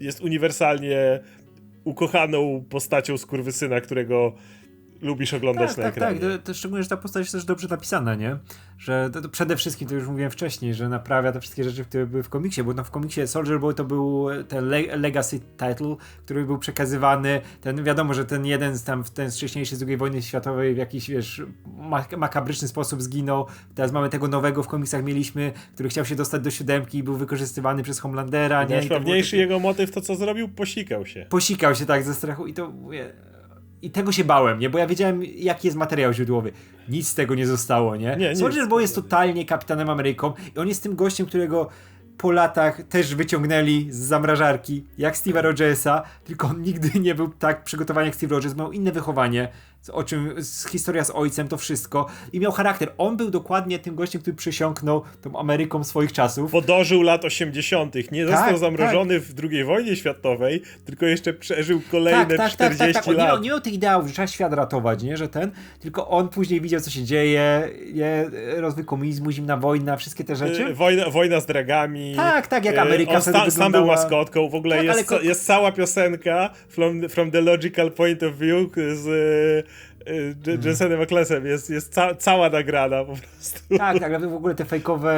[0.00, 1.20] jest uniwersalnie
[1.84, 4.32] ukochaną postacią skurwysyna, którego
[5.02, 6.20] lubisz oglądać Tak, na tak, ekranie.
[6.20, 6.30] tak.
[6.30, 8.36] To, to szczególnie, że ta postać jest też dobrze napisana, nie?
[8.78, 12.06] Że to, to przede wszystkim, to już mówiłem wcześniej, że naprawia te wszystkie rzeczy, które
[12.06, 15.96] były w komiksie, bo no w komiksie Soldier Boy to był ten le legacy title,
[16.24, 19.96] który był przekazywany, ten wiadomo, że ten jeden z tam, ten z wcześniejszy z II
[19.96, 21.42] wojny światowej w jakiś, wiesz,
[21.78, 23.46] mak makabryczny sposób zginął.
[23.74, 27.16] Teraz mamy tego nowego w komiksach mieliśmy, który chciał się dostać do siódemki i był
[27.16, 28.76] wykorzystywany przez Homelandera, nie?
[28.76, 30.48] Najsławniejszy takie- jego motyw to co zrobił?
[30.48, 31.26] Posikał się.
[31.30, 32.72] posikał się tak ze strachu i to
[33.82, 34.70] i tego się bałem, nie?
[34.70, 36.52] Bo ja wiedziałem, jaki jest materiał źródłowy.
[36.88, 38.16] Nic z tego nie zostało, nie?
[38.16, 38.36] Nie.
[38.36, 41.68] Soldier Boy jest totalnie kapitanem Ameryką i on jest tym gościem, którego
[42.16, 47.64] po latach też wyciągnęli z zamrażarki, jak Steve'a Rogersa, tylko on nigdy nie był tak
[47.64, 49.48] przygotowany jak Steve Rogers, miał inne wychowanie,
[49.90, 52.92] o czym z, historia z ojcem, to wszystko i miał charakter.
[52.98, 56.50] On był dokładnie tym gościem, który przysiąknął tą Ameryką swoich czasów.
[56.52, 57.94] Bo dożył lat 80.
[58.12, 63.18] Nie Tak, został zamrożony w II wojnie światowej, tylko jeszcze przeżył kolejne 40 On nie,
[63.18, 63.28] lat.
[63.28, 65.16] miał, nie miał tych ideałów, że trzeba świat ratować, nie?
[65.16, 65.50] Że ten,
[65.80, 68.24] tylko on później widział, co się dzieje, nie?
[68.56, 70.66] rozwój komunizmu, zimna wojna, wszystkie te rzeczy.
[70.66, 72.14] Y, Wojna, wojna z dragami.
[72.16, 74.48] Tak, tak, jak Y, Ameryka On sta, sam był maskotką.
[74.48, 78.70] W ogóle Tak, ale jest, jest cała piosenka from, from the logical point of view
[78.94, 79.66] z
[80.64, 81.46] Jensenem Ecclesem.
[81.46, 83.78] Jest, jest ca, cała nagrana po prostu.
[83.78, 85.12] Tak, tak, w ogóle te fejkowe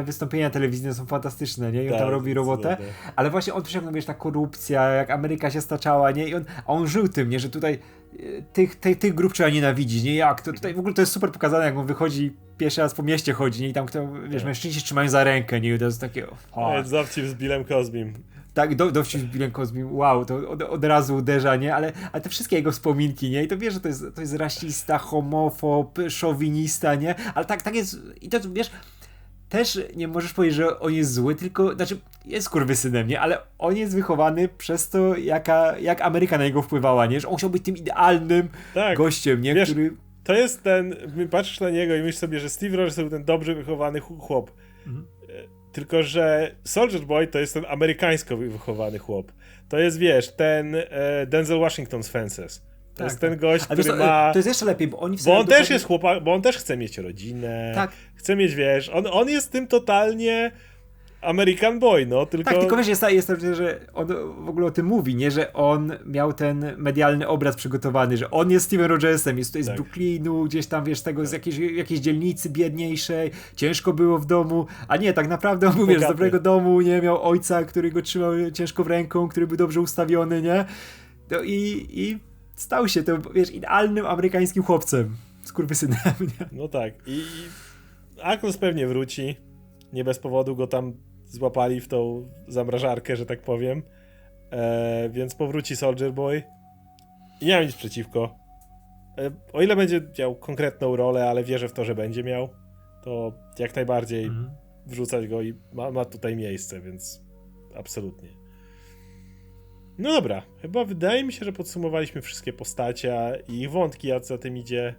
[0.00, 1.84] e, wystąpienia telewizyjne są fantastyczne, nie?
[1.84, 2.76] I on Tak, tam robi robotę.
[3.16, 6.28] Ale właśnie on przyciągnął, wiesz, ta korupcja, jak Ameryka się staczała, nie?
[6.28, 7.40] I on, a on żył tym, nie?
[7.40, 7.78] Że tutaj
[8.18, 10.14] e, tych, tych, tych grup trzeba nienawidzić, nie?
[10.14, 10.40] Jak?
[10.40, 13.32] To tutaj w ogóle to jest super pokazane, jak on wychodzi pierwszy raz po mieście
[13.32, 13.68] chodzi, nie?
[13.68, 15.74] I tam kto, wiesz, mężczyźni się trzymają za rękę, nie?
[15.74, 18.14] I to jest takie, o, Jest dowcip z Billem Cosbym.
[18.56, 21.74] Tak, do, dowcip z Billem Cosby, wow, to od, od razu uderza, nie?
[21.74, 23.44] Ale, ale te wszystkie jego wspominki, nie?
[23.44, 27.14] I to wiesz, że to jest, to jest rasista, homofob, szowinista, nie?
[27.34, 28.70] Ale tak, tak jest, i to wiesz,
[29.48, 33.20] też nie możesz powiedzieć, że on jest zły, tylko, znaczy jest kurwysynem, nie?
[33.20, 37.20] Ale on jest wychowany przez to, jaka, jak Ameryka na niego wpływała, nie?
[37.20, 38.96] Że on chciał być tym idealnym Tak.
[38.96, 39.54] gościem, nie?
[39.54, 39.92] Wiesz, Który...
[40.24, 40.94] To jest ten,
[41.30, 44.50] patrzysz na niego i myślisz sobie, że Steve Rogers był ten dobrze wychowany ch- chłop.
[44.86, 45.06] Mhm.
[45.76, 49.32] Tylko, że Soldier Boy to jest ten amerykańsko wy- wychowany chłop.
[49.68, 52.58] To jest, wiesz, ten e, Denzel Washington z Fences.
[52.94, 53.40] To Tak, jest ten tak.
[53.40, 54.32] gość, A wiesz który co, ma...
[54.32, 56.76] to jest jeszcze lepiej, bo oni Bo on też jest chłopak, bo on też chce
[56.76, 57.72] mieć rodzinę.
[57.74, 57.92] Tak.
[58.14, 60.50] Chce mieć, wiesz, on, on jest tym totalnie
[61.26, 62.50] American Boy, no, tylko...
[62.50, 64.06] Tak, tylko wiesz, jest, jest to, że on
[64.44, 65.30] w ogóle o tym mówi, nie?
[65.30, 69.66] Że on miał ten medialny obraz przygotowany, że on jest Steven Rogersem, jest tutaj z
[69.66, 69.76] Tak.
[69.76, 74.96] Brooklynu, gdzieś tam, wiesz, tego z jakiejś, jakiejś dzielnicy biedniejszej, ciężko było w domu, a
[74.96, 77.00] nie, tak naprawdę on był, wiesz, z dobrego domu, nie?
[77.00, 80.64] Miał ojca, który go trzymał ciężko w ręką, który był dobrze ustawiony, nie?
[81.30, 82.18] No i, i
[82.56, 85.98] stał się tym, wiesz, idealnym amerykańskim chłopcem, skurwysynem,
[86.40, 86.46] nie?
[86.52, 86.94] No tak.
[87.06, 89.36] I, i pewnie wróci.
[89.92, 90.92] Nie bez powodu go tam
[91.28, 93.82] złapali w tą zamrażarkę, że tak powiem.
[94.50, 96.42] E, więc powróci Soldier Boy.
[97.40, 98.34] I nie mam nic przeciwko.
[99.18, 102.48] E, o ile będzie miał konkretną rolę, ale wierzę w to, że będzie miał,
[103.04, 104.50] to jak najbardziej Mhm.
[104.86, 107.22] wrzucać go i ma, ma tutaj miejsce, więc
[107.74, 108.28] absolutnie.
[109.98, 114.26] No dobra, chyba wydaje mi się, że podsumowaliśmy wszystkie postacie i ich wątki, a co
[114.26, 114.94] za tym idzie,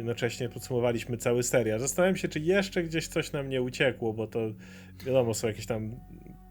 [0.00, 1.78] jednocześnie podsumowaliśmy cały serial.
[1.78, 4.40] Zastanawiam się, czy jeszcze gdzieś coś nam nie uciekło, bo to
[5.06, 5.90] wiadomo, są jakieś tam.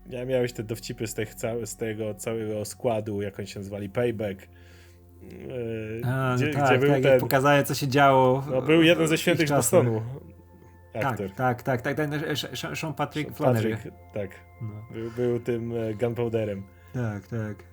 [0.09, 4.47] Ja miałeś te dowcipy z, tych, z tego całego składu, jak oni się nazwali, Payback.
[5.21, 7.19] Yy, A, gdzie, no tak, gdzie był tak, ten.
[7.19, 8.43] pokazałem, co się działo.
[8.51, 9.51] No, był jeden ze świętych z.
[9.51, 10.01] Bostonu.
[10.93, 11.31] Aktor.
[11.31, 12.09] Tak, tak, tak, tak,
[12.77, 13.75] Sean Patrick Flannery.
[13.75, 14.29] Patrick, tak.
[14.61, 14.69] No.
[14.93, 16.63] Był, był tym e, gunpowderem.
[16.93, 17.68] Tak, tak.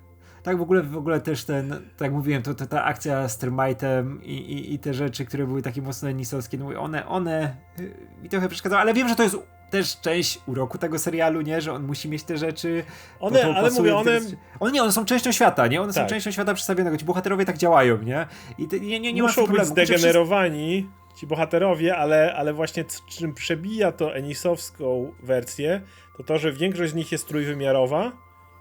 [0.47, 3.39] Tak, w ogóle, w ogóle też ten, tak jak mówiłem, to, to ta akcja z
[3.39, 7.95] Termite'em i, i, i te rzeczy, które były takie mocno nisowskie, no one, one y,
[8.23, 9.37] mi trochę przeszkadzały, ale wiem, że to jest
[9.69, 12.83] też część uroku tego serialu, nie, że on musi mieć te rzeczy.
[13.19, 14.19] One, to ale pasuje mówię, one,
[14.59, 15.81] One nie, one są częścią świata, nie?
[15.81, 16.09] One są Tak.
[16.09, 16.97] częścią świata przedstawionego.
[16.97, 18.27] Ci bohaterowie tak działają, nie?
[18.57, 23.91] I te, nie, nie, nie muszą być zdegenerowani, ci bohaterowie, ale, ale właśnie czym przebija
[23.91, 25.81] to enisowską wersję,
[26.17, 28.11] to to, że większość z nich jest trójwymiarowa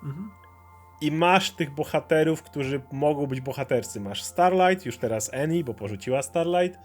[0.03, 0.31] Mhm.
[1.01, 4.01] I masz tych bohaterów, którzy mogą być bohaterscy.
[4.01, 6.79] Masz Starlight, już teraz Annie, bo porzuciła Starlight.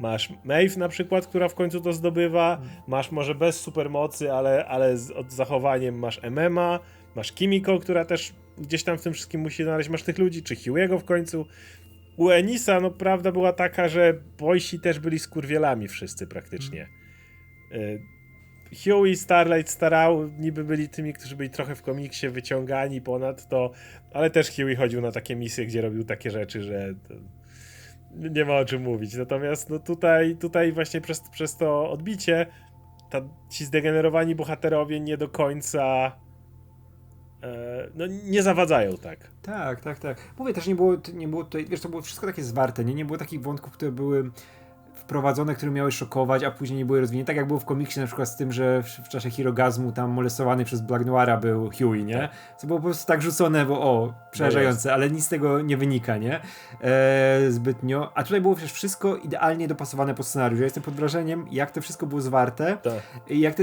[0.00, 2.60] Masz Maeve na przykład, która w końcu to zdobywa.
[2.86, 6.80] Masz może bez supermocy, ale, ale z od zachowaniem masz MMA.
[7.14, 9.88] Masz Kimiko, która też gdzieś tam w tym wszystkim musi znaleźć.
[9.88, 11.46] Masz tych ludzi, czy Hugh'ego w końcu.
[12.16, 16.88] U Enisa, no prawda była taka, że boysi też byli skurwielami wszyscy praktycznie.
[17.72, 18.02] Y,
[18.72, 23.70] Hugh i Starlight starał, niby byli tymi, którzy byli trochę w komiksie wyciągani ponad to,
[24.12, 26.94] ale też Huey chodził na takie misje, gdzie robił takie rzeczy, że
[28.14, 29.14] nie ma o czym mówić.
[29.14, 32.46] Natomiast no tutaj, tutaj właśnie przez, przez to odbicie
[33.10, 33.20] ta,
[33.50, 36.12] ci zdegenerowani bohaterowie nie do końca
[37.42, 39.18] e, no, nie zawadzają tak.
[39.42, 40.18] Tak, tak, tak.
[40.38, 42.94] Mówię, też nie było, nie było tutaj, wiesz, to było wszystko takie zwarte, nie?
[42.94, 44.30] Nie było takich wątków, które były
[45.02, 47.26] wprowadzone, które miały szokować, a później nie były rozwinięte.
[47.26, 50.10] Tak jak było w komiksie na przykład z tym, że w, w czasie Hirogazmu tam
[50.10, 52.28] molestowany przez Black Noira był Huey, nie?
[52.56, 56.16] Co było po prostu tak rzucone, bo o, przerażające, ale nic z tego nie wynika,
[56.16, 56.40] nie?
[56.80, 58.12] E, zbytnio.
[58.14, 60.60] A tutaj było przecież wszystko idealnie dopasowane pod scenariusz.
[60.60, 62.76] Ja jestem pod wrażeniem, jak to wszystko było zwarte.
[62.76, 63.02] Tak.
[63.28, 63.62] I Jak te,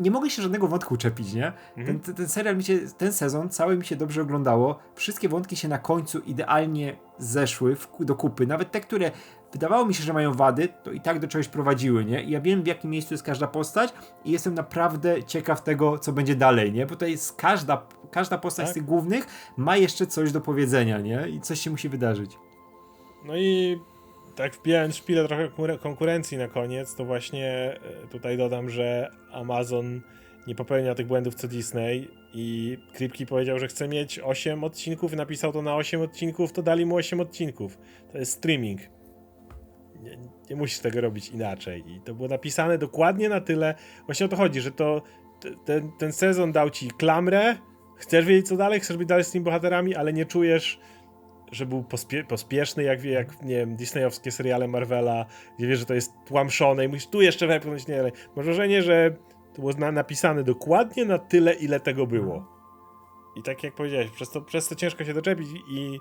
[0.00, 1.52] nie mogę się żadnego wątku czepić, nie?
[1.76, 1.86] Mhm.
[1.86, 4.78] Ten, ten, ten serial mi się, ten sezon cały mi się dobrze oglądało.
[4.94, 8.46] Wszystkie wątki się na końcu idealnie zeszły w, do kupy.
[8.46, 9.10] Nawet te, które
[9.52, 12.22] wydawało mi się, że mają wady, to i tak do czegoś prowadziły, nie?
[12.22, 13.92] I ja wiem, w jakim miejscu jest każda postać
[14.24, 16.86] i jestem naprawdę ciekaw tego, co będzie dalej, nie?
[16.86, 18.70] Bo to jest każda, każda postać Tak.
[18.70, 19.26] z tych głównych
[19.56, 21.28] ma jeszcze coś do powiedzenia, nie?
[21.28, 22.38] I coś się musi wydarzyć.
[23.24, 23.78] No i
[24.36, 30.00] tak wbijając szpilę trochę konkur- konkurencji na koniec, to właśnie e, tutaj dodam, że Amazon
[30.46, 35.52] nie popełnia tych błędów co Disney i Kripke powiedział, że chce mieć 8 odcinków, napisał
[35.52, 37.78] to na 8 odcinków, to dali mu 8 odcinków.
[38.12, 38.80] To jest streaming.
[40.02, 40.18] Nie,
[40.50, 41.84] nie musisz tego robić inaczej.
[41.86, 43.74] I to było napisane dokładnie na tyle.
[44.06, 45.02] Właśnie o to chodzi, że to
[45.64, 47.56] ten, ten sezon dał ci klamrę,
[47.96, 50.80] chcesz wiedzieć co dalej, chcesz być dalej z tymi bohaterami, ale nie czujesz
[51.52, 55.26] że był pospie pospieszny, jak, jak nie wiem, disneyowskie seriale Marvela,
[55.58, 58.82] gdzie wiesz, że to jest tłamszone i musisz tu jeszcze wepchnąć, nie ale Masz wrażenie,
[58.82, 59.16] że
[59.54, 62.58] to było na napisane dokładnie na tyle, ile tego było.
[63.36, 65.98] I tak jak powiedziałeś, przez to, przez to ciężko się doczepić i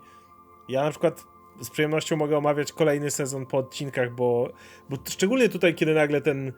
[0.70, 1.24] ja na przykład
[1.62, 4.54] z przyjemnością mogę omawiać kolejny sezon po odcinkach, bo,
[4.90, 6.54] bo szczególnie tutaj, kiedy nagle ten y,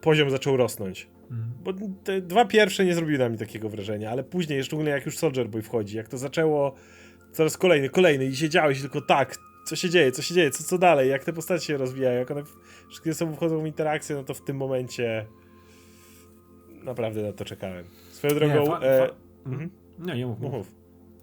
[0.00, 1.08] poziom zaczął rosnąć.
[1.64, 1.72] Bo
[2.04, 5.48] te dwa pierwsze nie zrobiły na mnie takiego wrażenia, ale później, szczególnie jak już Soldier
[5.48, 6.74] Boy wchodzi, jak to zaczęło
[7.32, 9.36] coraz kolejny, kolejny i siedziałeś tylko tak,
[9.66, 12.30] co się dzieje, co się dzieje, co, co dalej, jak te postacie się rozwijają, jak
[12.30, 12.42] one
[12.88, 15.26] wszystkie ze sobą wchodzą w interakcję, no to w tym momencie
[16.84, 17.84] naprawdę na to czekałem.
[18.12, 19.14] Swoją drogą, Nie, fa- e, fa-
[19.46, 20.40] mhm, Nie, nie mów.
[20.40, 20.72] mów, mów.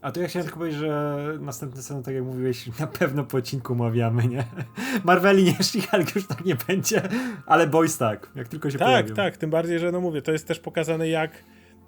[0.02, 3.38] A to ja chciałem tylko powiedzieć, że następny sezon, tak jak mówiłeś, na pewno po
[3.38, 4.44] odcinku omawiamy, nie?
[5.04, 7.02] Marveli nie, She-Hulk już tak nie będzie,
[7.46, 9.16] ale Boys tak, jak tylko się Tak, pojawią.
[9.16, 11.32] tak, tym bardziej, że no mówię, to jest też pokazane jak,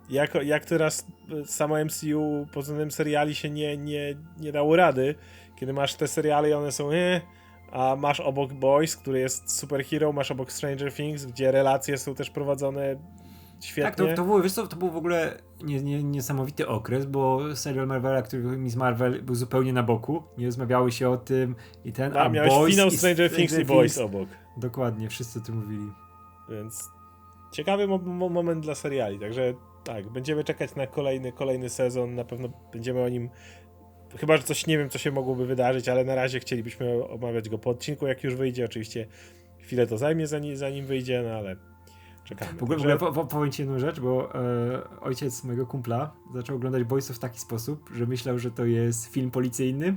[0.09, 1.07] jak, jak teraz
[1.45, 5.15] samo MCU pod względem seriali się nie, nie, nie dało rady,
[5.55, 7.21] kiedy masz te seriale i one są eh,
[7.71, 12.29] a masz obok Boys, który jest superhero, masz obok Stranger Things, gdzie relacje są też
[12.29, 12.95] prowadzone
[13.61, 13.83] świetnie.
[13.83, 17.55] Tak, to, to, było, wiesz co, to był w ogóle nie, nie, niesamowity okres, bo
[17.55, 21.55] serial Marvela, który Miss Marvel był zupełnie na boku, nie rozmawiały się o tym
[21.85, 25.41] i ten, a, a miałeś Boys finał Stranger Things i Boys obok, Dokładnie, wszyscy o
[25.41, 25.91] tym mówili.
[26.49, 26.89] więc
[27.51, 29.53] ciekawy mo- mo- moment dla seriali, także
[29.83, 33.29] tak, będziemy czekać na kolejny, kolejny sezon, na pewno będziemy o nim
[34.19, 37.57] Chyba, że coś nie wiem, co się mogłoby wydarzyć, ale na razie chcielibyśmy omawiać go
[37.57, 38.65] po odcinku, jak już wyjdzie.
[38.65, 39.07] Oczywiście
[39.59, 41.55] chwilę to zajmie, zanim, zanim wyjdzie, no ale
[42.23, 42.51] czekamy.
[42.59, 46.11] W ogóle, w ogóle po, po, powiem ci jedną rzecz, bo e, ojciec mojego kumpla
[46.33, 49.95] zaczął oglądać Boysów w taki sposób, że myślał, że to jest film policyjny.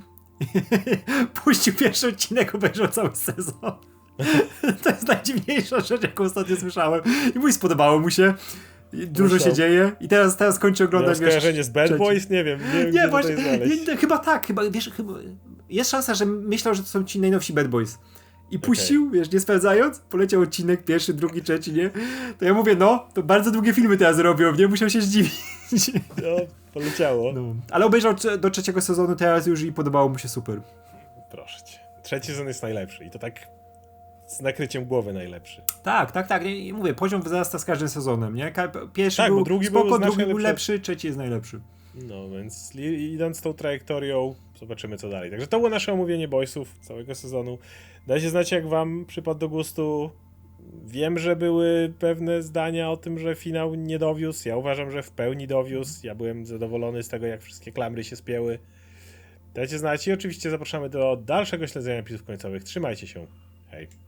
[1.44, 3.72] Puścił pierwszy odcinek, obejrzał cały sezon.
[4.82, 7.00] to jest najdziwniejsza rzecz, jaką ostatnio słyszałem.
[7.34, 8.34] I mój spodobało mu się.
[8.92, 11.96] Dużo się dzieje i teraz, teraz kończy Miał oglądać wiesz, skojarzenie z Bad.
[11.96, 12.30] Boys?
[12.30, 13.34] Nie wiem, nie Nie, właśnie,
[13.86, 15.12] nie, chyba tak, chyba, wiesz, chyba,
[15.68, 17.98] jest szansa, że myślał, że to są ci najnowsi Bad Boys.
[18.50, 21.90] I puścił, wiesz, nie sprawdzając, poleciał odcinek pierwszy, drugi, trzeci, nie?
[22.38, 24.68] To ja mówię, no, to bardzo długie filmy teraz robią, nie?
[24.68, 25.32] Musiał się zdziwić.
[26.22, 26.36] No,
[26.74, 27.32] poleciało.
[27.32, 27.54] No.
[27.70, 30.60] Ale obejrzał do trzeciego sezonu teraz już i podobało mu się super.
[31.30, 31.78] Proszę cię.
[32.02, 33.48] Trzeci sezon jest najlepszy i to tak
[34.26, 35.62] z nakryciem głowy najlepszy.
[35.82, 38.52] Tak, tak, tak, nie, mówię, poziom wzrasta z każdym sezonem, nie?
[38.92, 40.80] Pierwszy Tak, był drugi był spoko, znacznie drugi był lepszy.
[40.80, 41.60] trzeci jest najlepszy.
[41.94, 45.30] No, więc idąc tą trajektorią, zobaczymy co dalej.
[45.30, 47.58] Także to było nasze omówienie Boysów całego sezonu.
[48.06, 50.10] Dajcie znać, jak wam przypadł do gustu.
[50.86, 54.48] Wiem, że były pewne zdania o tym, że finał nie dowiózł.
[54.48, 56.06] Ja uważam, że w pełni dowiózł.
[56.06, 58.58] Ja byłem zadowolony z tego, jak wszystkie klamry się spięły.
[59.54, 62.64] Dajcie znać i oczywiście zapraszamy do dalszego śledzenia napisów końcowych.
[62.64, 63.26] Trzymajcie się.
[63.70, 64.05] Hej.